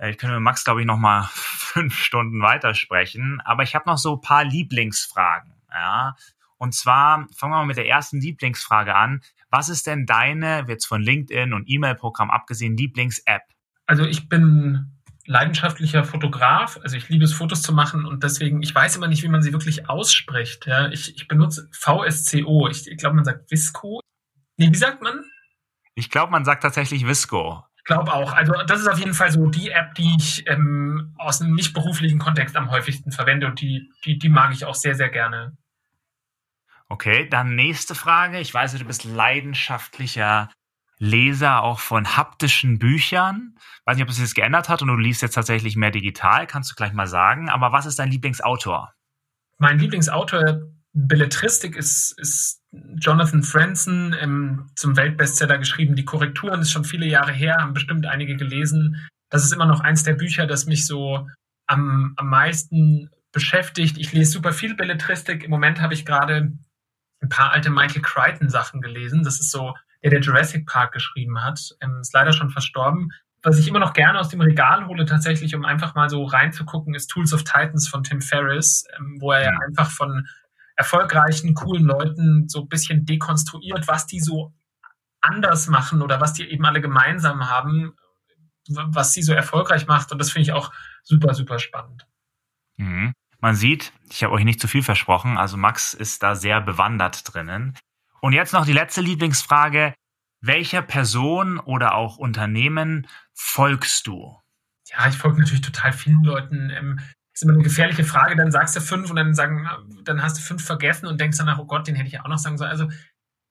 äh, 0.02 0.10
ich 0.10 0.18
könnte 0.18 0.36
mit 0.36 0.44
Max, 0.44 0.64
glaube 0.64 0.82
ich, 0.82 0.88
noch 0.88 0.98
mal 0.98 1.30
fünf 1.34 1.96
Stunden 1.96 2.42
weitersprechen. 2.42 3.40
Aber 3.46 3.64
ich 3.64 3.76
habe 3.76 3.90
noch 3.90 3.98
so 3.98 4.16
ein 4.16 4.22
paar 4.22 4.44
Lieblingsfragen. 4.44 5.54
Ja. 5.72 6.16
Und 6.58 6.76
zwar 6.76 7.28
fangen 7.36 7.54
wir 7.54 7.58
mal 7.58 7.66
mit 7.66 7.78
der 7.78 7.88
ersten 7.88 8.20
Lieblingsfrage 8.20 8.96
an. 8.96 9.22
Was 9.50 9.70
ist 9.70 9.88
denn 9.88 10.06
deine, 10.06 10.66
jetzt 10.68 10.86
von 10.86 11.02
LinkedIn 11.02 11.54
und 11.54 11.68
E-Mail-Programm 11.68 12.30
abgesehen, 12.30 12.78
Lieblings-App? 12.78 13.44
Also 13.88 14.06
ich 14.06 14.30
bin 14.30 15.01
leidenschaftlicher 15.32 16.04
Fotograf. 16.04 16.78
Also 16.84 16.98
ich 16.98 17.08
liebe 17.08 17.24
es, 17.24 17.34
Fotos 17.34 17.62
zu 17.62 17.74
machen 17.74 18.06
und 18.06 18.24
deswegen, 18.24 18.62
ich 18.62 18.76
weiß 18.76 18.98
immer 18.98 19.08
nicht, 19.08 19.24
wie 19.24 19.30
man 19.30 19.42
sie 19.42 19.54
wirklich 19.54 19.90
ausspricht. 19.90 20.68
Ja, 20.68 20.90
ich, 20.90 21.16
ich 21.16 21.28
benutze 21.28 21.70
VSCO. 21.72 22.68
Ich, 22.68 22.88
ich 22.88 22.98
glaube, 22.98 23.16
man 23.16 23.24
sagt 23.24 23.50
Visco. 23.50 24.02
Nee, 24.58 24.70
wie 24.72 24.78
sagt 24.78 25.02
man? 25.02 25.24
Ich 25.96 26.10
glaube, 26.10 26.32
man 26.32 26.44
sagt 26.44 26.64
tatsächlich 26.64 27.08
Visco. 27.08 27.64
Ich 27.78 27.86
glaube 27.86 28.14
auch. 28.14 28.34
Also 28.34 28.54
das 28.68 28.82
ist 28.82 28.88
auf 28.88 29.00
jeden 29.00 29.14
Fall 29.14 29.32
so 29.32 29.48
die 29.48 29.70
App, 29.72 29.96
die 29.96 30.16
ich 30.20 30.48
ähm, 30.48 31.16
aus 31.18 31.42
einem 31.42 31.56
nicht 31.56 31.74
beruflichen 31.74 32.20
Kontext 32.20 32.58
am 32.58 32.70
häufigsten 32.70 33.12
verwende 33.12 33.48
und 33.48 33.62
die, 33.62 33.90
die, 34.04 34.20
die 34.20 34.30
mag 34.30 34.54
ich 34.54 34.66
auch 34.66 34.76
sehr, 34.76 34.96
sehr 34.96 35.10
gerne. 35.10 35.58
Okay, 36.90 37.28
dann 37.30 37.56
nächste 37.56 37.96
Frage. 37.96 38.40
Ich 38.40 38.54
weiß, 38.54 38.78
du 38.78 38.84
bist 38.84 39.06
leidenschaftlicher 39.06 40.50
Leser 41.02 41.64
auch 41.64 41.80
von 41.80 42.16
haptischen 42.16 42.78
Büchern. 42.78 43.56
Weiß 43.86 43.98
nicht, 43.98 44.04
ob 44.04 44.10
es 44.10 44.18
sich 44.18 44.36
geändert 44.36 44.70
hat 44.70 44.84
und 44.84 44.88
du 44.88 44.96
liest 44.96 45.24
jetzt 45.24 45.34
tatsächlich 45.34 45.76
mehr 45.76 45.90
digital, 45.90 46.46
kannst 46.46 46.70
du 46.70 46.76
gleich 46.76 46.94
mal 46.94 47.08
sagen. 47.08 47.50
Aber 47.50 47.72
was 47.72 47.88
ist 47.88 47.98
dein 47.98 48.12
Lieblingsautor? 48.12 48.94
Mein 49.58 49.80
Lieblingsautor 49.80 50.62
Belletristik 50.94 51.76
ist, 51.76 52.12
ist 52.20 52.62
Jonathan 52.72 53.42
Franzen 53.42 54.16
ähm, 54.20 54.70
zum 54.76 54.96
Weltbestseller 54.96 55.58
geschrieben. 55.58 55.96
Die 55.96 56.06
Korrekturen 56.06 56.62
ist 56.62 56.72
schon 56.72 56.86
viele 56.86 57.08
Jahre 57.08 57.32
her, 57.32 57.58
haben 57.60 57.74
bestimmt 57.74 58.06
einige 58.06 58.36
gelesen. 58.36 59.08
das 59.32 59.44
ist 59.44 59.54
immer 59.54 59.66
noch 59.66 59.80
eins 59.80 60.04
der 60.04 60.14
Bücher, 60.14 60.46
das 60.46 60.68
mich 60.68 60.86
so 60.86 61.28
am, 61.66 62.14
am 62.18 62.28
meisten 62.28 63.10
beschäftigt. 63.32 63.98
Ich 63.98 64.14
lese 64.14 64.34
super 64.34 64.54
viel 64.54 64.76
Belletristik. 64.76 65.44
Im 65.46 65.50
Moment 65.50 65.82
habe 65.82 65.96
ich 65.96 66.06
gerade 66.06 66.52
ein 67.22 67.30
paar 67.30 67.54
alte 67.54 67.72
Michael 67.72 68.04
Crichton 68.04 68.50
Sachen 68.50 68.82
gelesen. 68.82 69.24
Das 69.24 69.40
ist 69.40 69.50
so, 69.50 69.74
der 70.04 70.12
der 70.12 70.22
Jurassic 70.22 70.66
Park 70.66 70.94
geschrieben 70.94 71.44
hat. 71.44 71.60
Ähm, 71.82 72.00
ist 72.02 72.14
leider 72.14 72.34
schon 72.34 72.50
verstorben. 72.50 73.12
Was 73.44 73.58
ich 73.58 73.68
immer 73.68 73.80
noch 73.80 73.94
gerne 73.94 74.20
aus 74.20 74.30
dem 74.30 74.42
Regal 74.42 74.86
hole, 74.86 75.06
tatsächlich, 75.06 75.56
um 75.56 75.66
einfach 75.66 75.96
mal 75.96 76.10
so 76.10 76.24
reinzugucken, 76.24 76.94
ist 76.94 77.08
Tools 77.08 77.34
of 77.34 77.44
Titans 77.44 77.88
von 77.88 78.04
Tim 78.04 78.22
Ferriss, 78.22 78.86
ähm, 78.98 79.18
wo 79.20 79.32
er 79.32 79.44
ja 79.44 79.52
einfach 79.68 79.90
von 79.90 80.28
erfolgreichen, 80.76 81.54
coolen 81.54 81.86
Leuten 81.86 82.48
so 82.50 82.62
ein 82.62 82.68
bisschen 82.68 83.06
dekonstruiert, 83.06 83.88
was 83.88 84.06
die 84.08 84.20
so 84.20 84.54
anders 85.22 85.68
machen 85.68 86.02
oder 86.02 86.20
was 86.20 86.34
die 86.34 86.50
eben 86.50 86.66
alle 86.66 86.82
gemeinsam 86.82 87.50
haben, 87.50 87.94
was 88.68 89.14
sie 89.14 89.22
so 89.22 89.34
erfolgreich 89.34 89.88
macht. 89.88 90.12
Und 90.12 90.20
das 90.20 90.32
finde 90.32 90.44
ich 90.44 90.54
auch 90.54 90.72
super, 91.04 91.34
super 91.34 91.60
spannend. 91.60 92.08
Mhm. 92.78 93.14
Man 93.40 93.56
sieht, 93.56 93.92
ich 94.10 94.24
habe 94.24 94.34
euch 94.34 94.44
nicht 94.44 94.60
zu 94.60 94.68
viel 94.68 94.84
versprochen, 94.84 95.38
also 95.38 95.58
Max 95.58 95.94
ist 95.94 96.22
da 96.22 96.36
sehr 96.36 96.62
bewandert 96.62 97.34
drinnen. 97.34 97.76
Und 98.22 98.34
jetzt 98.34 98.54
noch 98.54 98.66
die 98.66 98.74
letzte 98.74 99.02
Lieblingsfrage. 99.02 99.94
Welcher 100.42 100.82
Person 100.82 101.60
oder 101.60 101.94
auch 101.94 102.18
Unternehmen 102.18 103.08
folgst 103.34 104.08
du? 104.08 104.40
Ja, 104.90 105.08
ich 105.08 105.18
folge 105.18 105.40
natürlich 105.40 105.62
total 105.62 105.94
vielen 105.94 106.24
Leuten. 106.24 106.70
Ähm, 106.72 107.00
ist 107.34 107.44
immer 107.44 107.54
eine 107.54 107.64
gefährliche 107.64 108.04
Frage, 108.04 108.36
dann 108.36 108.52
sagst 108.52 108.76
du 108.76 108.82
fünf 108.82 109.10
und 109.10 109.16
dann 109.16 109.34
sagen, 109.34 109.68
dann 110.04 110.22
hast 110.22 110.38
du 110.38 110.42
fünf 110.42 110.66
vergessen 110.66 111.08
und 111.08 111.22
denkst 111.22 111.38
danach, 111.38 111.60
oh 111.60 111.66
Gott, 111.66 111.88
den 111.88 111.96
hätte 111.96 112.08
ich 112.08 112.20
auch 112.20 112.28
noch 112.28 112.38
sagen 112.38 112.58
sollen. 112.58 112.72
Also 112.72 112.90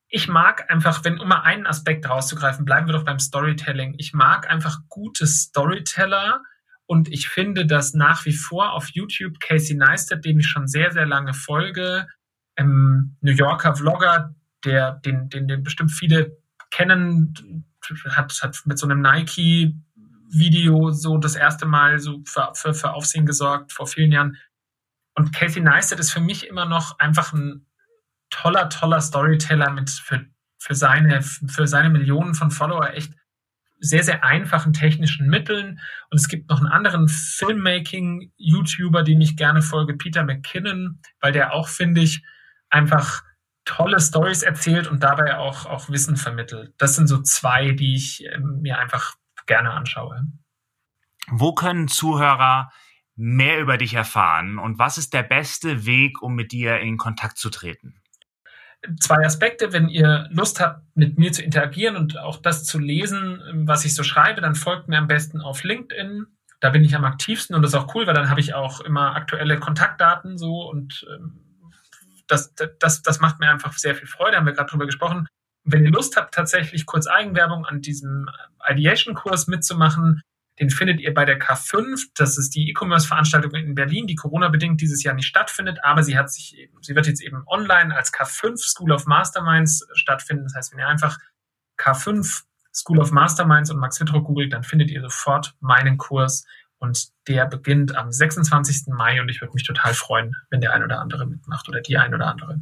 ich 0.08 0.28
mag 0.28 0.70
einfach, 0.70 1.04
wenn 1.04 1.18
um 1.18 1.28
mal 1.28 1.42
einen 1.42 1.66
Aspekt 1.66 2.08
rauszugreifen, 2.08 2.64
bleiben 2.64 2.86
wir 2.86 2.92
doch 2.92 3.04
beim 3.04 3.20
Storytelling. 3.20 3.94
Ich 3.98 4.12
mag 4.12 4.50
einfach 4.50 4.80
gute 4.88 5.26
Storyteller, 5.26 6.42
und 6.90 7.08
ich 7.12 7.28
finde, 7.28 7.66
dass 7.66 7.94
nach 7.94 8.24
wie 8.24 8.32
vor 8.32 8.72
auf 8.72 8.88
YouTube 8.88 9.38
Casey 9.38 9.76
Neistat, 9.76 10.24
dem 10.24 10.40
ich 10.40 10.48
schon 10.48 10.66
sehr, 10.66 10.90
sehr 10.90 11.06
lange 11.06 11.34
folge, 11.34 12.08
ähm, 12.56 13.16
New 13.20 13.30
Yorker 13.30 13.76
Vlogger, 13.76 14.34
der, 14.64 14.92
den, 15.04 15.28
den, 15.28 15.48
den 15.48 15.62
bestimmt 15.62 15.92
viele 15.92 16.36
kennen, 16.70 17.64
hat, 18.10 18.38
hat 18.42 18.62
mit 18.64 18.78
so 18.78 18.86
einem 18.86 19.00
Nike-Video 19.00 20.90
so 20.90 21.18
das 21.18 21.34
erste 21.34 21.66
Mal 21.66 21.98
so 21.98 22.22
für, 22.24 22.52
für, 22.54 22.74
für 22.74 22.92
Aufsehen 22.92 23.26
gesorgt 23.26 23.72
vor 23.72 23.86
vielen 23.86 24.12
Jahren. 24.12 24.36
Und 25.14 25.34
Casey 25.34 25.62
Neistat 25.62 25.98
ist 25.98 26.12
für 26.12 26.20
mich 26.20 26.46
immer 26.46 26.66
noch 26.66 26.98
einfach 26.98 27.32
ein 27.32 27.66
toller, 28.30 28.68
toller 28.68 29.00
Storyteller 29.00 29.70
mit 29.70 29.90
für, 29.90 30.26
für 30.58 30.74
seine, 30.74 31.22
für 31.22 31.66
seine 31.66 31.90
Millionen 31.90 32.34
von 32.34 32.50
Follower 32.50 32.90
echt 32.94 33.12
sehr, 33.80 34.04
sehr 34.04 34.24
einfachen 34.24 34.72
technischen 34.72 35.28
Mitteln. 35.28 35.80
Und 36.10 36.18
es 36.18 36.28
gibt 36.28 36.50
noch 36.50 36.58
einen 36.58 36.68
anderen 36.68 37.08
Filmmaking-YouTuber, 37.08 39.02
den 39.02 39.20
ich 39.20 39.36
gerne 39.36 39.62
folge, 39.62 39.94
Peter 39.94 40.22
McKinnon, 40.22 41.00
weil 41.20 41.32
der 41.32 41.54
auch, 41.54 41.68
finde 41.68 42.02
ich, 42.02 42.22
einfach 42.68 43.22
tolle 43.64 44.00
Stories 44.00 44.42
erzählt 44.42 44.86
und 44.88 45.02
dabei 45.02 45.38
auch, 45.38 45.66
auch 45.66 45.88
Wissen 45.90 46.16
vermittelt. 46.16 46.74
Das 46.78 46.96
sind 46.96 47.06
so 47.06 47.22
zwei, 47.22 47.72
die 47.72 47.94
ich 47.94 48.24
äh, 48.26 48.38
mir 48.38 48.78
einfach 48.78 49.16
gerne 49.46 49.70
anschaue. 49.70 50.26
Wo 51.28 51.54
können 51.54 51.88
Zuhörer 51.88 52.70
mehr 53.16 53.60
über 53.60 53.76
dich 53.76 53.94
erfahren 53.94 54.58
und 54.58 54.78
was 54.78 54.98
ist 54.98 55.12
der 55.12 55.22
beste 55.22 55.84
Weg, 55.84 56.22
um 56.22 56.34
mit 56.34 56.52
dir 56.52 56.80
in 56.80 56.96
Kontakt 56.96 57.38
zu 57.38 57.50
treten? 57.50 58.00
zwei 58.98 59.24
Aspekte. 59.24 59.72
Wenn 59.72 59.88
ihr 59.88 60.28
Lust 60.30 60.60
habt, 60.60 60.84
mit 60.94 61.18
mir 61.18 61.32
zu 61.32 61.42
interagieren 61.42 61.96
und 61.96 62.18
auch 62.18 62.38
das 62.38 62.64
zu 62.64 62.78
lesen, 62.78 63.40
was 63.66 63.84
ich 63.84 63.94
so 63.94 64.02
schreibe, 64.02 64.40
dann 64.40 64.54
folgt 64.54 64.88
mir 64.88 64.98
am 64.98 65.08
besten 65.08 65.40
auf 65.40 65.62
LinkedIn. 65.62 66.26
Da 66.60 66.70
bin 66.70 66.84
ich 66.84 66.94
am 66.94 67.04
aktivsten 67.04 67.56
und 67.56 67.62
das 67.62 67.72
ist 67.72 67.78
auch 67.78 67.94
cool, 67.94 68.06
weil 68.06 68.14
dann 68.14 68.30
habe 68.30 68.40
ich 68.40 68.54
auch 68.54 68.80
immer 68.80 69.14
aktuelle 69.16 69.58
Kontaktdaten 69.58 70.36
so 70.36 70.68
und 70.68 71.06
ähm, 71.14 71.49
das, 72.30 72.54
das, 72.78 73.02
das 73.02 73.20
macht 73.20 73.40
mir 73.40 73.50
einfach 73.50 73.76
sehr 73.76 73.94
viel 73.94 74.08
Freude, 74.08 74.36
haben 74.36 74.46
wir 74.46 74.52
gerade 74.52 74.70
drüber 74.70 74.86
gesprochen. 74.86 75.26
Wenn 75.64 75.84
ihr 75.84 75.90
Lust 75.90 76.16
habt, 76.16 76.34
tatsächlich 76.34 76.86
kurz 76.86 77.06
Eigenwerbung 77.06 77.66
an 77.66 77.80
diesem 77.80 78.28
Ideation-Kurs 78.66 79.46
mitzumachen, 79.46 80.22
den 80.58 80.70
findet 80.70 81.00
ihr 81.00 81.14
bei 81.14 81.24
der 81.24 81.40
K5. 81.40 82.10
Das 82.14 82.36
ist 82.36 82.54
die 82.54 82.68
E-Commerce-Veranstaltung 82.70 83.52
in 83.52 83.74
Berlin, 83.74 84.06
die 84.06 84.14
Corona-bedingt 84.14 84.80
dieses 84.80 85.02
Jahr 85.02 85.14
nicht 85.14 85.26
stattfindet, 85.26 85.78
aber 85.82 86.02
sie 86.02 86.18
hat 86.18 86.30
sich 86.30 86.56
eben, 86.56 86.82
sie 86.82 86.94
wird 86.94 87.06
jetzt 87.06 87.22
eben 87.22 87.44
online 87.46 87.96
als 87.96 88.12
K5 88.12 88.58
School 88.58 88.92
of 88.92 89.06
Masterminds 89.06 89.86
stattfinden. 89.94 90.44
Das 90.44 90.54
heißt, 90.54 90.72
wenn 90.72 90.80
ihr 90.80 90.88
einfach 90.88 91.18
K5 91.78 92.42
School 92.72 93.00
of 93.00 93.10
Masterminds 93.10 93.70
und 93.70 93.78
Max 93.78 94.00
Wittruck 94.00 94.26
googelt, 94.26 94.52
dann 94.52 94.62
findet 94.62 94.90
ihr 94.90 95.00
sofort 95.00 95.54
meinen 95.60 95.96
Kurs 95.96 96.46
und 96.80 97.10
der 97.28 97.46
beginnt 97.46 97.94
am 97.94 98.10
26. 98.10 98.88
Mai 98.88 99.20
und 99.20 99.28
ich 99.28 99.40
würde 99.40 99.54
mich 99.54 99.62
total 99.64 99.94
freuen, 99.94 100.34
wenn 100.50 100.60
der 100.60 100.72
ein 100.72 100.82
oder 100.82 100.98
andere 100.98 101.26
mitmacht 101.26 101.68
oder 101.68 101.80
die 101.80 101.98
ein 101.98 102.12
oder 102.14 102.26
andere. 102.26 102.58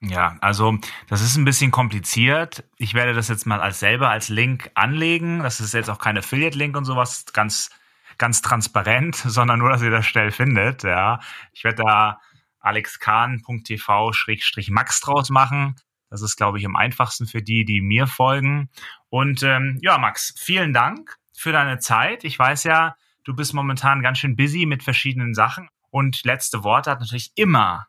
Ja, 0.00 0.36
also 0.40 0.78
das 1.08 1.22
ist 1.22 1.36
ein 1.36 1.44
bisschen 1.44 1.72
kompliziert. 1.72 2.62
Ich 2.76 2.94
werde 2.94 3.14
das 3.14 3.26
jetzt 3.26 3.46
mal 3.46 3.60
als 3.60 3.80
selber 3.80 4.10
als 4.10 4.28
Link 4.28 4.70
anlegen. 4.74 5.40
Das 5.40 5.58
ist 5.58 5.74
jetzt 5.74 5.90
auch 5.90 5.98
kein 5.98 6.16
Affiliate-Link 6.16 6.76
und 6.76 6.84
sowas, 6.84 7.24
ganz, 7.32 7.70
ganz 8.16 8.42
transparent, 8.42 9.16
sondern 9.26 9.58
nur, 9.58 9.70
dass 9.70 9.82
ihr 9.82 9.90
das 9.90 10.06
schnell 10.06 10.30
findet. 10.30 10.84
Ja, 10.84 11.18
ich 11.52 11.64
werde 11.64 11.82
da 11.82 12.20
alexkahn.tv-max 12.60 15.00
draus 15.00 15.30
machen. 15.30 15.74
Das 16.10 16.22
ist, 16.22 16.36
glaube 16.36 16.58
ich, 16.58 16.64
am 16.64 16.76
einfachsten 16.76 17.26
für 17.26 17.42
die, 17.42 17.64
die 17.64 17.80
mir 17.80 18.06
folgen. 18.06 18.70
Und 19.08 19.42
ähm, 19.42 19.80
ja, 19.82 19.98
Max, 19.98 20.32
vielen 20.38 20.72
Dank 20.72 21.16
für 21.32 21.50
deine 21.50 21.80
Zeit. 21.80 22.22
Ich 22.22 22.38
weiß 22.38 22.62
ja, 22.64 22.94
du 23.28 23.36
bist 23.36 23.54
momentan 23.54 24.02
ganz 24.02 24.18
schön 24.18 24.36
busy 24.36 24.66
mit 24.66 24.82
verschiedenen 24.82 25.34
Sachen. 25.34 25.68
Und 25.90 26.24
letzte 26.24 26.64
Worte 26.64 26.90
hat 26.90 27.00
natürlich 27.00 27.32
immer 27.36 27.86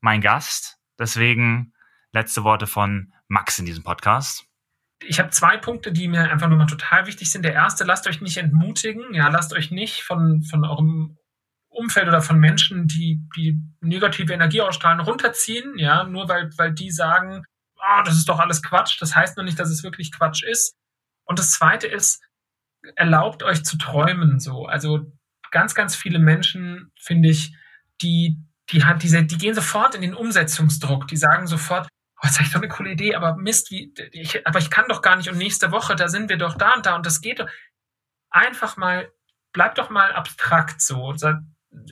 mein 0.00 0.20
Gast, 0.20 0.78
Deswegen 0.98 1.72
letzte 2.12 2.44
Worte 2.44 2.68
von 2.68 3.12
Max 3.26 3.58
in 3.58 3.66
diesem 3.66 3.82
Podcast. 3.82 4.44
Ich 5.04 5.18
habe 5.18 5.30
zwei 5.30 5.56
Punkte, 5.56 5.90
die 5.90 6.06
mir 6.06 6.30
einfach 6.30 6.48
nur 6.48 6.58
mal 6.58 6.66
total 6.66 7.06
wichtig 7.06 7.30
sind. 7.30 7.44
Der 7.44 7.54
erste, 7.54 7.82
lasst 7.82 8.06
euch 8.06 8.20
nicht 8.20 8.36
entmutigen. 8.36 9.12
Ja, 9.14 9.28
lasst 9.28 9.52
euch 9.52 9.72
nicht 9.72 10.02
von, 10.04 10.42
von 10.42 10.64
eurem 10.64 11.16
Umfeld 11.70 12.06
oder 12.06 12.22
von 12.22 12.38
Menschen, 12.38 12.86
die, 12.86 13.20
die 13.34 13.58
negative 13.80 14.32
Energie 14.32 14.60
ausstrahlen, 14.60 15.00
runterziehen. 15.00 15.76
Ja, 15.76 16.04
nur 16.04 16.28
weil, 16.28 16.50
weil 16.56 16.72
die 16.72 16.92
sagen, 16.92 17.42
oh, 17.76 18.02
das 18.04 18.16
ist 18.16 18.28
doch 18.28 18.38
alles 18.38 18.62
Quatsch. 18.62 19.00
Das 19.00 19.16
heißt 19.16 19.36
nur 19.36 19.44
nicht, 19.44 19.58
dass 19.58 19.70
es 19.70 19.82
wirklich 19.82 20.12
Quatsch 20.12 20.44
ist. 20.44 20.76
Und 21.24 21.40
das 21.40 21.50
zweite 21.50 21.88
ist, 21.88 22.20
erlaubt 22.96 23.42
euch 23.42 23.64
zu 23.64 23.78
träumen 23.78 24.40
so. 24.40 24.66
Also 24.66 25.12
ganz, 25.50 25.74
ganz 25.74 25.94
viele 25.94 26.18
Menschen, 26.18 26.90
finde 26.98 27.28
ich, 27.28 27.54
die, 28.00 28.38
die 28.70 28.84
hat 28.84 29.02
diese, 29.02 29.22
die 29.22 29.38
gehen 29.38 29.54
sofort 29.54 29.94
in 29.94 30.02
den 30.02 30.14
Umsetzungsdruck. 30.14 31.06
Die 31.08 31.16
sagen 31.16 31.46
sofort, 31.46 31.88
oh, 32.16 32.26
jetzt 32.26 32.38
habe 32.38 32.46
ich 32.46 32.52
doch 32.52 32.60
eine 32.60 32.68
coole 32.68 32.92
Idee, 32.92 33.14
aber 33.14 33.36
Mist, 33.36 33.70
wie, 33.70 33.92
ich, 34.12 34.46
aber 34.46 34.58
ich 34.58 34.70
kann 34.70 34.86
doch 34.88 35.02
gar 35.02 35.16
nicht 35.16 35.30
und 35.30 35.38
nächste 35.38 35.70
Woche, 35.70 35.94
da 35.94 36.08
sind 36.08 36.28
wir 36.28 36.38
doch 36.38 36.56
da 36.56 36.74
und 36.74 36.86
da 36.86 36.96
und 36.96 37.06
das 37.06 37.20
geht 37.20 37.40
doch. 37.40 37.48
Einfach 38.30 38.76
mal, 38.76 39.10
bleibt 39.52 39.78
doch 39.78 39.90
mal 39.90 40.12
abstrakt 40.12 40.80
so. 40.80 41.14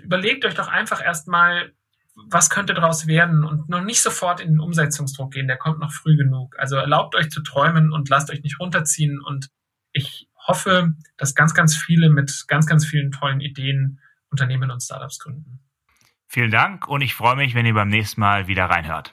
Überlegt 0.03 0.45
euch 0.45 0.55
doch 0.55 0.69
einfach 0.69 1.03
erstmal, 1.03 1.73
was 2.15 2.51
könnte 2.51 2.75
daraus 2.75 3.07
werden 3.07 3.45
und 3.45 3.69
noch 3.69 3.83
nicht 3.83 4.03
sofort 4.03 4.41
in 4.41 4.53
den 4.53 4.61
Umsetzungsdruck 4.61 5.33
gehen, 5.33 5.47
der 5.47 5.59
kommt 5.59 5.79
noch 5.79 5.93
früh 5.93 6.17
genug. 6.17 6.59
Also 6.59 6.77
erlaubt 6.77 7.15
euch 7.15 7.31
zu 7.31 7.43
träumen 7.43 7.93
und 7.93 8.09
lasst 8.09 8.31
euch 8.31 8.43
nicht 8.43 8.59
runterziehen 8.59 9.21
und 9.21 9.51
ich 9.93 10.30
hoffe, 10.47 10.95
dass 11.17 11.35
ganz, 11.35 11.55
ganz 11.55 11.77
viele 11.77 12.11
mit 12.11 12.45
ganz, 12.49 12.67
ganz 12.67 12.87
vielen 12.87 13.11
tollen 13.11 13.41
Ideen 13.41 14.01
Unternehmen 14.31 14.71
und 14.71 14.83
Startups 14.83 15.19
gründen. 15.19 15.61
Vielen 16.27 16.51
Dank 16.51 16.87
und 16.87 17.01
ich 17.01 17.15
freue 17.15 17.37
mich, 17.37 17.55
wenn 17.55 17.67
ihr 17.67 17.75
beim 17.75 17.89
nächsten 17.89 18.21
Mal 18.21 18.47
wieder 18.47 18.67
reinhört. 18.67 19.13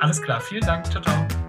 Alles 0.00 0.20
klar, 0.20 0.40
vielen 0.40 0.66
Dank. 0.66 0.84
Ciao, 0.86 1.02
ciao. 1.02 1.45